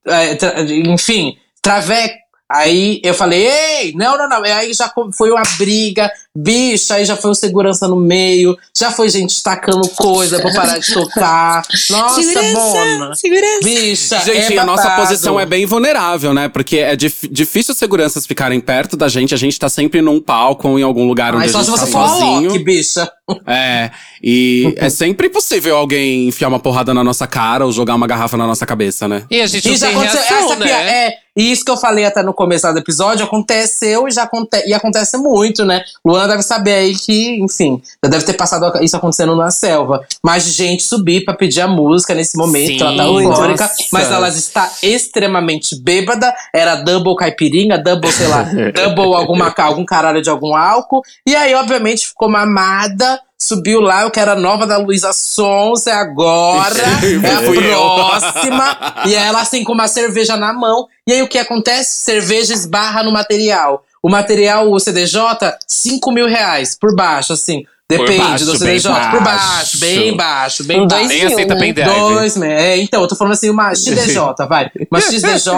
[0.06, 2.16] é, tra- enfim, traveco.
[2.52, 4.44] Aí eu falei, ei, não, não, não.
[4.44, 6.12] Aí já foi uma briga,
[6.44, 10.78] bicha, aí já foi o segurança no meio, já foi gente tacando coisa pra parar
[10.80, 11.62] de tocar.
[11.90, 12.22] Nossa,
[12.54, 13.16] bona.
[13.16, 13.60] segurança.
[13.64, 16.48] Bicha, Gente, é a nossa posição é bem vulnerável, né?
[16.50, 19.34] Porque é dif- difícil os seguranças ficarem perto da gente.
[19.34, 21.72] A gente tá sempre num palco ou em algum lugar onde Ai, a só gente
[21.74, 22.52] se tá você for a sozinho.
[22.52, 23.12] Loki, bicha.
[23.46, 23.92] É.
[24.24, 28.36] E é sempre possível alguém enfiar uma porrada na nossa cara ou jogar uma garrafa
[28.38, 29.24] na nossa cabeça, né?
[29.30, 30.70] E a gente E não reação, Essa né?
[31.08, 34.68] é, e isso que eu falei até no começo do episódio, aconteceu e já acontece.
[34.68, 35.84] E acontece muito, né?
[36.04, 40.06] Luana deve saber aí que, enfim, já deve ter passado isso acontecendo na selva.
[40.24, 43.84] Mas gente subir pra pedir a música nesse momento, Sim, ela tá eufórica, nossa.
[43.92, 46.34] mas ela está extremamente bêbada.
[46.54, 51.02] Era double caipirinha, double, sei lá, double alguma, algum caralho de algum álcool.
[51.26, 53.20] E aí, obviamente, ficou mamada.
[53.42, 56.76] Subiu lá, eu quero a nova da Luísa Sons, é agora.
[57.24, 58.78] é a próxima.
[59.06, 60.88] e ela assim com uma cerveja na mão.
[61.08, 62.00] E aí o que acontece?
[62.00, 63.86] Cerveja esbarra no material.
[64.04, 65.20] O material, o CDJ,
[65.68, 67.64] 5 mil reais por baixo, assim.
[67.91, 68.91] Depende baixo, do bem CDJ.
[69.10, 69.78] Por baixo, baixo.
[69.80, 71.08] bem baixo, bem Um baixo.
[71.08, 71.60] dois Nem aceita né?
[71.60, 71.89] pendrive.
[71.89, 72.68] Dois, né?
[72.74, 74.69] É, então, eu tô falando assim, uma XDJ, vai.
[74.91, 75.52] Uma XDJ,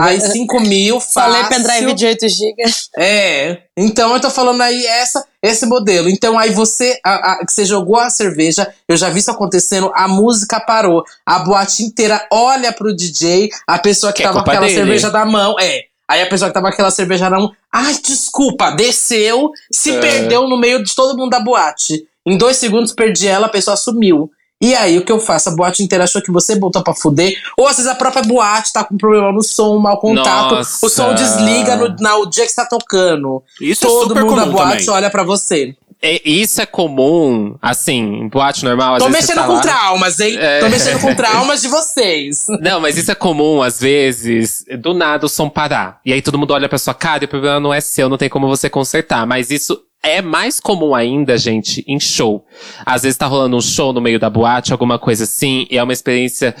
[0.00, 1.48] aí 5 mil, fácil.
[1.48, 2.62] pendrive de 8 GB.
[2.98, 3.58] É.
[3.76, 6.08] Então eu tô falando aí essa, esse modelo.
[6.08, 9.90] Então aí você, a- a- que você jogou a cerveja, eu já vi isso acontecendo,
[9.94, 11.04] a música parou.
[11.24, 14.78] A boate inteira olha pro DJ, a pessoa que, Que é tava com aquela dele.
[14.78, 15.84] cerveja da mão, é.
[16.08, 20.00] Aí a pessoa que tava com aquela cerveja na mão, ai, desculpa, desceu, se É.
[20.00, 22.06] perdeu no meio de todo mundo da boate.
[22.26, 24.30] Em dois segundos perdi ela, a pessoa sumiu.
[24.60, 25.48] E aí, o que eu faço?
[25.48, 27.34] A boate inteira achou que você botou pra fuder.
[27.58, 30.54] Ou às vezes a própria boate tá com problema no som, mau contato.
[30.54, 30.86] Nossa.
[30.86, 33.42] O som desliga no, no dia que você tá tocando.
[33.60, 34.90] Isso é Todo super mundo da comum boate também.
[34.90, 35.74] olha pra você.
[36.02, 38.98] É- isso é comum, assim, em boate normal.
[38.98, 40.36] Tô mexendo tá com lá- traumas, hein?
[40.38, 40.60] É.
[40.60, 42.46] Tô mexendo com traumas de vocês.
[42.60, 46.00] Não, mas isso é comum, às vezes, do nada o som parar.
[46.04, 48.18] E aí todo mundo olha pra sua cara e o problema não é seu, não
[48.18, 49.26] tem como você consertar.
[49.26, 52.44] Mas isso é mais comum ainda, gente, em show.
[52.84, 55.82] Às vezes tá rolando um show no meio da boate, alguma coisa assim, e é
[55.82, 56.54] uma experiência.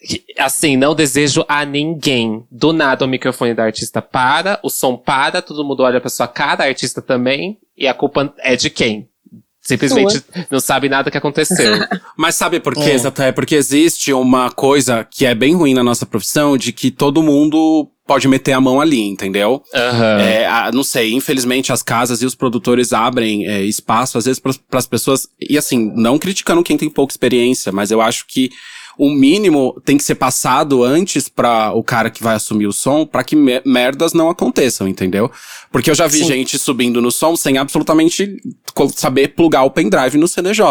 [0.00, 2.42] que, Assim, não desejo a ninguém.
[2.50, 6.26] Do nada o microfone da artista para, o som para, todo mundo olha pra sua
[6.28, 9.08] cara, a artista também, e a culpa é de quem?
[9.60, 11.74] Simplesmente não sabe nada que aconteceu.
[12.16, 12.98] Mas sabe por quê, É.
[12.98, 13.24] Zata?
[13.24, 17.22] É porque existe uma coisa que é bem ruim na nossa profissão, de que todo
[17.22, 19.62] mundo pode meter a mão ali, entendeu?
[19.74, 20.20] Aham.
[20.22, 24.40] É, a- não sei, infelizmente as casas e os produtores abrem é, espaço, às vezes,
[24.40, 25.28] para as pessoas.
[25.38, 28.48] E assim, não criticando quem tem pouca experiência, mas eu acho que
[28.98, 33.06] o mínimo tem que ser passado antes para o cara que vai assumir o som,
[33.06, 35.30] para que me- merdas não aconteçam, entendeu?
[35.70, 36.24] Porque eu já vi Sim.
[36.24, 38.36] gente subindo no som sem absolutamente
[38.96, 40.62] saber plugar o pendrive no CNJ.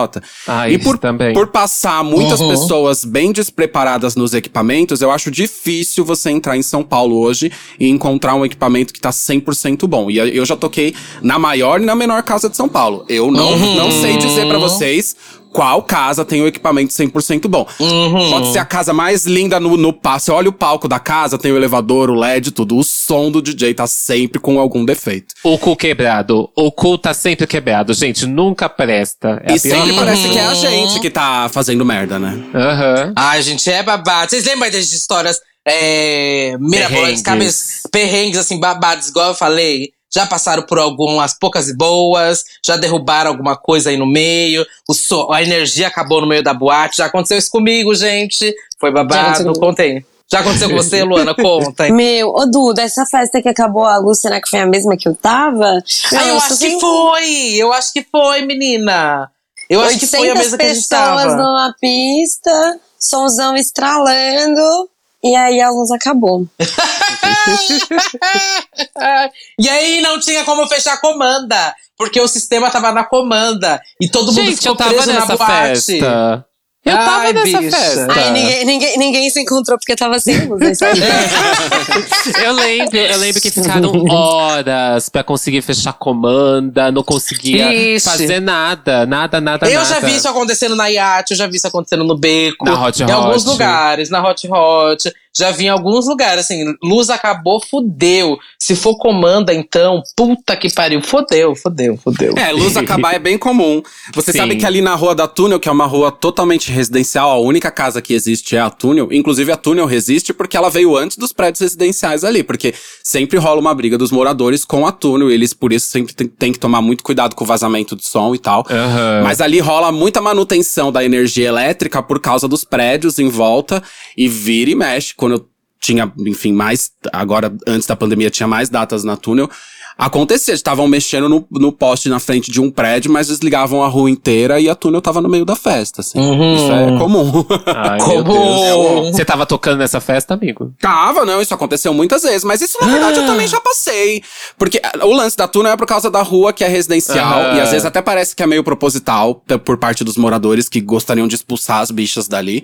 [0.47, 1.33] Ah, e isso por, também.
[1.33, 2.49] por passar muitas Uhum.
[2.49, 7.87] pessoas bem despreparadas nos equipamentos, eu acho difícil você entrar em São Paulo hoje e
[7.89, 10.09] encontrar um equipamento que tá 100% bom.
[10.11, 13.05] E eu já toquei na maior e na menor casa de São Paulo.
[13.07, 13.75] Eu não, Uhum.
[13.75, 15.15] não sei dizer pra vocês
[15.57, 17.67] qual casa tem o equipamento 100% bom.
[17.79, 18.29] Uhum.
[18.29, 20.19] Pode ser a casa mais linda no, no palco.
[20.19, 22.77] Você olha o palco da casa, tem o elevador, o LED, tudo.
[22.77, 25.33] O som do DJ tá sempre com algum defeito.
[25.43, 26.47] O cu quebrado.
[26.55, 28.27] O cu tá sempre quebrado, gente.
[28.27, 29.41] Nunca presta.
[29.43, 29.99] É e sempre coisa.
[29.99, 32.37] parece que é a gente que tá fazendo merda, né?
[32.53, 33.13] Aham.
[33.15, 34.29] Ai, gente, é babado.
[34.29, 37.21] Vocês lembram das histórias é, mirabolantes, Perrengues.
[37.23, 39.89] cabeças, perrengues, assim, babados, igual eu falei?
[40.13, 44.93] Já passaram por algumas poucas e boas, já derrubaram alguma coisa aí no meio, o
[44.93, 46.97] so- a energia acabou no meio da boate.
[46.97, 48.53] Já aconteceu isso comigo, gente.
[48.79, 49.59] Foi babado, comigo.
[49.59, 50.05] contei.
[50.29, 51.33] Já aconteceu com você, Luana?
[51.33, 51.89] Conta.
[51.89, 55.07] Meu, ô Duda, essa festa que acabou a luz, será que foi a mesma que
[55.07, 55.65] eu tava?
[56.13, 57.29] Ah, eu Meu, acho que foi!
[57.55, 59.31] Eu acho que foi, menina!
[59.69, 60.89] Eu acho que foi a 800 mesma que a gente pessoas
[61.23, 61.35] tava.
[61.35, 64.89] numa pista, somzão estralando,
[65.27, 66.47] e aí a luz acabou.
[69.59, 74.09] e aí não tinha como fechar a comanda, porque o sistema tava na comanda e
[74.09, 75.51] todo mundo Gente, ficou eu tava preso na nessa boate.
[75.51, 76.45] festa.
[76.89, 77.77] Eu tava Ai, nessa bicha.
[77.77, 78.13] festa.
[78.13, 80.81] Aí ninguém, ninguém, ninguém se encontrou porque tava sem luz.
[80.81, 80.87] é.
[82.45, 88.05] Eu lembro, eu lembro que ficaram horas pra conseguir fechar comanda, não conseguia Ixi.
[88.05, 89.85] fazer nada, nada, nada, Eu nada.
[89.89, 92.65] já vi isso acontecendo na iate, eu já vi isso acontecendo no beco.
[92.65, 93.51] Na Hot Em alguns Hot.
[93.51, 95.11] lugares, na Hot Hot.
[95.37, 98.37] Já vi em alguns lugares, assim, luz acabou, fudeu.
[98.59, 101.01] Se for comanda, então, puta que pariu.
[101.01, 102.33] Fudeu, fudeu, fudeu.
[102.35, 103.81] É, luz acabar é bem comum.
[104.15, 104.39] Você Sim.
[104.39, 107.69] sabe que ali na Rua da Túnel, que é uma rua totalmente residencial, a única
[107.69, 109.09] casa que existe é a Túnel.
[109.11, 112.43] Inclusive, a Túnel resiste porque ela veio antes dos prédios residenciais ali.
[112.43, 112.73] Porque
[113.03, 115.29] sempre rola uma briga dos moradores com a Túnel.
[115.29, 118.05] E eles, por isso, sempre tem, tem que tomar muito cuidado com o vazamento de
[118.05, 118.65] som e tal.
[118.69, 119.21] Aham.
[119.23, 123.83] Mas ali rola muita manutenção da energia elétrica por causa dos prédios em volta.
[124.17, 125.13] E vira e mexe.
[125.27, 125.49] Quando eu
[125.79, 126.91] tinha, enfim, mais.
[127.11, 129.49] Agora, antes da pandemia, tinha mais datas na túnel.
[129.97, 134.11] Acontecia, estavam mexendo no, no poste na frente de um prédio, mas desligavam a rua
[134.11, 136.19] inteira e a túnel tava no meio da festa, assim.
[136.19, 136.55] Uhum.
[136.55, 137.43] Isso é comum.
[137.65, 139.15] Ai, Deus.
[139.15, 140.71] Você tava tocando nessa festa, amigo?
[140.79, 142.43] Tava, não, isso aconteceu muitas vezes.
[142.43, 144.21] Mas isso, na verdade, eu também já passei.
[144.55, 147.41] Porque ah, o lance da túnel é por causa da rua que é residencial.
[147.41, 147.57] Aham.
[147.57, 151.27] E às vezes até parece que é meio proposital por parte dos moradores que gostariam
[151.27, 152.63] de expulsar as bichas dali.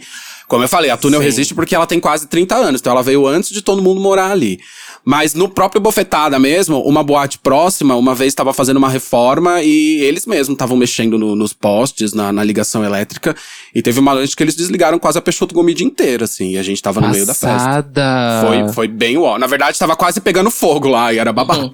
[0.53, 1.25] Como eu falei, a túnel Sim.
[1.25, 2.79] resiste porque ela tem quase 30 anos.
[2.79, 4.59] Então ela veio antes de todo mundo morar ali.
[5.03, 9.99] Mas no próprio Bofetada mesmo, uma boate próxima, uma vez estava fazendo uma reforma e
[10.01, 13.35] eles mesmos estavam mexendo no- nos postes, na, na ligação elétrica.
[13.73, 16.51] E teve uma noite que eles desligaram quase a Peixoto Gomide inteira, assim.
[16.51, 17.57] E a gente tava no meio da festa.
[17.57, 18.41] Passada.
[18.45, 19.39] Foi, foi bem uó.
[19.39, 21.71] Na verdade, tava quase pegando fogo lá e era babado.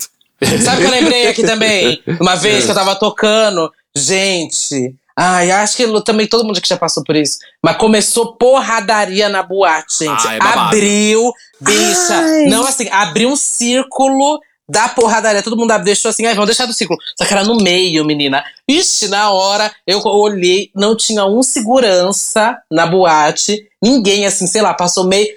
[0.63, 2.01] Sabe o que eu lembrei aqui também?
[2.19, 4.95] Uma vez que eu tava tocando, gente.
[5.21, 7.39] Ai, acho que também todo mundo aqui já passou por isso.
[7.61, 10.23] Mas começou porradaria na boate, gente.
[10.23, 10.59] Babado.
[10.61, 12.13] abriu, bicha.
[12.13, 12.45] Ai.
[12.45, 14.39] Não assim, abriu um círculo
[14.69, 15.43] da porradaria.
[15.43, 16.97] Todo mundo abriu, deixou assim, ai, vamos deixar do círculo.
[17.17, 18.41] Só que era no meio, menina.
[18.65, 23.67] Ixi, na hora eu olhei, não tinha um segurança na boate.
[23.81, 25.27] Ninguém, assim, sei lá, passou meio.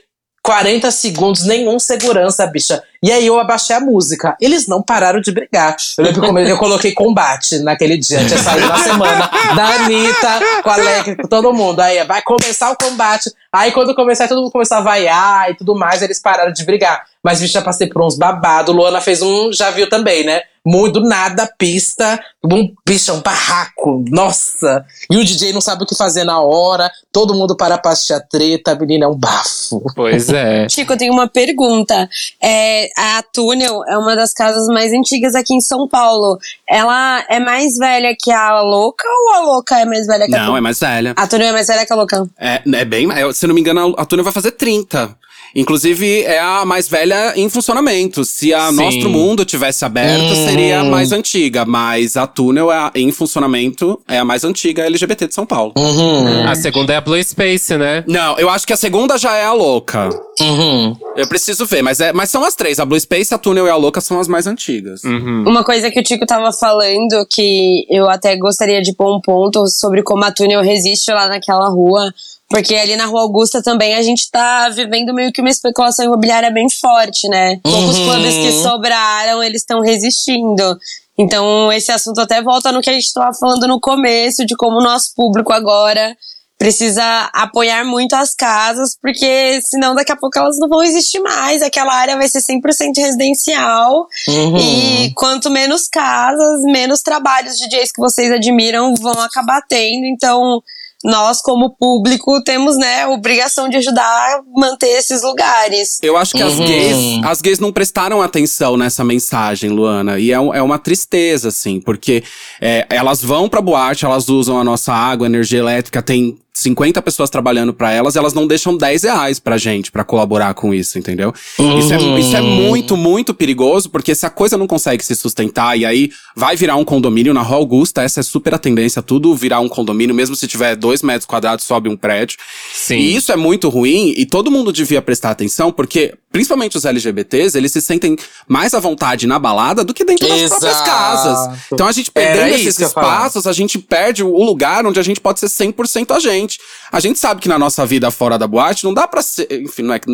[0.43, 2.83] 40 segundos, nenhum segurança, bicha.
[3.01, 4.37] E aí eu abaixei a música.
[4.41, 5.77] Eles não pararam de brigar.
[5.97, 8.25] Eu lembro como eu coloquei combate naquele dia.
[8.27, 11.81] Tinha saído na semana da Anitta, com a Alecre, com todo mundo.
[11.81, 13.33] Aí vai começar o combate.
[13.53, 17.05] Aí quando começar, todo mundo começou a vaiar e tudo mais, eles pararam de brigar.
[17.23, 18.75] Mas, bicho, já passei por uns babados.
[18.75, 20.43] Luana fez um, já viu também, né?
[20.65, 24.85] Muito nada pista, um bicho, é um barraco, nossa.
[25.11, 28.13] E o DJ não sabe o que fazer na hora, todo mundo para pra assistir
[28.13, 29.83] a treta, a menina é um bafo.
[29.95, 30.69] Pois é.
[30.71, 32.09] Chico, eu tenho uma pergunta.
[32.41, 36.39] É, a Túnel é uma das casas mais antigas aqui em São Paulo.
[36.69, 40.45] Ela é mais velha que a Louca ou a Louca é mais velha que a
[40.45, 41.13] Não, é mais velha.
[41.17, 42.29] A Túnel é mais velha que a Louca.
[42.39, 43.09] É, é bem.
[43.33, 45.17] se não me engano, a Túnel vai fazer 30.
[45.55, 48.25] Inclusive, é a mais velha em funcionamento.
[48.25, 48.77] Se a Sim.
[48.77, 50.47] Nostro Mundo tivesse aberta, Uhum.
[50.49, 51.65] seria a mais antiga.
[51.65, 55.73] Mas a Túnel, é a- em funcionamento, é a mais antiga LGBT de São Paulo.
[55.77, 58.05] Uhum, A segunda é a Blue Space, né?
[58.07, 60.09] Não, eu acho que a segunda já é a Louca.
[60.41, 60.97] uhum.
[61.17, 62.79] Eu preciso ver, mas, é, mas são as três.
[62.81, 65.05] A Blue Space, a Túnel e a Louca são as mais antigas.
[65.05, 65.45] Uhum.
[65.47, 69.67] Uma coisa que o Tico tava falando, que eu até gostaria de pôr um ponto
[69.69, 72.13] sobre como a Túnel resiste lá naquela rua.
[72.53, 76.51] Porque ali na Rua Augusta também a gente tá vivendo meio que uma especulação imobiliária
[76.51, 77.59] bem forte, né?
[77.63, 78.05] Poucos Uhum.
[78.05, 80.79] clubes que sobraram, eles estão resistindo.
[81.17, 84.79] Então, esse assunto até volta no que a gente estava falando no começo, de como
[84.79, 86.17] o nosso público agora
[86.59, 87.03] precisa
[87.33, 91.61] apoiar muito as casas, porque senão daqui a pouco elas não vão existir mais.
[91.61, 94.07] Aquela área vai ser 100% residencial.
[94.29, 94.57] Uhum.
[94.59, 100.05] E quanto menos casas, menos trabalhos de DJs que vocês admiram vão acabar tendo.
[100.07, 100.63] Então,
[101.05, 105.99] nós, como público, temos, né, a obrigação de ajudar a manter esses lugares.
[106.03, 106.65] Eu acho que as Uhum.
[106.67, 110.19] gays, as gays não prestaram atenção nessa mensagem, Luana.
[110.19, 112.23] E é, um- é uma tristeza, assim, porque
[112.61, 117.31] é, elas vão pra boate, elas usam a nossa água, energia elétrica, tem 50 pessoas
[117.31, 121.33] trabalhando pra elas, elas não deixam 10 reais pra gente pra colaborar com isso, entendeu?
[121.79, 125.79] Isso, é, isso é muito, muito perigoso, porque se a coisa não consegue se sustentar
[125.79, 129.35] e aí vai virar um condomínio na Rua Augusta, essa é super a tendência, tudo
[129.35, 132.39] virar um condomínio, mesmo se tiver dois metros quadrados, sobe um prédio.
[132.73, 132.97] Sim.
[132.97, 137.57] E isso é muito ruim e todo mundo devia prestar atenção, porque principalmente os LGBTs,
[137.57, 138.17] eles se sentem
[138.49, 140.91] mais à vontade na balada do que dentro das próprias Exato.
[140.91, 141.59] casas.
[141.71, 145.39] Então a gente perdendo esses espaços, a gente perde o lugar onde a gente pode
[145.41, 146.52] ser 100% a gente.
[146.91, 149.83] A gente sabe que na nossa vida fora da boate não dá pra ser, enfim,
[149.83, 150.07] não é que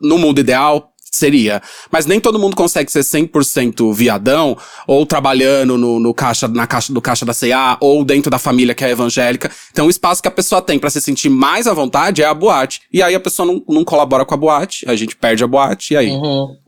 [0.00, 5.98] no mundo ideal seria, mas nem todo mundo consegue ser 100% viadão ou trabalhando no,
[5.98, 9.50] no caixa na caixa do caixa da CA ou dentro da família que é evangélica.
[9.70, 12.34] Então o espaço que a pessoa tem pra se sentir mais à vontade é a
[12.34, 12.82] boate.
[12.92, 15.94] E aí a pessoa não, não colabora com a boate, a gente perde a boate
[15.94, 16.10] e aí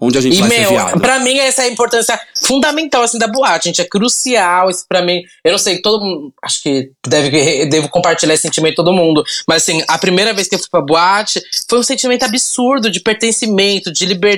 [0.01, 1.01] onde a gente E, vai ser meu, viado?
[1.01, 3.81] pra mim, essa é a importância fundamental, assim, da boate, gente.
[3.81, 5.23] É crucial, isso pra mim.
[5.45, 6.33] Eu não sei, todo mundo.
[6.43, 9.23] Acho que deve, devo compartilhar esse sentimento todo mundo.
[9.49, 13.01] Mas, assim, a primeira vez que eu fui pra boate foi um sentimento absurdo de
[13.01, 14.36] pertencimento, de liberdade.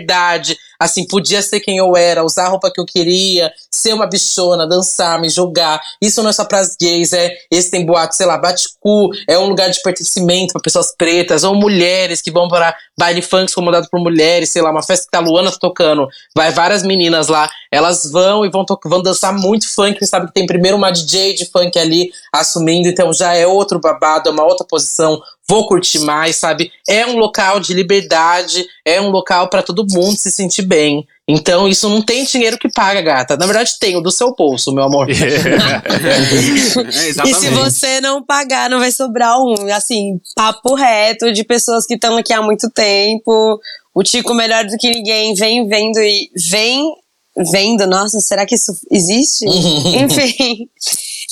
[0.80, 4.64] Assim, podia ser quem eu era, usar a roupa que eu queria, ser uma bichona,
[4.64, 5.80] dançar, me jogar.
[6.00, 7.36] Isso não é só pras gays, é.
[7.50, 11.54] Esse tem boate, sei lá, Baticu, é um lugar de pertencimento pra pessoas pretas, ou
[11.54, 15.18] mulheres que vão para baile funk comandado por mulheres, sei lá, uma festa que tá
[15.18, 20.28] Luana tocando, vai várias meninas lá, elas vão e vão, vão dançar muito funk, sabe
[20.28, 24.32] que tem primeiro uma DJ de funk ali assumindo, então já é outro babado, é
[24.32, 26.70] uma outra posição, vou curtir mais, sabe?
[26.88, 31.06] É um local de liberdade, é um local pra todo mundo se sentir bem.
[31.30, 33.36] Então isso não tem dinheiro que paga, gata.
[33.36, 35.08] Na verdade tem, o do seu bolso, meu amor.
[36.78, 39.54] É, E se você não pagar, não vai sobrar um.
[39.72, 43.60] Assim, papo reto de pessoas que estão aqui há muito tempo.
[43.94, 46.82] O Tico, melhor do que ninguém, vem vendo e vem
[47.52, 47.86] vendo.
[47.86, 49.44] Nossa, será que isso existe?
[49.46, 50.68] Enfim.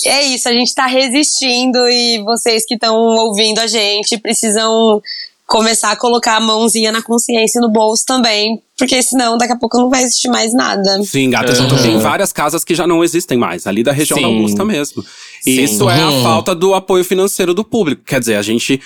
[0.05, 5.01] É isso, a gente tá resistindo e vocês que estão ouvindo a gente precisam
[5.47, 9.57] começar a colocar a mãozinha na consciência e no bolso também, porque senão daqui a
[9.57, 11.03] pouco não vai existir mais nada.
[11.03, 11.83] Sim, gata, Uhum.
[11.83, 14.35] tem várias casas que já não existem mais, ali da região da Sim.
[14.37, 15.03] Augusta mesmo.
[15.47, 15.63] E Sim.
[15.63, 16.23] isso é a Uhum.
[16.23, 18.03] falta do apoio financeiro do público.
[18.05, 18.79] Quer dizer, a gente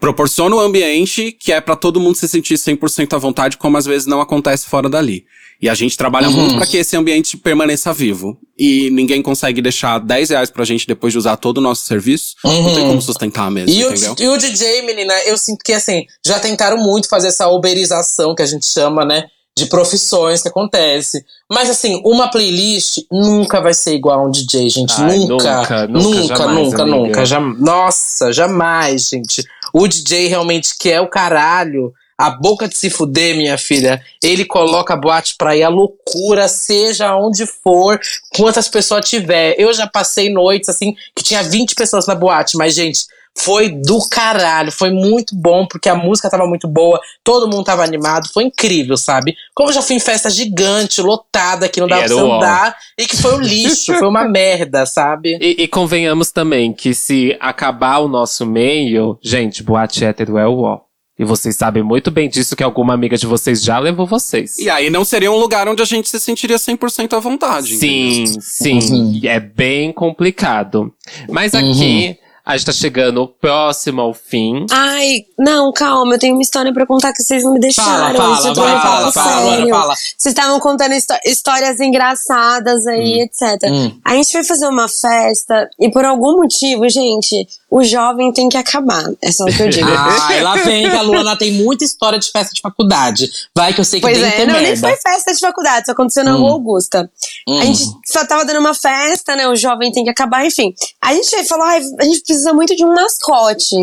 [0.00, 3.84] proporciona um ambiente que é pra todo mundo se sentir 100% à vontade, como às
[3.86, 5.24] vezes não acontece fora dali.
[5.60, 6.34] E a gente trabalha Uhum.
[6.36, 8.38] muito pra que esse ambiente permaneça vivo.
[8.56, 12.34] E ninguém consegue deixar 10 reais pra gente depois de usar todo o nosso serviço.
[12.44, 14.14] Não tem como sustentar mesmo, E o, entendeu?
[14.20, 18.42] e o DJ, menina, eu sinto que assim, já tentaram muito fazer essa uberização que
[18.42, 19.24] a gente chama, né?
[19.58, 21.20] De profissões que acontece.
[21.50, 24.94] Mas assim, uma playlist nunca vai ser igual a um DJ, gente.
[24.98, 25.58] Ai, nunca.
[25.58, 27.26] nunca, nunca, Nunca, jamais, nunca, nunca.
[27.26, 29.42] jam- Nossa, jamais, gente.
[29.72, 31.92] O DJ realmente que é o caralho.
[32.16, 34.02] A boca de se fuder, minha filha.
[34.20, 38.00] Ele coloca a boate pra ir à loucura, seja onde for,
[38.36, 39.54] quantas pessoas tiver.
[39.56, 43.06] Eu já passei noites assim que tinha 20 pessoas na boate, mas, gente,
[43.38, 44.72] foi do caralho.
[44.72, 48.96] Foi muito bom, porque a música tava muito boa, todo mundo tava animado, foi incrível,
[48.96, 49.34] sabe?
[49.54, 52.76] Como eu já fui em festa gigante, lotada, que não dava E pra você andar,
[52.98, 55.38] e que foi um lixo, foi uma merda, sabe?
[55.40, 60.60] E, e convenhamos também que se acabar o nosso meio, gente, boate hétero é o
[60.62, 60.80] ó.
[61.18, 64.56] E vocês sabem muito bem disso que alguma amiga de vocês já levou vocês.
[64.56, 67.76] E aí não seria um lugar onde a gente se sentiria 100% à vontade.
[67.76, 68.40] Sim, entendeu?
[68.40, 68.78] sim.
[68.92, 69.20] Uhum.
[69.24, 70.94] É bem complicado.
[71.28, 72.16] Mas aqui,
[72.48, 74.64] a gente tá chegando próximo ao fim.
[74.70, 78.16] Ai, não, calma, eu tenho uma história pra contar que vocês não me deixaram.
[78.16, 79.68] Fala, Isso eu fala, tô vai, levando fala, fala, sério.
[79.68, 79.94] fala.
[79.94, 83.70] Vocês estavam contando histó- histórias engraçadas aí, etc.
[83.70, 83.98] Hum.
[84.04, 88.56] A gente foi fazer uma festa e por algum motivo, gente, o jovem tem que
[88.56, 89.04] acabar.
[89.22, 89.86] É só o que eu digo.
[89.92, 93.28] Ai, lá vem que a Luana tem muita história de festa de faculdade.
[93.54, 94.88] Vai que eu sei que Pois tem que é, ter não, nem merda.
[94.88, 96.40] foi festa de faculdade, isso aconteceu na Hum.
[96.40, 97.10] Rua Augusta.
[97.46, 97.60] Hum.
[97.60, 99.46] A gente só tava dando uma festa, né?
[99.48, 100.72] O jovem tem que acabar, enfim.
[101.08, 103.76] A gente falou, a gente precisa muito de um mascote.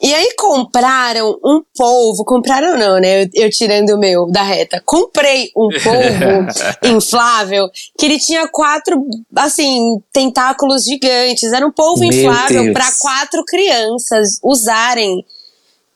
[0.00, 3.24] E aí compraram um polvo, compraram não, né?
[3.24, 4.82] Eu, eu tirando o meu da reta.
[4.82, 6.48] Comprei um polvo
[6.96, 7.68] inflável
[7.98, 9.04] que ele tinha quatro,
[9.36, 11.52] assim, tentáculos gigantes.
[11.52, 15.22] Era um polvo Meu inflável para quatro crianças usarem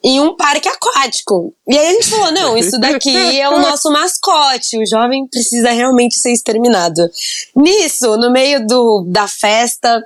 [0.05, 1.55] em um parque aquático.
[1.67, 4.77] E aí a gente falou: não, isso daqui é o nosso mascote.
[4.77, 7.09] O jovem precisa realmente ser exterminado.
[7.57, 10.03] Nisso, no meio do, da festa,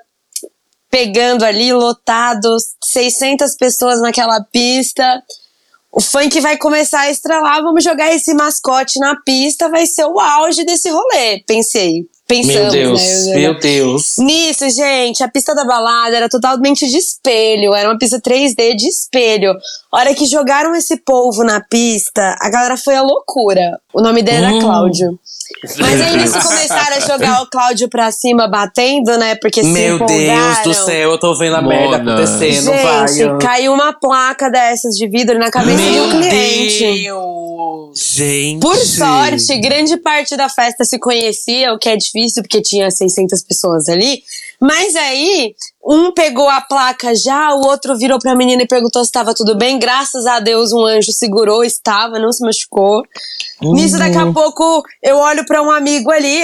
[0.95, 5.05] pegando ali, lotado, 600 pessoas naquela pista.
[5.91, 10.21] O funk vai começar a estrelar, vamos jogar esse mascote na pista, vai ser o
[10.21, 11.43] auge desse rolê.
[11.49, 12.07] Pensei.
[12.29, 13.35] Pensamos, Meu Deus, né?
[13.35, 14.19] meu Deus.
[14.19, 18.89] Nisso, gente, a pista da balada era totalmente de espelho, era uma pista 3D de
[18.89, 19.53] espelho.
[19.93, 23.81] Hora que jogaram esse polvo na pista, a galera foi a loucura.
[23.95, 24.61] O nome dele era Hum.
[24.61, 25.19] Cláudio.
[25.79, 29.35] Mas aí nisso começaram a jogar o Cláudio pra cima, batendo, né?
[29.37, 31.77] Porque se Meu Deus do céu, eu tô vendo a Mona.
[31.77, 33.09] merda acontecendo, vai.
[33.09, 37.03] Gente, caiu uma placa dessas de vidro na cabeça de um Meu cliente.
[37.03, 37.99] Deus.
[38.15, 38.61] Gente.
[38.61, 43.43] Por sorte, grande parte da festa se conhecia, o que é difícil porque tinha 600
[43.43, 44.23] pessoas ali.
[44.61, 45.55] Mas aí,
[45.87, 49.57] um pegou a placa já, o outro virou pra menina e perguntou se estava tudo
[49.57, 49.79] bem.
[49.79, 53.03] Graças a Deus, um anjo segurou, estava, não se machucou.
[53.61, 56.43] Nisso, daqui a pouco, eu olho pra um amigo ali,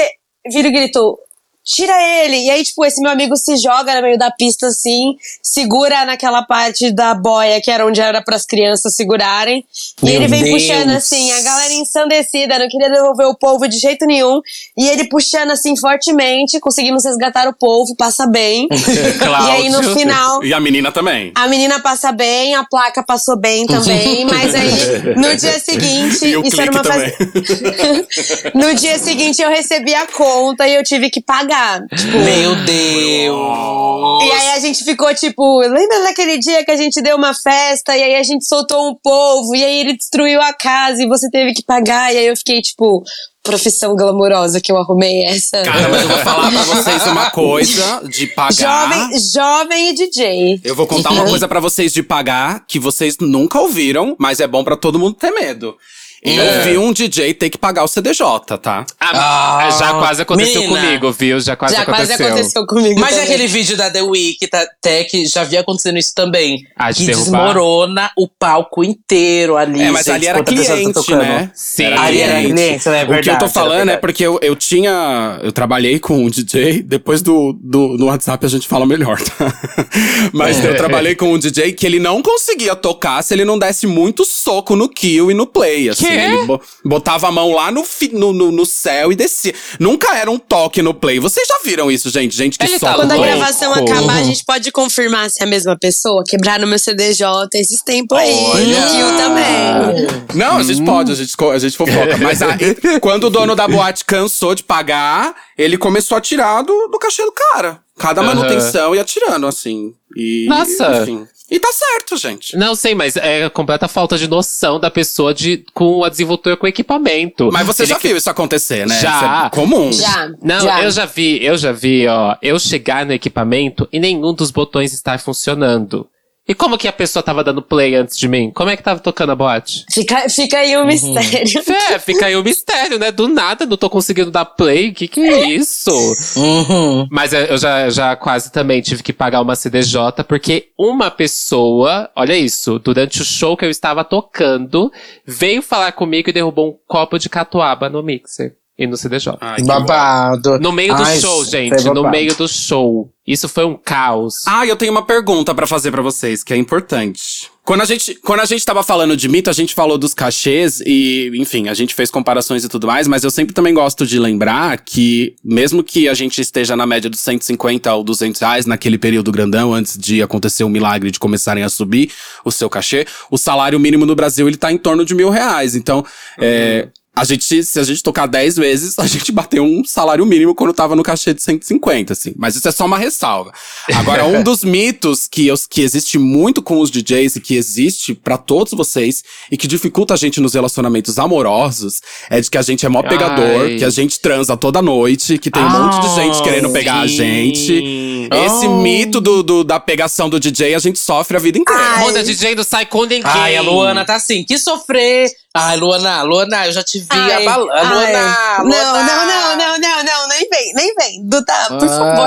[0.51, 1.19] vira e grito.
[1.65, 2.47] Tira ele!
[2.47, 6.43] E aí, tipo, esse meu amigo se joga no meio da pista assim, segura naquela
[6.43, 9.65] parte da boia que era onde era pras crianças segurarem.
[10.03, 10.63] e Meu ele vem Deus.
[10.63, 14.41] puxando assim, a galera ensandecida, não queria devolver o polvo de jeito nenhum.
[14.77, 18.67] E ele puxando assim fortemente, conseguimos resgatar o polvo, passa bem.
[18.73, 20.43] e aí no final.
[20.43, 21.31] E a menina também.
[21.35, 26.37] A menina passa bem, a placa passou bem também, mas aí no dia seguinte, E
[26.39, 27.31] o isso era uma festa.
[28.55, 31.50] no dia seguinte eu recebi a conta e eu tive que pagar.
[31.97, 34.25] Tipo, Meu Deus.
[34.25, 37.97] e aí a gente ficou tipo, lembra daquele dia que a gente deu uma festa
[37.97, 41.31] e aí a gente soltou um polvo e aí ele destruiu a casa e você
[41.31, 43.03] teve que pagar e aí eu fiquei tipo,
[43.43, 45.63] profissão glamourosa que eu arrumei essa.
[45.63, 48.53] Cara, mas eu vou falar pra vocês uma coisa de pagar.
[48.53, 50.61] Jovem, jovem e DJ.
[50.65, 54.47] Eu vou contar uma coisa pra vocês de pagar que vocês nunca ouviram, mas é
[54.47, 55.77] bom pra todo mundo ter medo.
[56.23, 56.61] Eu É.
[56.65, 58.85] vi um DJ ter que pagar o CDJ, tá?
[59.01, 60.81] Ah, Ah, já quase aconteceu menina.
[60.83, 61.41] comigo, viu?
[61.41, 62.17] Já quase Já aconteceu.
[62.17, 63.01] quase aconteceu comigo.
[63.01, 63.35] Mas é também.
[63.35, 66.59] aquele vídeo da The Week, tá, Tech, já havia acontecendo isso também.
[66.77, 67.25] Ah, de que derrubar?
[67.47, 69.81] desmorona o palco inteiro ali.
[69.83, 71.51] É, mas gente, ali era tá cliente, né?
[71.55, 71.85] Sim.
[71.87, 72.69] Ali era cliente, né?
[72.71, 74.01] É o que eu verdade, tô era falando é verdade.
[74.03, 75.39] porque eu, eu tinha.
[75.43, 79.53] Eu trabalhei com um DJ, depois do, do no WhatsApp a gente fala melhor, tá?
[80.33, 83.87] Mas eu trabalhei com um DJ que ele não conseguia tocar se ele não desse
[83.87, 85.89] muito soco no kill e no play.
[85.89, 86.21] Assim, Quê?
[86.21, 89.55] ele bo- botava a mão lá no, no, no, no céu e descia.
[89.79, 91.19] Nunca era um toque no play.
[91.19, 92.37] Vocês já viram isso, gente?
[92.37, 95.43] Gente que Ele soca tá Quando a no gravação acabar, a gente pode confirmar se
[95.43, 96.23] é a mesma pessoa.
[96.27, 98.33] Quebraram meu CDJ esses tempos aí.
[98.33, 98.81] Olha!
[98.81, 100.07] No Kill também.
[100.35, 102.17] Não, a gente pode, a gente, a gente fofoca.
[102.19, 106.89] Mas aí, quando o dono da boate cansou de pagar, ele começou a tirar do,
[106.89, 107.81] do cachê do cara.
[108.01, 109.93] Cada manutenção ia tirando, assim.
[110.17, 111.03] E, Nossa.
[111.03, 111.27] Enfim.
[111.51, 112.57] E tá certo, gente.
[112.57, 116.67] Não sei, mas é completa falta de noção da pessoa de, com a desenvoltura com
[116.67, 117.51] equipamento.
[117.53, 118.99] Mas você Ele já que- viu isso acontecer, né?
[119.01, 119.17] Já.
[119.17, 119.93] Isso é comum.
[119.93, 120.31] Já.
[120.41, 120.83] Não, já.
[120.85, 124.93] eu já vi, eu já vi, ó, eu chegar no equipamento e nenhum dos botões
[124.93, 126.09] estar funcionando.
[126.51, 128.51] E como que a pessoa tava dando play antes de mim?
[128.51, 129.85] Como é que tava tocando a boate?
[129.89, 130.83] Fica, fica aí Uhum.
[130.83, 131.63] o mistério.
[131.93, 133.13] É, fica aí o mistério, né?
[133.13, 134.91] Do nada, não tô conseguindo dar play.
[134.91, 135.93] Que que é isso?
[136.37, 137.07] Uhum.
[137.09, 142.37] Mas eu já, já quase também tive que pagar uma CDJ, porque uma pessoa, olha
[142.37, 144.91] isso, durante o show que eu estava tocando,
[145.25, 148.57] veio falar comigo e derrubou um copo de catuaba no mixer.
[148.81, 149.37] E no CDJ.
[149.43, 150.59] Ai, que Babado.
[150.59, 151.85] No meio do Ai, show, gente.
[151.85, 153.13] No meio do show.
[153.27, 154.37] Isso foi um caos.
[154.47, 157.51] Ah, eu tenho uma pergunta pra fazer pra vocês, que é importante.
[157.63, 160.81] Quando a, gente, quando a gente tava falando de mito, a gente falou dos cachês
[160.81, 164.19] e, enfim, a gente fez comparações e tudo mais, mas eu sempre também gosto de
[164.19, 168.99] lembrar que, mesmo que a gente esteja na média dos 150 ou 200 reais naquele
[168.99, 172.11] período grandão, antes de acontecer o milagre de começarem a subir
[172.45, 175.77] o seu cachê, o salário mínimo no Brasil ele tá em torno de mil reais.
[175.77, 176.05] Então,
[176.41, 176.89] é.
[177.21, 180.73] A gente, se a gente tocar 10 vezes, a gente bateu um salário mínimo quando
[180.73, 182.33] tava no cachê de 150, assim.
[182.35, 183.53] Mas isso é só uma ressalva.
[183.95, 188.15] Agora, um dos mitos que, eu, que existe muito com os DJs e que existe
[188.15, 192.63] pra todos vocês e que dificulta a gente nos relacionamentos amorosos é de que a
[192.63, 193.77] gente é mó pegador, Ai.
[193.77, 197.01] que a gente transa toda noite, que tem um monte de gente Ah, querendo pegar
[197.03, 197.17] a sim.
[197.17, 198.29] gente.
[198.47, 198.81] Esse Oh.
[198.81, 201.81] mito do, do- da pegação do DJ a gente sofre a vida inteira.
[201.83, 202.03] Ai.
[202.05, 202.89] Quando a DJ não sai.
[203.25, 205.29] Ai, a Luana tá assim, que sofrer.
[205.53, 207.73] Ai, Luana, Luana, eu já te vi Ai, abalando.
[207.73, 211.23] Não, não, não, não, não, não, nem vem, nem vem.
[211.25, 212.27] Duda, por favor.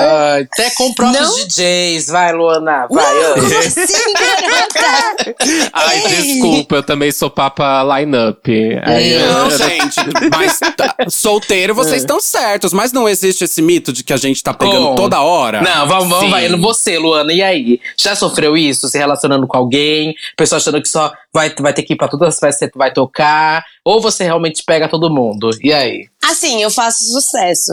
[0.52, 1.36] Até com próprios Não.
[1.48, 2.08] DJs.
[2.08, 3.14] Vai, Luana, vai.
[3.22, 5.36] Não, como assim, garota?
[5.74, 6.08] Ai, Ei.
[6.34, 8.50] desculpa, eu também sou papa line-up.
[8.86, 10.00] Não, eu- gente,
[10.38, 14.42] mas tá- solteiro vocês estão certos, mas não existe esse mito de que a gente
[14.44, 14.96] tá pegando Como?
[14.96, 15.62] toda hora.
[15.62, 16.32] Não, vamos, vamos, Sim.
[16.32, 16.50] vai.
[16.58, 17.80] Você, Luana, e aí?
[17.98, 18.88] Já sofreu isso?
[18.90, 20.14] Se relacionando com alguém?
[20.38, 22.80] Pessoa achando que só vai, vai ter que ir pra todas as festas que tu
[22.80, 23.64] vai tocar?
[23.86, 25.52] Ou você realmente pega todo mundo?
[25.62, 26.08] E aí?
[26.24, 27.72] Assim, eu faço sucesso.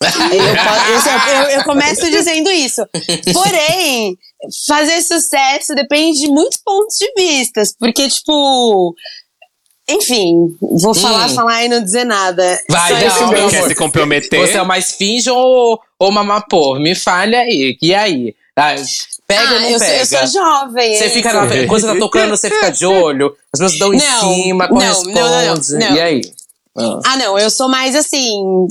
[0.00, 2.82] Eu, eu- eu- eu começo dizendo isso.
[3.32, 4.16] Porém,
[4.66, 7.74] fazer sucesso depende de muitos pontos de vistas.
[7.78, 8.94] Porque, tipo.
[9.90, 12.44] Enfim, vou falar, falar e não dizer nada.
[12.70, 12.72] Hum.
[12.72, 13.50] Vai, Só não, mesmo.
[13.50, 14.40] Quer se comprometer?
[14.46, 16.78] Você é o mais finge ou, ou mamapô?
[16.78, 17.76] Me fale aí.
[17.80, 18.34] E aí?
[18.58, 18.74] Ah,
[19.26, 20.00] pega ou Ah, não eu, sou, pega?
[20.00, 20.96] eu sou jovem.
[20.96, 23.98] Você fica na, quando você tá tocando, você fica de olho, as pessoas dão em
[23.98, 25.12] Não, cima, corresponde.
[25.12, 25.96] não, não, não, não.
[25.96, 26.20] E aí?
[26.76, 27.00] Ah.
[27.06, 28.66] Ah, não, eu sou mais assim.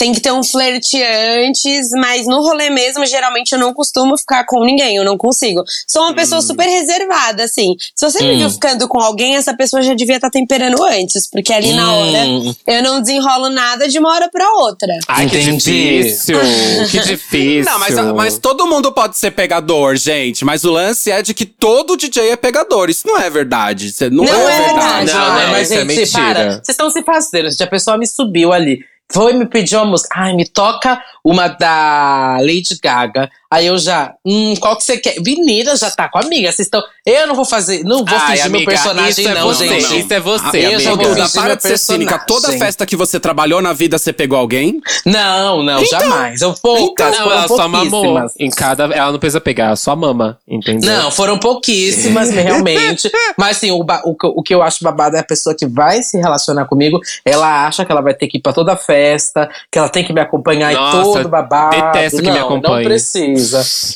[0.00, 4.46] Tem que ter um flerte antes, mas no rolê mesmo, geralmente eu não costumo ficar
[4.46, 5.62] com ninguém, eu não consigo.
[5.86, 6.14] Sou uma Hum.
[6.14, 7.74] pessoa super reservada, assim.
[7.94, 11.52] Se você me viu ficando com alguém, essa pessoa já devia estar temperando antes, porque
[11.52, 12.54] ali na hora Hum.
[12.66, 14.88] eu não desenrolo nada de uma hora pra outra.
[15.06, 16.38] Ai, que difícil.
[16.90, 17.70] que difícil.
[17.70, 20.46] Não, mas, mas todo mundo pode ser pegador, gente.
[20.46, 22.88] Mas o lance é de que todo DJ é pegador.
[22.88, 23.88] Isso não é verdade.
[23.88, 25.04] Isso Não, Não é, é verdade.
[25.04, 25.12] verdade.
[25.12, 26.22] Não, não, mas isso é gente, mentira.
[26.34, 26.50] para.
[26.52, 27.50] Vocês estão se fazendo.
[27.50, 28.78] gente, A pessoa me subiu ali.
[29.12, 30.14] Foi me pedir uma música.
[30.14, 33.30] Ai, me toca uma da Lady Gaga.
[33.52, 35.16] Aí eu já, hum, qual que você quer?
[35.20, 36.52] Menina, já tá com a amiga.
[36.52, 36.80] Vocês estão.
[37.04, 37.82] Eu não vou fazer.
[37.82, 39.98] Não vou Ai, fingir meu amiga, personagem, isso é não, você, gente.
[40.00, 41.04] Isso é você, Ah, eu já amiga.
[41.04, 42.18] vou Duda, fingir para meu de ser cínica.
[42.26, 44.80] Toda festa que você trabalhou na vida, você pegou alguém?
[45.04, 46.40] Não, não, jamais.
[46.42, 47.10] Eu poucas.
[47.18, 47.90] Não, foram ela só mamou.
[47.90, 48.32] pouquíssimas.
[48.38, 50.88] Em cada, ela não precisa pegar, ela só mama, entendeu?
[50.88, 53.10] Não, foram pouquíssimas, realmente.
[53.36, 56.02] Mas assim, o, o, que- o que eu acho babado é a pessoa que vai
[56.04, 59.76] se relacionar comigo, ela acha que ela vai ter que ir pra toda festa, que
[59.78, 61.74] ela tem que me acompanhar Nossa, e todo babado.
[61.76, 62.76] detesto que não, me acompanhe.
[62.76, 63.39] Não precisa.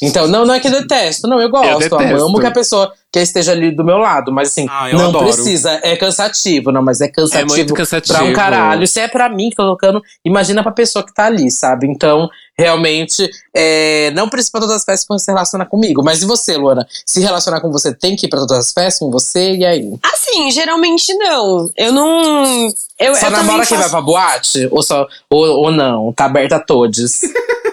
[0.02, 1.82] Então, não, não é que eu detesto, não, eu gosto.
[2.00, 5.08] Eu, amo que a pessoa que esteja ali do meu lado, mas assim, Ah, não
[5.08, 5.26] adoro.
[5.26, 5.78] precisa.
[5.84, 7.52] É cansativo, não, mas é cansativo.
[7.52, 8.18] É muito cansativo.
[8.18, 8.86] Pra um caralho.
[8.88, 11.86] Se é pra mim que tô tocando, imagina pra pessoa que tá ali, sabe?
[11.86, 16.02] Então, realmente, é, não precisa ir pra todas as festas quando se relaciona comigo.
[16.04, 16.84] Mas e você, Luana?
[17.06, 19.52] Se relacionar com você, tem que ir pra todas as festas com você?
[19.54, 19.92] E aí?
[20.02, 21.70] Assim, geralmente não.
[21.76, 22.68] Eu não.
[22.98, 24.68] Eu, só eu namora quem vai faço- pra boate?
[24.72, 26.12] Ou, só, ou, ou não?
[26.12, 27.20] Tá aberta a todos?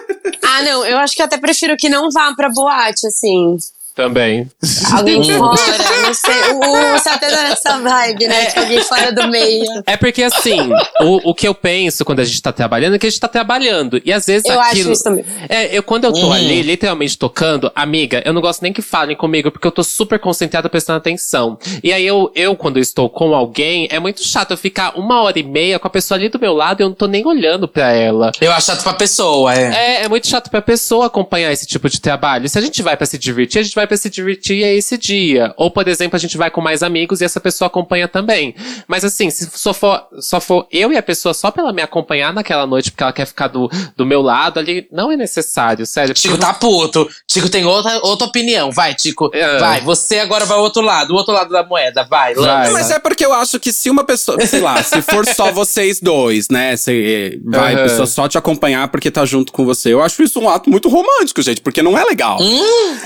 [0.54, 3.56] Ah, não, eu acho que até prefiro que não vá pra boate, assim.
[3.94, 4.50] Também.
[4.92, 6.52] Alguém fora, não sei.
[6.54, 8.46] O, o Satã tá nessa vibe, né?
[8.46, 9.64] De alguém fora do meio.
[9.86, 10.70] É porque assim,
[11.02, 13.28] o, o que eu penso quando a gente tá trabalhando é que a gente tá
[13.28, 14.00] trabalhando.
[14.04, 14.92] E às vezes Eu acho aquilo.
[14.92, 15.24] isso também.
[15.48, 16.32] É, eu quando eu tô Uhum.
[16.32, 20.18] ali, literalmente tocando, amiga, eu não gosto nem que falem comigo, porque eu tô super
[20.18, 21.58] concentrada prestando atenção.
[21.82, 25.20] E aí eu, eu, quando eu estou com alguém, é muito chato eu ficar uma
[25.22, 27.26] hora e meia com a pessoa ali do meu lado e eu não tô nem
[27.26, 28.32] olhando pra ela.
[28.40, 29.74] Eu acho chato pra pessoa, é.
[29.74, 32.48] É, é muito chato pra pessoa acompanhar esse tipo de trabalho.
[32.48, 34.96] Se a gente vai pra se divertir, a gente vai pra se divertir é esse
[34.96, 35.52] dia.
[35.56, 38.54] Ou, por exemplo, a gente vai com mais amigos e essa pessoa acompanha também.
[38.86, 41.82] Mas assim, se só for, só for eu e a pessoa só pra ela me
[41.82, 45.86] acompanhar naquela noite porque ela quer ficar do, do meu lado ali, não é necessário,
[45.86, 46.14] sério.
[46.14, 47.08] Tico tá puto.
[47.26, 48.70] Tico tem outra, outra opinião.
[48.70, 49.30] Vai, Tico.
[49.32, 49.58] É.
[49.58, 51.12] Vai, você agora vai ao outro lado.
[51.12, 52.04] O outro lado da moeda.
[52.04, 52.70] Vai, Vai.
[52.70, 56.00] mas é porque eu acho que se uma pessoa, sei lá, se for só vocês
[56.00, 56.76] dois, né?
[56.76, 57.88] Se, eh, vai a Aham.
[57.88, 59.92] pessoa só te acompanhar porque tá junto com você.
[59.92, 62.38] Eu acho isso um ato muito romântico, gente, porque não é legal.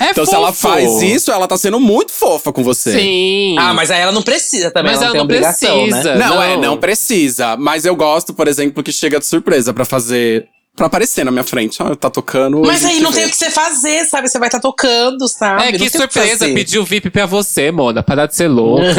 [0.01, 0.53] É então, se ela.
[0.68, 2.93] Faz isso, ela tá sendo muito fofa com você.
[2.93, 3.56] Sim.
[3.59, 4.93] Ah, mas aí ela não precisa também.
[4.93, 6.14] Mas ela, ela não tem não obrigação, precisa.
[6.14, 6.26] né?
[6.26, 6.43] Não, Não.
[6.43, 7.56] é, não precisa.
[7.56, 10.48] Mas eu gosto, por exemplo, que chega de surpresa pra fazer.
[10.77, 11.82] Pra aparecer na minha frente.
[11.82, 12.61] Ó, tá tocando.
[12.61, 13.20] Mas aí não vê.
[13.20, 14.28] tem o que você fazer, sabe?
[14.28, 15.62] Você vai estar tocando, sabe?
[15.62, 16.55] É, Não que surpresa, fazer.
[16.55, 18.03] pediu VIP pra você, Mona.
[18.03, 18.85] Parar de ser louca.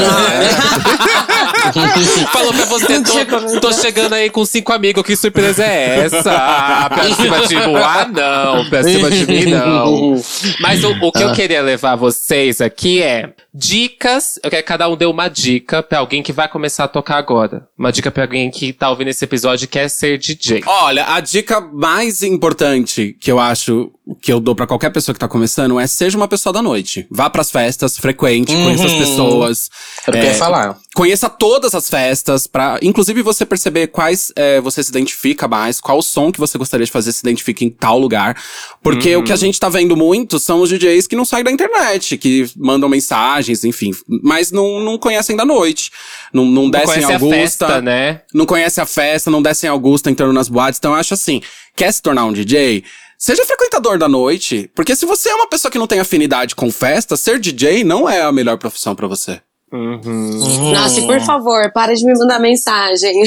[2.32, 6.32] Falou pra você, tô, tô chegando aí com cinco amigos, que surpresa é essa?
[6.32, 7.76] Ah, pra cima de mim?
[7.76, 10.22] Ah, não, pra cima de mim, não.
[10.60, 14.40] Mas o, o que eu queria levar vocês aqui é dicas.
[14.44, 17.18] Eu quero que cada um dê uma dica pra alguém que vai começar a tocar
[17.18, 17.68] agora.
[17.78, 20.64] Uma dica pra alguém que tá ouvindo esse episódio e quer ser DJ.
[20.66, 23.92] Olha, a dica mais importante que eu acho
[24.22, 27.06] que eu dou pra qualquer pessoa que tá começando é seja uma pessoa da noite.
[27.12, 29.70] Vá pras festas, frequente, conheça as pessoas.
[30.08, 30.78] Eu É, queria falar.
[30.98, 36.02] Conheça todas as festas, para inclusive você perceber quais é, você se identifica mais, qual
[36.02, 38.36] som que você gostaria de fazer se identifica em tal lugar.
[38.82, 41.52] Porque o que a gente tá vendo muito são os DJs que não saem da
[41.52, 43.92] internet, que mandam mensagens, enfim,
[44.24, 45.92] mas não, não conhecem da noite.
[46.34, 47.68] Não, não descem Conhece a Augusta.
[47.68, 48.22] festa, né?
[48.34, 50.80] Não conhece a festa, não descem Augusta entrando nas boates.
[50.80, 51.44] Então eu acho assim,
[51.76, 52.84] quer se tornar um DJ?
[53.20, 56.72] Seja frequentador da noite, porque se você é uma pessoa que não tem afinidade com
[56.72, 59.40] festa, ser DJ não é a melhor profissão pra você.
[59.70, 63.22] Nossa, e por favor, para de me mandar mensagem.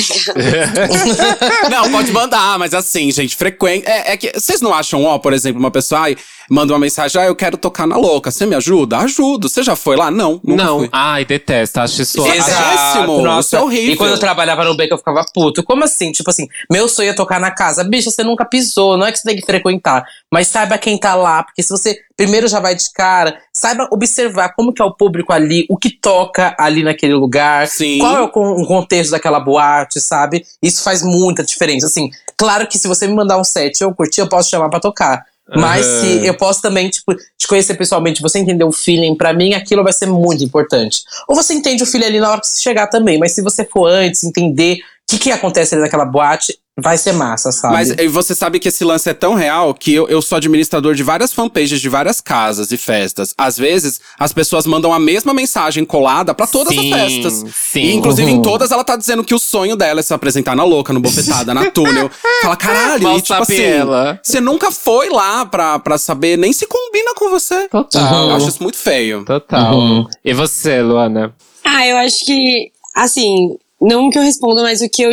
[1.71, 3.87] Não, pode mandar, mas assim, gente, frequente.
[3.87, 6.17] É, é que vocês não acham, ó, por exemplo, uma pessoa ai,
[6.51, 8.31] manda uma mensagem, ah, eu quero tocar na louca.
[8.31, 8.99] Você me ajuda?
[8.99, 9.49] Ajudo.
[9.49, 10.11] Você já foi lá?
[10.11, 10.41] Não.
[10.45, 10.89] Não, fui.
[10.93, 11.81] ai, detesto.
[11.81, 12.23] Acho isso.
[12.23, 13.93] Péssimo, isso é horrível.
[13.95, 15.63] E quando eu trabalhava no beco, eu ficava puto.
[15.63, 16.13] Como assim?
[16.13, 17.85] Tipo assim, meu sonho é tocar na casa.
[17.85, 20.05] Bicha, você nunca pisou, não é que você tem que frequentar.
[20.33, 24.51] Mas saiba quem tá lá, porque se você primeiro já vai de cara, saiba observar
[24.55, 27.67] como que é o público ali, o que toca ali naquele lugar.
[27.69, 27.99] Sim.
[27.99, 30.45] Qual é o, con- o contexto daquela boate, sabe?
[30.63, 31.87] Isso faz muita diferença.
[31.87, 34.69] Assim, claro que se você me mandar um set e eu curtir, eu posso chamar
[34.69, 35.25] pra tocar.
[35.55, 36.01] Mas Aham.
[36.01, 39.83] se eu posso também, tipo, te conhecer pessoalmente, você entender o feeling, pra mim aquilo
[39.83, 41.03] vai ser muito importante.
[41.29, 43.65] Ou você entende o feeling ali na hora que você chegar também, mas se você
[43.65, 44.79] for antes, entender
[45.11, 47.75] que, que acontece ali naquela boate, vai ser massa, sabe?
[47.75, 50.95] Mas e você sabe que esse lance é tão real que eu, eu sou administrador
[50.95, 53.35] de várias fanpages de várias casas e festas.
[53.37, 57.45] Às vezes, as pessoas mandam a mesma mensagem colada pra todas Sim, as festas.
[57.55, 57.81] sim.
[57.81, 60.65] E, inclusive, em todas, ela tá dizendo que o sonho dela é se apresentar na
[60.65, 62.11] louca, no bofetada, na túnel.
[62.41, 64.19] Fala, caralho, Mal e tipo sabe assim, ela.
[64.23, 67.69] você nunca foi lá pra, pra saber, nem se combina com você.
[67.69, 68.31] Total.
[68.31, 69.25] Eu acho isso muito feio.
[69.25, 69.75] Total.
[69.75, 70.07] Uhum.
[70.25, 71.35] E você, Luana?
[71.65, 75.11] Ah, eu acho que, assim, não que eu responda, mas o que eu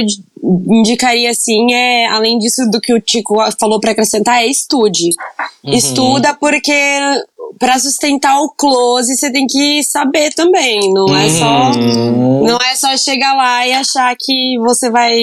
[0.69, 5.10] indicaria, assim, é, além disso do que o Tico falou pra acrescentar, é estude.
[5.64, 6.73] Estuda porque
[7.57, 11.72] pra sustentar o close você tem que saber também, não é só
[12.44, 15.18] não é só chegar lá e achar que você vai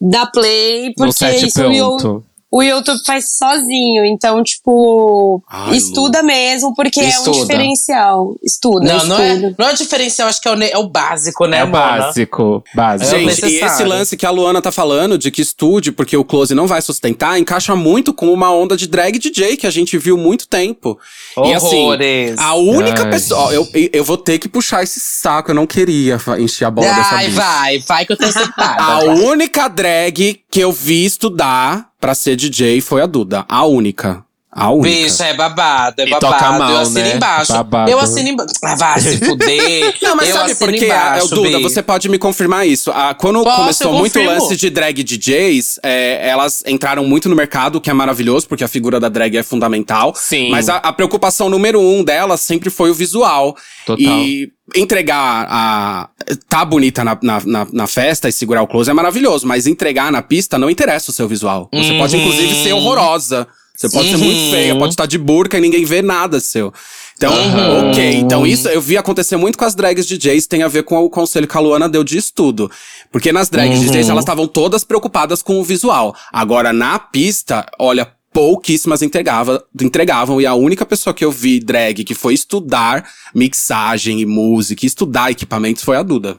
[0.00, 2.24] dar play No porque isso o pronto.
[2.56, 7.38] O YouTube faz sozinho, então, tipo, Ai, estuda mesmo, porque é um Estuda.
[7.40, 8.34] diferencial.
[8.42, 9.46] Estuda, não, não estuda.
[9.48, 12.62] é, não é diferencial, acho que é o, é o básico, né, É o básico.
[12.74, 13.10] Básico.
[13.14, 13.66] É Gente, e necessário.
[13.66, 16.80] esse lance que a Luana tá falando de que estude porque o close não vai
[16.80, 20.98] sustentar, encaixa muito com uma onda de drag DJ que a gente viu muito tempo.
[21.44, 22.38] E assim, Horrores.
[22.38, 23.10] a única Ai.
[23.10, 23.40] pessoa.
[23.46, 26.86] ó, Eu, eu vou ter que puxar esse saco, eu não queria encher a bola
[26.86, 27.40] dessa Ai, bicha.
[27.40, 28.54] vai, vai que eu tenho certeza.
[28.78, 33.44] A única drag que eu vi estudar pra ser DJ foi a Duda.
[33.48, 34.22] A única.
[34.56, 34.88] A única.
[35.04, 36.32] Bicha, é babado, é E babado.
[36.32, 37.16] toca mal, eu assino né?
[37.16, 37.52] embaixo.
[37.52, 37.90] Babado.
[37.90, 38.52] Eu assino embaixo.
[38.62, 39.94] Ah, vai se fuder.
[40.00, 40.84] Não, mas eu sabe assino por quê?
[40.84, 42.92] embaixo, É, Duda, você pode me confirmar isso.
[42.94, 44.30] Ah, quando Posso, começou muito o confirmo.
[44.44, 48.62] lance de drag DJs, é, elas entraram muito no mercado, o que é maravilhoso, porque
[48.62, 50.14] a figura da drag é fundamental.
[50.14, 50.50] Sim.
[50.50, 53.56] Mas a, a preocupação número um delas sempre foi o visual.
[53.84, 53.98] Total.
[54.06, 56.08] E entregar a.
[56.48, 60.10] tá bonita na, na, na, na festa e segurar o close é maravilhoso, mas entregar
[60.12, 61.68] na pista não interessa o seu visual.
[61.72, 63.46] Você pode, inclusive, ser horrorosa.
[63.76, 64.50] Você pode ser muito Uhum.
[64.52, 66.72] feia, pode estar de burca e ninguém vê nada seu.
[67.16, 67.90] Então, Uhum.
[67.90, 68.14] ok.
[68.14, 71.10] Então, isso eu vi acontecer muito com as drags DJs, tem a ver com o
[71.10, 72.70] conselho que a Luana deu de estudo.
[73.10, 73.86] Porque nas drags Uhum.
[73.86, 76.14] DJs, elas estavam todas preocupadas com o visual.
[76.32, 80.40] Agora, na pista, olha, pouquíssimas entregava, entregavam.
[80.40, 85.30] E a única pessoa que eu vi drag que foi estudar mixagem e música, estudar
[85.30, 86.36] equipamentos, foi a Duda.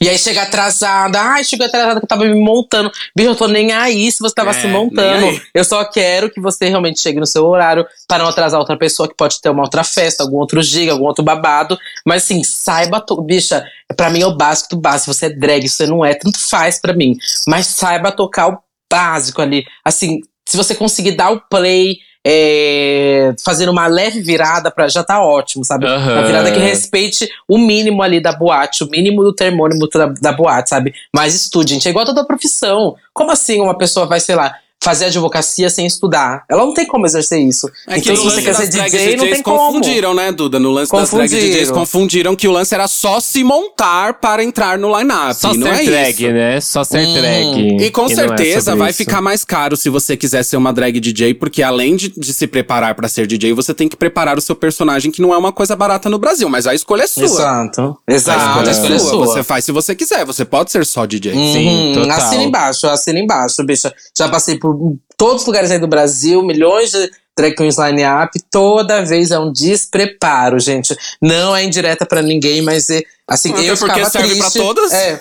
[0.00, 1.20] E aí chega atrasada.
[1.20, 2.90] Ai, chegou atrasada que eu tava me montando.
[3.14, 5.38] Bicho, eu tô nem aí se você tava É, se montando.
[5.52, 9.06] Eu só quero que você realmente chegue no seu horário para não atrasar outra pessoa
[9.06, 11.76] que pode ter uma outra festa, algum outro giga, algum outro babado.
[12.06, 12.98] Mas assim, saiba.
[12.98, 13.20] To...
[13.20, 13.62] Bicha,
[13.94, 15.12] pra mim é o básico do básico.
[15.12, 17.18] Se você é drag, se você não é, tanto faz pra mim.
[17.46, 18.58] Mas saiba tocar o
[18.90, 19.66] básico ali.
[19.84, 21.98] Assim, se você conseguir dar o play.
[22.26, 25.84] É, fazendo uma leve virada pra, já tá ótimo, sabe?
[25.84, 26.12] Aham.
[26.14, 30.32] Uma virada que respeite o mínimo ali da boate, o mínimo do termônimo da, da
[30.32, 30.94] boate, sabe?
[31.14, 31.86] Mas estude, gente.
[31.86, 32.96] É igual toda profissão.
[33.12, 36.44] Como assim uma pessoa vai, sei lá, fazer advocacia sem estudar.
[36.48, 37.66] Ela não tem como exercer isso.
[37.88, 39.56] É então, que se você quer ser DJ, não tem como.
[39.58, 40.60] confundiram, né, Duda?
[40.60, 41.28] No lance das drag.
[41.28, 45.34] DJs confundiram que o lance era só se montar para entrar no line-up.
[45.34, 46.32] Só não ser é drag, isso.
[46.32, 46.60] né?
[46.60, 47.14] Só ser Hum.
[47.14, 47.76] drag.
[47.84, 48.98] E com não é certeza sobre vai isso.
[48.98, 52.46] ficar mais caro se você quiser ser uma drag DJ, porque além de, de se
[52.46, 55.52] preparar pra ser DJ, você tem que preparar o seu personagem, que não é uma
[55.52, 57.24] coisa barata no Brasil, mas a escolha é sua.
[57.24, 57.96] Exato.
[58.06, 58.38] A Exato.
[58.48, 59.26] escolha, A escolha é sua.
[59.26, 61.32] Você faz se você quiser, você pode ser só DJ.
[61.32, 62.18] Sim, Uhum, total.
[62.18, 63.92] Assina embaixo, assina embaixo, bicha.
[64.16, 64.73] Já passei por
[65.16, 68.38] todos os lugares aí do Brasil, milhões de drag queens line-up.
[68.50, 70.96] Toda vez é um despreparo, gente.
[71.20, 74.52] Não é indireta pra ninguém, mas é, assim, Até eu porque ficava serve triste.
[74.52, 74.92] pra todas.
[74.92, 75.20] É.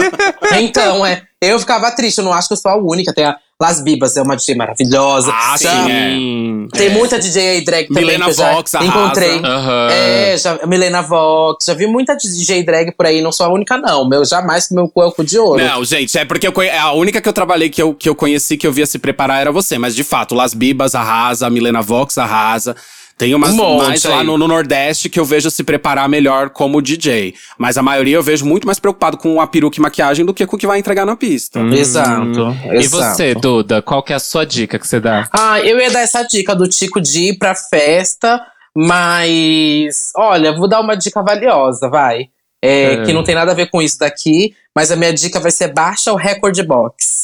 [0.60, 1.22] então, é.
[1.40, 3.12] Eu ficava triste, eu não acho que eu sou a única.
[3.12, 5.30] Tem a Las Bibas, é uma DJ maravilhosa.
[5.32, 6.76] Ah, Já- sim, é.
[6.76, 8.90] Tem muita DJ aí drag também Milena já Vox arrasa.
[8.90, 9.38] encontrei.
[9.38, 9.88] Aham.
[9.92, 13.76] É, já, Milena Vox, já vi muita DJ drag por aí, não sou a única
[13.76, 15.62] não, meu, jamais meu cu é o cu de ouro.
[15.64, 16.68] Não, gente, é porque conhe...
[16.70, 19.40] a única que eu trabalhei que eu, que eu conheci, que eu via se preparar
[19.40, 19.78] era você.
[19.78, 22.74] Mas de fato, Las Bibas arrasa, a Milena Vox arrasa.
[23.16, 26.82] Tem umas Um mais lá no, no Nordeste que eu vejo se preparar melhor como
[26.82, 27.34] DJ.
[27.56, 30.46] Mas a maioria eu vejo muito mais preocupado com a peruca e maquiagem do que
[30.46, 31.60] com o que vai entregar na pista.
[31.60, 33.14] Exato, E exato.
[33.14, 35.28] você, Duda, qual que é a sua dica que você dá?
[35.32, 38.40] Ah, eu ia dar essa dica do Tico de ir pra festa,
[38.76, 42.28] mas olha, vou dar uma dica valiosa, vai.
[42.62, 43.04] É, É.
[43.04, 45.72] Que não tem nada a ver com isso daqui, mas a minha dica vai ser
[45.72, 47.23] baixa o Record Box.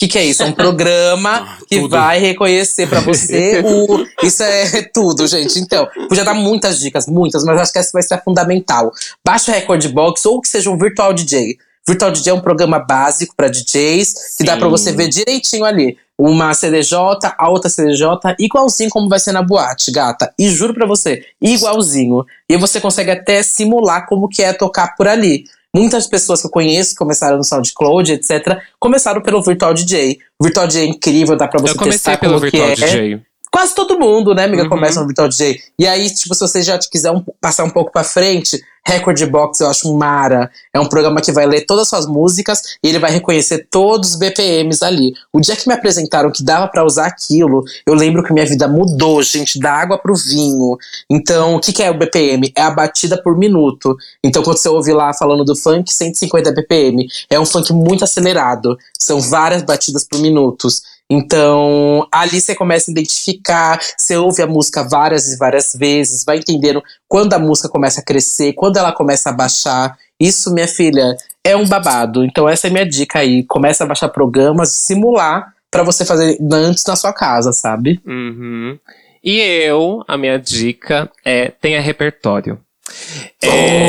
[0.00, 0.42] O que, que é isso?
[0.42, 1.90] É um programa que tudo.
[1.90, 4.06] vai reconhecer pra você o.
[4.24, 5.58] Isso é tudo, gente.
[5.58, 8.90] Então, podia dar muitas dicas, muitas, mas acho que essa vai ser a fundamental.
[9.22, 11.58] Baixa o Record Box ou que seja um virtual DJ.
[11.86, 14.70] Virtual DJ é um programa básico pra DJs que dá pra Sim.
[14.70, 15.98] você ver direitinho ali.
[16.18, 16.96] Uma CDJ,
[17.36, 18.06] a outra CDJ,
[18.38, 20.32] igualzinho como vai ser na boate, gata.
[20.38, 22.24] E juro pra você, igualzinho.
[22.48, 25.44] E você consegue até simular como que é tocar por ali.
[25.74, 30.18] Muitas pessoas que eu conheço que começaram no SoundCloud, etc., começaram pelo Virtual DJ.
[30.38, 32.74] O Virtual DJ é incrível, dá pra você eu comecei testar pelo Virtual é.
[32.74, 33.22] DJ.
[33.52, 34.68] Quase todo mundo, né, amiga, Uhum.
[34.68, 35.60] começa no Virtual DJ.
[35.78, 39.60] E aí, tipo, se você já quiser um- passar um pouco pra frente, Record Box
[39.60, 40.50] eu acho mara.
[40.72, 44.10] É um programa que vai ler todas as suas músicas e ele vai reconhecer todos
[44.12, 45.12] os BPMs ali.
[45.32, 48.66] O dia que me apresentaram que dava pra usar aquilo, eu lembro que minha vida
[48.66, 50.78] mudou, gente, da água pro vinho.
[51.10, 52.50] Então, o que, que é o BPM?
[52.56, 53.96] É a batida por minuto.
[54.24, 57.06] Então, quando você ouve lá falando do funk, 150 BPM.
[57.28, 58.78] É um funk muito acelerado.
[58.98, 60.82] São várias batidas por minutos.
[61.10, 66.38] Então, ali você começa a identificar, você ouve a música várias e várias vezes, vai
[66.38, 69.96] entendendo quando a música começa a crescer, quando ela começa a baixar.
[70.20, 72.24] Isso, minha filha, é um babado.
[72.24, 73.42] Então, essa é minha dica aí.
[73.44, 78.00] Começa a baixar programas, simular pra você fazer antes na sua casa, sabe?
[78.06, 78.78] Uhum.
[79.22, 82.58] E eu, a minha dica é tenha repertório.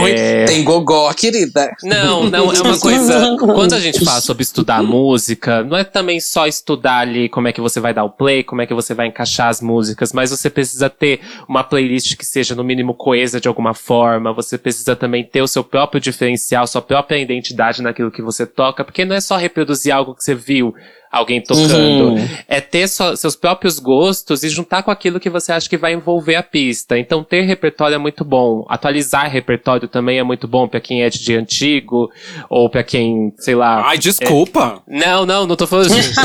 [0.03, 1.72] Oi, É, tem gogó, querida.
[1.84, 3.38] Não, não, é uma coisa.
[3.38, 7.53] Quando a gente fala sobre estudar música, não é também só estudar ali como é
[7.53, 10.32] que você vai dar o play, como é que você vai encaixar as músicas, mas
[10.32, 14.34] você precisa ter uma playlist que seja no mínimo coesa de alguma forma.
[14.34, 18.84] Você precisa também ter o seu próprio diferencial, sua própria identidade naquilo que você toca,
[18.84, 20.73] porque não é só reproduzir algo que você viu
[21.11, 22.13] alguém tocando.
[22.13, 22.27] Uhum.
[22.47, 25.93] É ter só- seus próprios gostos e juntar com aquilo que você acha que vai
[25.93, 26.97] envolver a pista.
[26.97, 28.65] Então, ter repertório é muito bom.
[28.69, 32.09] Atualizar repertório também é muito bom pra quem é de antigo
[32.49, 33.83] ou pra quem, sei lá.
[33.85, 34.81] Ai, desculpa.
[34.88, 36.13] Não, não, não tô falando disso.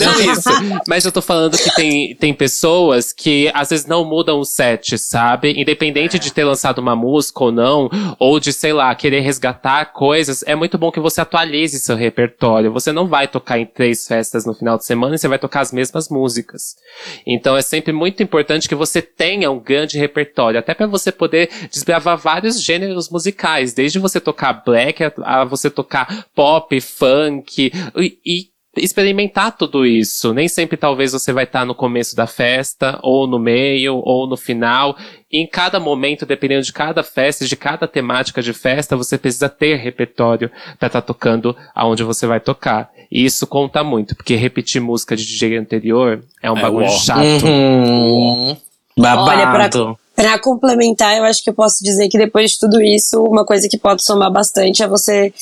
[0.00, 0.48] não isso.
[0.88, 4.98] Mas eu tô falando que tem, tem pessoas que às vezes não mudam o set,
[4.98, 5.52] sabe?
[5.60, 7.88] Independente de ter lançado uma música ou não,
[8.18, 12.72] ou de, sei lá, querer resgatar coisas, é muito bom que você atualize seu repertório.
[12.72, 15.60] Você não vai tocar em três festas no final de semana e você vai tocar
[15.60, 16.74] as mesmas músicas.
[17.26, 21.50] Então é sempre muito importante que você tenha um grande repertório, até pra você poder
[21.70, 28.18] desbravar vários gêneros musicais, desde você tocar black a, a você tocar pop, funk e,
[28.24, 30.32] e experimentar tudo isso.
[30.32, 34.36] Nem sempre talvez você vai estar no começo da festa, ou no meio, ou no
[34.36, 34.96] final.
[35.30, 39.48] E em cada momento, dependendo de cada festa, de cada temática de festa, você precisa
[39.48, 42.90] ter repertório para estar tocando aonde você vai tocar.
[43.10, 46.90] E isso conta muito, porque repetir música de DJ anterior é um É, bagulho uó.
[46.98, 47.44] chato.
[47.46, 48.56] Uhum.
[48.96, 49.30] Babado.
[49.30, 53.22] Olha, pra- Pra complementar, eu acho que eu posso dizer que depois de tudo isso,
[53.22, 55.32] uma coisa que pode somar bastante é você.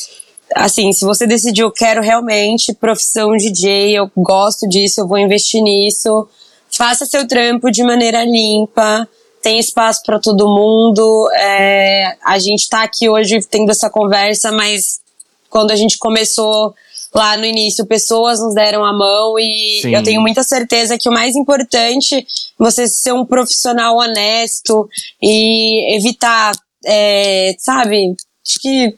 [0.54, 6.28] Assim, se você decidiu, quero realmente profissão DJ, eu gosto disso, eu vou investir nisso,
[6.70, 9.08] faça seu trampo de maneira limpa,
[9.42, 11.28] tem espaço para todo mundo.
[11.34, 15.00] é, a gente tá aqui hoje tendo essa conversa, mas
[15.48, 16.74] quando a gente começou
[17.14, 19.94] lá no início, pessoas nos deram a mão e Sim.
[19.94, 22.24] eu tenho muita certeza que o mais importante é
[22.58, 24.88] você ser um profissional honesto
[25.22, 26.52] e evitar,
[26.84, 28.14] é, sabe?
[28.46, 28.94] Acho que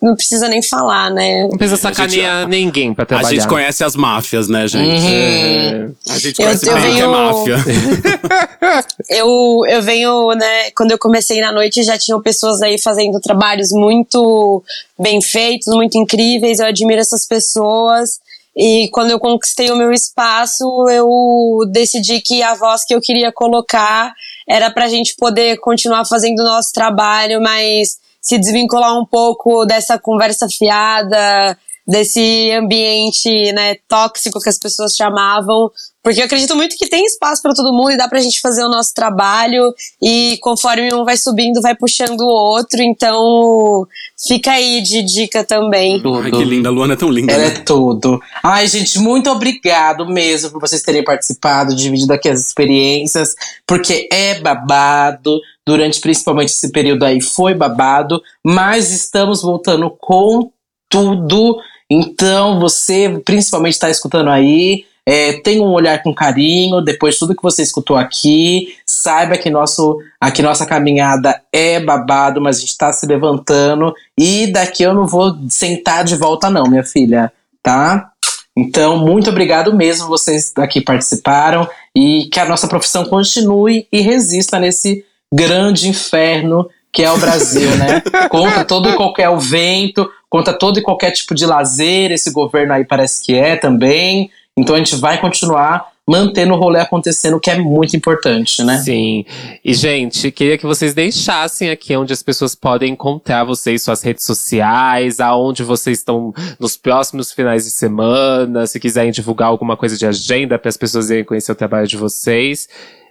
[0.00, 1.42] não precisa nem falar, né?
[1.50, 3.30] Não precisa sacanear ninguém pra A trabalhar.
[3.30, 5.06] gente conhece as máfias, né, gente?
[5.06, 5.88] É.
[6.10, 7.56] A gente Eu- conhece eu bem o que é venho- máfia.
[9.08, 13.68] Eu, eu venho, né, quando eu comecei na noite já tinham pessoas aí fazendo trabalhos
[13.72, 14.62] muito
[14.98, 18.20] bem feitos, muito incríveis, eu admiro essas pessoas.
[18.56, 23.30] E quando eu conquistei o meu espaço, eu decidi que a voz que eu queria
[23.32, 24.12] colocar
[24.48, 29.98] era pra gente poder continuar fazendo o nosso trabalho, mas se desvincular um pouco dessa
[29.98, 35.70] conversa fiada, desse ambiente né, tóxico que as pessoas chamavam,
[36.08, 38.64] porque eu acredito muito que tem espaço para todo mundo e dá pra gente fazer
[38.64, 43.86] o nosso trabalho e conforme um vai subindo, vai puxando o outro, então
[44.26, 46.02] fica aí de dica também.
[46.24, 46.70] Ai, que linda.
[46.70, 47.30] A Luana é tão linda.
[47.30, 47.62] Ela é né?
[47.62, 48.18] tudo.
[48.42, 53.34] Ai, gente, muito obrigado mesmo por vocês terem participado, dividido aqui as experiências,
[53.66, 55.38] porque é babado.
[55.66, 60.50] Durante principalmente esse período aí foi babado, mas estamos voltando com
[60.88, 61.58] tudo.
[61.90, 64.86] Então, você principalmente está escutando aí.
[65.10, 69.48] É, tenha um olhar com carinho, depois de tudo que você escutou aqui, saiba que
[69.48, 74.92] nosso, aqui nossa caminhada é babado, mas a gente tá se levantando e daqui eu
[74.92, 77.32] não vou sentar de volta não, minha filha,
[77.62, 78.10] tá?
[78.54, 81.66] Então, muito obrigado mesmo, vocês aqui participaram
[81.96, 87.70] e que a nossa profissão continue e resista nesse grande inferno que é o Brasil,
[87.76, 88.02] né?
[88.28, 92.72] Contra todo e qualquer o vento, contra todo e qualquer tipo de lazer, esse governo
[92.72, 94.30] aí parece que é também.
[94.58, 98.78] Então a gente vai continuar mantendo o rolê acontecendo, que é muito importante, né?
[98.78, 99.26] Sim.
[99.62, 104.24] E, gente, queria que vocês deixassem aqui onde as pessoas podem encontrar vocês, suas redes
[104.24, 110.06] sociais, aonde vocês estão nos próximos finais de semana, se quiserem divulgar alguma coisa de
[110.06, 112.68] agenda para as pessoas irem conhecer o trabalho de vocês.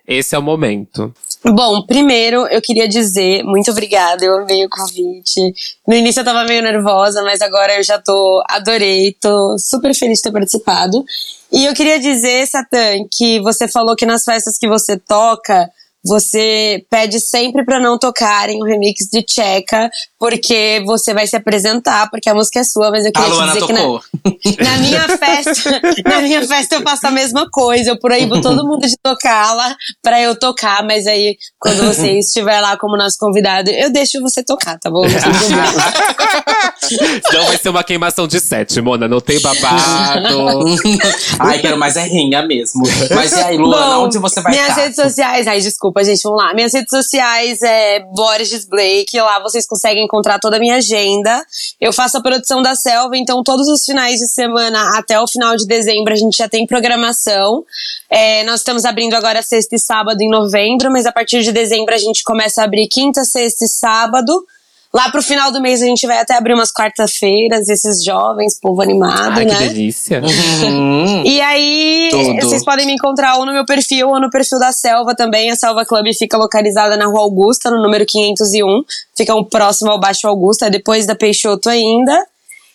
[0.07, 1.13] Esse é o momento.
[1.43, 5.53] Bom, primeiro eu queria dizer muito obrigada, eu amei o convite.
[5.85, 10.17] No início eu tava meio nervosa, mas agora eu já tô, adorei, tô super feliz
[10.17, 11.03] de ter participado.
[11.51, 15.69] E eu queria dizer, Satã, que você falou que nas festas que você toca,
[16.03, 22.09] você pede sempre pra não tocarem o remix de Tcheca, porque você vai se apresentar,
[22.09, 24.01] porque a música é sua, mas eu A queria te Luana dizer que na, tocou.
[24.59, 27.91] na minha festa, na minha festa eu faço a mesma coisa.
[27.91, 32.77] Eu proíbo todo mundo de tocá-la pra eu tocar, mas aí quando você estiver lá
[32.77, 35.03] como nosso convidado, eu deixo você tocar, tá bom?
[35.03, 35.07] Não.
[37.33, 39.07] Não vai ser uma queimação de sete, Mona.
[39.07, 40.65] Não tem babado.
[41.39, 42.83] Ai, quero mais é rinha mesmo.
[43.13, 44.81] Mas e aí, Luana, Bom, onde você vai Minhas estar?
[44.81, 46.53] redes sociais, ai, desculpa, gente, vamos lá.
[46.53, 51.45] Minhas redes sociais é Borges Blake, lá vocês conseguem encontrar toda a minha agenda.
[51.79, 55.55] Eu faço a produção da Selva, então todos os finais de semana até o final
[55.55, 57.63] de dezembro a gente já tem programação.
[58.09, 61.93] É, nós estamos abrindo agora sexta e sábado em novembro, mas a partir de dezembro
[61.93, 64.45] a gente começa a abrir quinta, sexta e sábado.
[64.93, 68.81] Lá pro final do mês a gente vai até abrir umas quarta-feiras, esses jovens, povo
[68.81, 69.67] animado, Ai, que né?
[69.67, 70.21] delícia.
[70.21, 71.23] Uhum.
[71.25, 72.41] E aí, Tudo.
[72.47, 75.51] vocês podem me encontrar ou no meu perfil ou no perfil da Selva também.
[75.51, 78.83] A Selva Club fica localizada na Rua Augusta, no número 501.
[79.15, 82.25] Fica um próximo ao Baixo Augusta, depois da Peixoto ainda.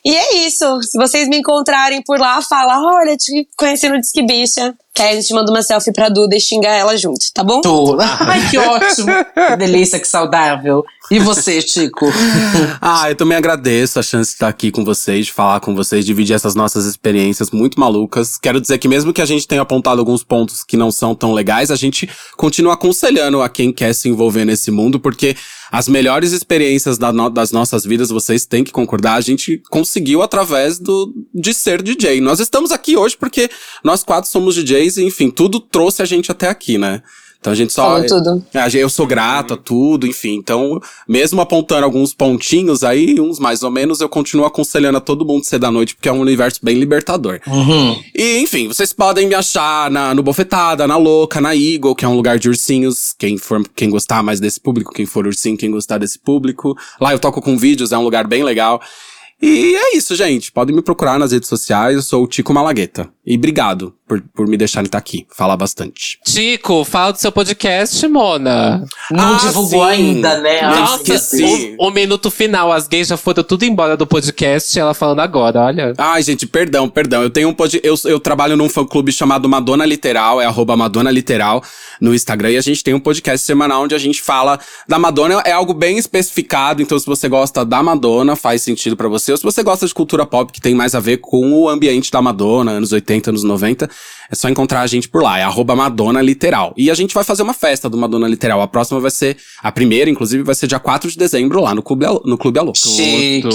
[0.04, 0.82] E é isso.
[0.82, 4.74] Se vocês me encontrarem por lá, fala, olha, te conheci no Disque Bicha.
[4.94, 7.62] Que aí a gente manda uma selfie pra Duda e xinga ela junto, tá bom?
[7.62, 8.02] Tudo.
[8.02, 9.10] Ai, que ótimo.
[9.34, 10.84] Que delícia, que saudável.
[11.12, 12.06] E você, Chico?
[12.80, 16.04] Ah, eu também agradeço a chance de estar aqui com vocês, de falar com vocês,
[16.04, 18.36] dividir essas nossas experiências muito malucas.
[18.38, 21.32] Quero dizer que mesmo que a gente tenha apontado alguns pontos que não são tão
[21.32, 25.36] legais, a gente continua aconselhando a quem quer se envolver nesse mundo, porque
[25.70, 30.22] as melhores experiências da no- das nossas vidas, vocês têm que concordar, a gente conseguiu
[30.22, 32.20] através do de ser DJ.
[32.20, 33.48] Nós estamos aqui hoje porque
[33.84, 37.02] nós quatro somos DJs e, enfim, tudo trouxe a gente até aqui, né?
[37.42, 37.82] Então a gente só.
[37.82, 38.46] Falou tudo.
[38.54, 40.34] É, Eu sou grato a tudo, enfim.
[40.34, 45.26] Então, mesmo apontando alguns pontinhos aí, uns mais ou menos, eu continuo aconselhando a todo
[45.26, 47.40] mundo ser da noite, porque é um universo bem libertador.
[47.44, 48.00] Uhum.
[48.14, 52.08] E, enfim, vocês podem me achar na, no Bofetada, na Louca, na Eagle, que é
[52.08, 53.12] um lugar de ursinhos.
[53.18, 56.78] Quem for, quem gostar mais desse público, quem for ursinho, quem gostar desse público.
[57.00, 58.80] Lá eu toco com vídeos, é um lugar bem legal.
[59.42, 60.52] E é isso, gente.
[60.52, 61.96] Podem me procurar nas redes sociais.
[61.96, 63.08] Eu sou o Tico Malagueta.
[63.26, 65.26] E obrigado por, por me deixarem estar aqui.
[65.34, 66.18] Falar bastante.
[66.24, 68.84] Tico, fala do seu podcast, Mona.
[69.10, 69.90] Não Ah, divulgou sim.
[69.90, 70.60] ainda, né?
[70.62, 71.76] Nossa, esqueci.
[71.78, 72.70] o, o minuto final.
[72.70, 74.78] As gays já foram tudo embora do podcast.
[74.78, 75.94] Ela falando agora, olha.
[75.96, 77.22] Ai, gente, perdão, perdão.
[77.22, 77.80] Eu tenho um pod...
[77.82, 81.62] eu, eu trabalho num fã clube chamado Madonna Literal, é arroba Madonna Literal
[82.00, 85.40] no Instagram, e a gente tem um podcast semanal onde a gente fala da Madonna.
[85.46, 89.30] É algo bem especificado, então se você gosta da Madonna, faz sentido pra você.
[89.32, 92.10] Ou se você gosta de cultura pop, que tem mais a ver com o ambiente
[92.10, 93.88] da Madonna, anos 80, anos 90,
[94.32, 96.72] É só encontrar a gente por lá, é arroba Madonna Literal.
[96.74, 98.62] E a gente vai fazer uma festa do Madonna Literal.
[98.62, 101.82] A próxima vai ser, a primeira, inclusive, vai ser dia 4 de dezembro lá no
[101.82, 102.72] Clube, no Clube Alô.
[102.74, 103.54] Chique, tudo.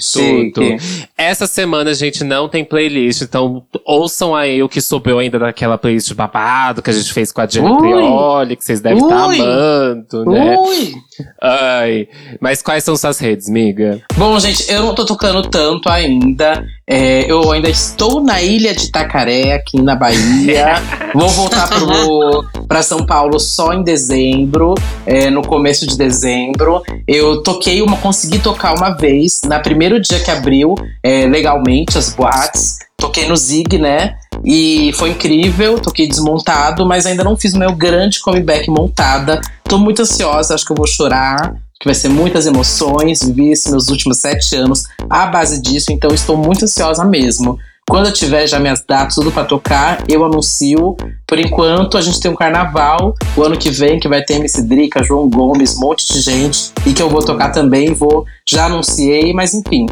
[0.00, 1.08] chique.
[1.16, 5.78] Essa semana a gente não tem playlist, então ouçam aí o que sobrou ainda daquela
[5.78, 7.78] playlist babado que a gente fez com a Jenna Ui.
[7.78, 9.40] Prioli, que vocês devem estar Ui.
[9.40, 10.56] amando, né?
[10.58, 10.94] Ui!
[11.40, 12.08] Ai.
[12.40, 14.00] Mas quais são suas redes, miga?
[14.16, 16.64] Bom, gente, eu não tô tocando tanto ainda.
[16.86, 20.76] É, eu ainda estou na ilha de Itacaré, aqui na Bahia.
[21.14, 24.74] Vou voltar pro, pra São Paulo só em dezembro,
[25.04, 26.82] é, no começo de dezembro.
[27.06, 32.14] Eu toquei uma, consegui tocar uma vez, na primeiro dia que abriu é, legalmente as
[32.14, 32.78] boates.
[32.96, 34.16] Toquei no Zig, né?
[34.44, 39.40] E foi incrível, toquei desmontado, mas ainda não fiz o meu grande comeback montada.
[39.68, 43.22] Tô muito ansiosa, acho que eu vou chorar que vai ser muitas emoções.
[43.22, 47.58] Vivi esses meus últimos sete anos à base disso, então estou muito ansiosa mesmo.
[47.88, 50.96] Quando eu tiver já minhas datas, tudo pra tocar, eu anuncio.
[51.26, 54.62] Por enquanto, a gente tem um carnaval o ano que vem, que vai ter MC
[54.62, 56.70] Drica, João Gomes, um monte de gente.
[56.86, 58.26] E que eu vou tocar também, vou.
[58.46, 59.86] Já anunciei, mas enfim.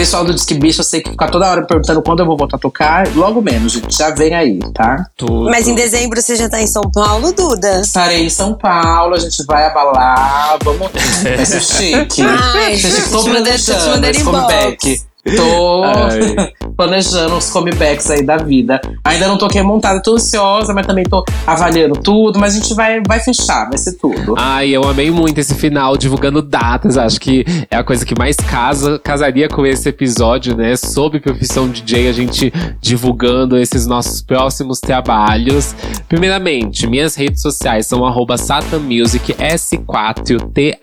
[0.00, 2.56] Pessoal do Disque Bicho, eu sei que fica toda hora perguntando quando eu vou voltar
[2.56, 3.06] a tocar.
[3.14, 3.94] Logo menos, gente.
[3.94, 5.04] Já vem aí, tá?
[5.14, 5.50] Tudo.
[5.50, 7.82] Mas em dezembro você já tá em São Paulo, Duda?
[7.82, 10.56] Estarei em São Paulo, a gente vai abalar.
[10.64, 10.88] Vamos.
[11.36, 12.22] Vai ser chique.
[12.22, 15.02] Ai, Gente, te tô mandando- tô te planejando mandando esse comeback.
[15.36, 16.52] Tô Ai.
[16.80, 18.80] planejando os comebacks aí da vida.
[19.04, 22.38] Ainda não toquei montada, tô ansiosa, mas também tô avaliando tudo.
[22.38, 24.34] Mas a gente vai, vai fechar, vai ser tudo.
[24.38, 26.96] Ai, eu amei muito esse final, divulgando datas.
[26.96, 30.74] Acho que é a coisa que mais casa, casaria com esse episódio, né?
[30.74, 32.50] Sob profissão DJ, a gente
[32.80, 35.74] divulgando esses nossos próximos trabalhos.
[36.08, 38.00] Primeiramente, minhas redes sociais são
[38.38, 40.80] satanmusic, S4TAN.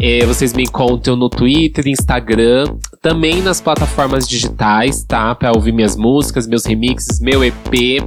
[0.00, 2.64] É, vocês me encontram no Twitter, Instagram,
[3.02, 5.34] também nas plataformas digitais, tá?
[5.34, 8.02] Pra ouvir minhas músicas, meus remixes, meu EP.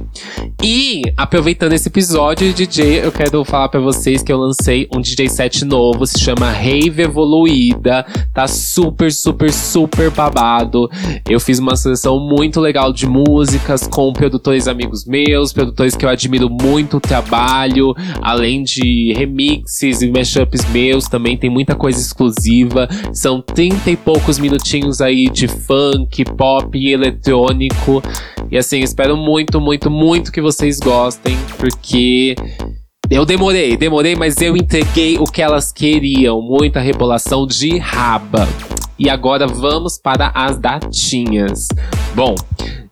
[0.62, 5.28] E, aproveitando esse episódio, DJ, eu quero falar pra vocês que eu lancei um DJ
[5.28, 8.06] set novo, se chama Rave Evoluída.
[8.32, 10.88] Tá super, super, super babado.
[11.28, 16.08] Eu fiz uma seleção muito legal de músicas com produtores amigos meus, produtores que eu
[16.08, 22.88] admiro muito o trabalho, além de remixes e mashups meus, também tem muita coisa exclusiva.
[23.12, 28.02] São 30 e poucos minutinhos aí de funk, pop e eletrônico.
[28.50, 32.36] E assim, espero muito, muito, muito que vocês gostem, porque
[33.10, 36.42] eu demorei, demorei, mas eu entreguei o que elas queriam.
[36.42, 38.46] Muita rebolação de raba.
[38.98, 41.66] E agora vamos para as datinhas.
[42.14, 42.34] Bom,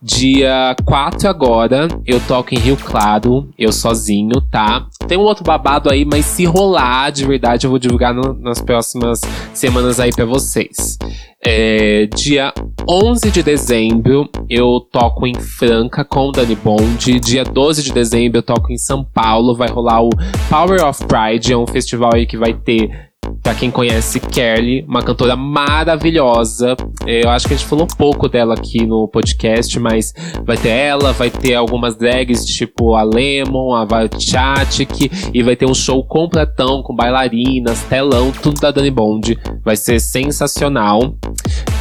[0.03, 4.85] dia 4 agora, eu toco em Rio Claro, eu sozinho, tá?
[5.07, 8.61] Tem um outro babado aí, mas se rolar de verdade, eu vou divulgar no- nas
[8.61, 9.21] próximas
[9.55, 10.99] semanas aí pra vocês.
[11.45, 12.53] É, dia
[12.89, 17.21] 11 de dezembro, eu toco em Franca com o Dani Bond.
[17.21, 19.55] Dia 12 de dezembro, eu toco em São Paulo.
[19.57, 20.11] Vai rolar o
[20.49, 23.12] Power of Pride, é um festival aí que vai ter
[23.43, 26.77] Pra quem conhece Kelly, uma cantora maravilhosa.
[27.07, 31.13] Eu acho que a gente falou pouco dela aqui no podcast, mas vai ter ela,
[31.13, 36.83] vai ter algumas drags tipo a Lemon, a Vachatic, e vai ter um show completão
[36.83, 39.37] com bailarinas, telão, tudo da Dani Bond.
[39.65, 41.15] Vai ser sensacional.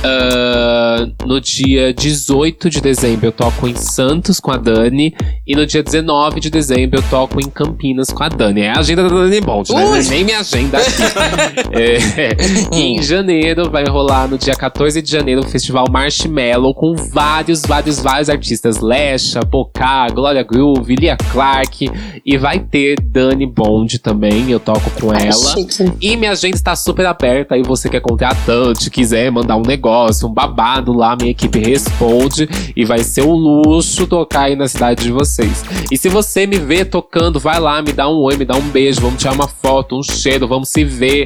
[0.03, 5.13] Ah, no dia 18 de dezembro eu toco em Santos com a Dani.
[5.45, 8.61] E no dia 19 de dezembro eu toco em Campinas com a Dani.
[8.61, 9.85] É a agenda da Dani Bond, né?
[9.85, 10.03] Ui!
[10.09, 10.91] Nem minha agenda aqui.
[11.73, 12.35] É,
[12.75, 17.61] e em janeiro vai rolar no dia 14 de janeiro o festival Marshmallow com vários,
[17.61, 18.79] vários, vários artistas.
[18.79, 21.89] Lesha, Pocá, Glória Groove, Lia Clark.
[22.25, 25.31] E vai ter Dani Bond também, eu toco com ela.
[25.31, 25.91] Chique.
[26.01, 27.55] E minha agenda está super aberta.
[27.55, 32.49] Aí você que é contratante, quiser mandar um negócio, um babado lá, minha equipe responde.
[32.75, 35.63] E vai ser um luxo tocar aí na cidade de vocês.
[35.91, 38.69] E se você me vê tocando, vai lá, me dá um oi, me dá um
[38.69, 41.20] beijo, vamos tirar uma foto, um cheiro, vamos se ver.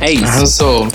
[0.00, 0.24] É isso.
[0.24, 0.88] Arrasou.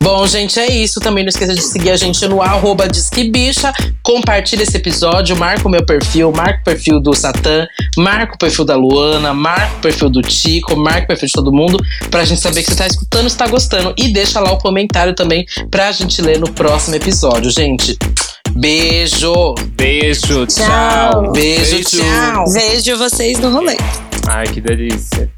[0.00, 1.00] Bom, gente, é isso.
[1.00, 3.72] Também não esqueça de seguir a gente no arroba Disquebicha.
[4.02, 7.66] Compartilha esse episódio, marca o meu perfil, marca o perfil do Satã,
[7.96, 11.52] marca o perfil da Luana, marca o perfil do Tico, marca o perfil de todo
[11.52, 11.78] mundo,
[12.10, 13.92] pra gente saber que você tá escutando e está gostando.
[13.98, 17.98] E deixa lá o comentário também pra gente ler no próximo episódio, gente.
[18.52, 19.54] Beijo!
[19.76, 20.66] Beijo, Tchau.
[20.66, 21.32] tchau.
[21.32, 21.90] Beijo, Beijo.
[21.90, 22.44] tchau!
[22.52, 23.76] Vejo vocês no rolê.
[24.28, 25.37] Ai, que delícia.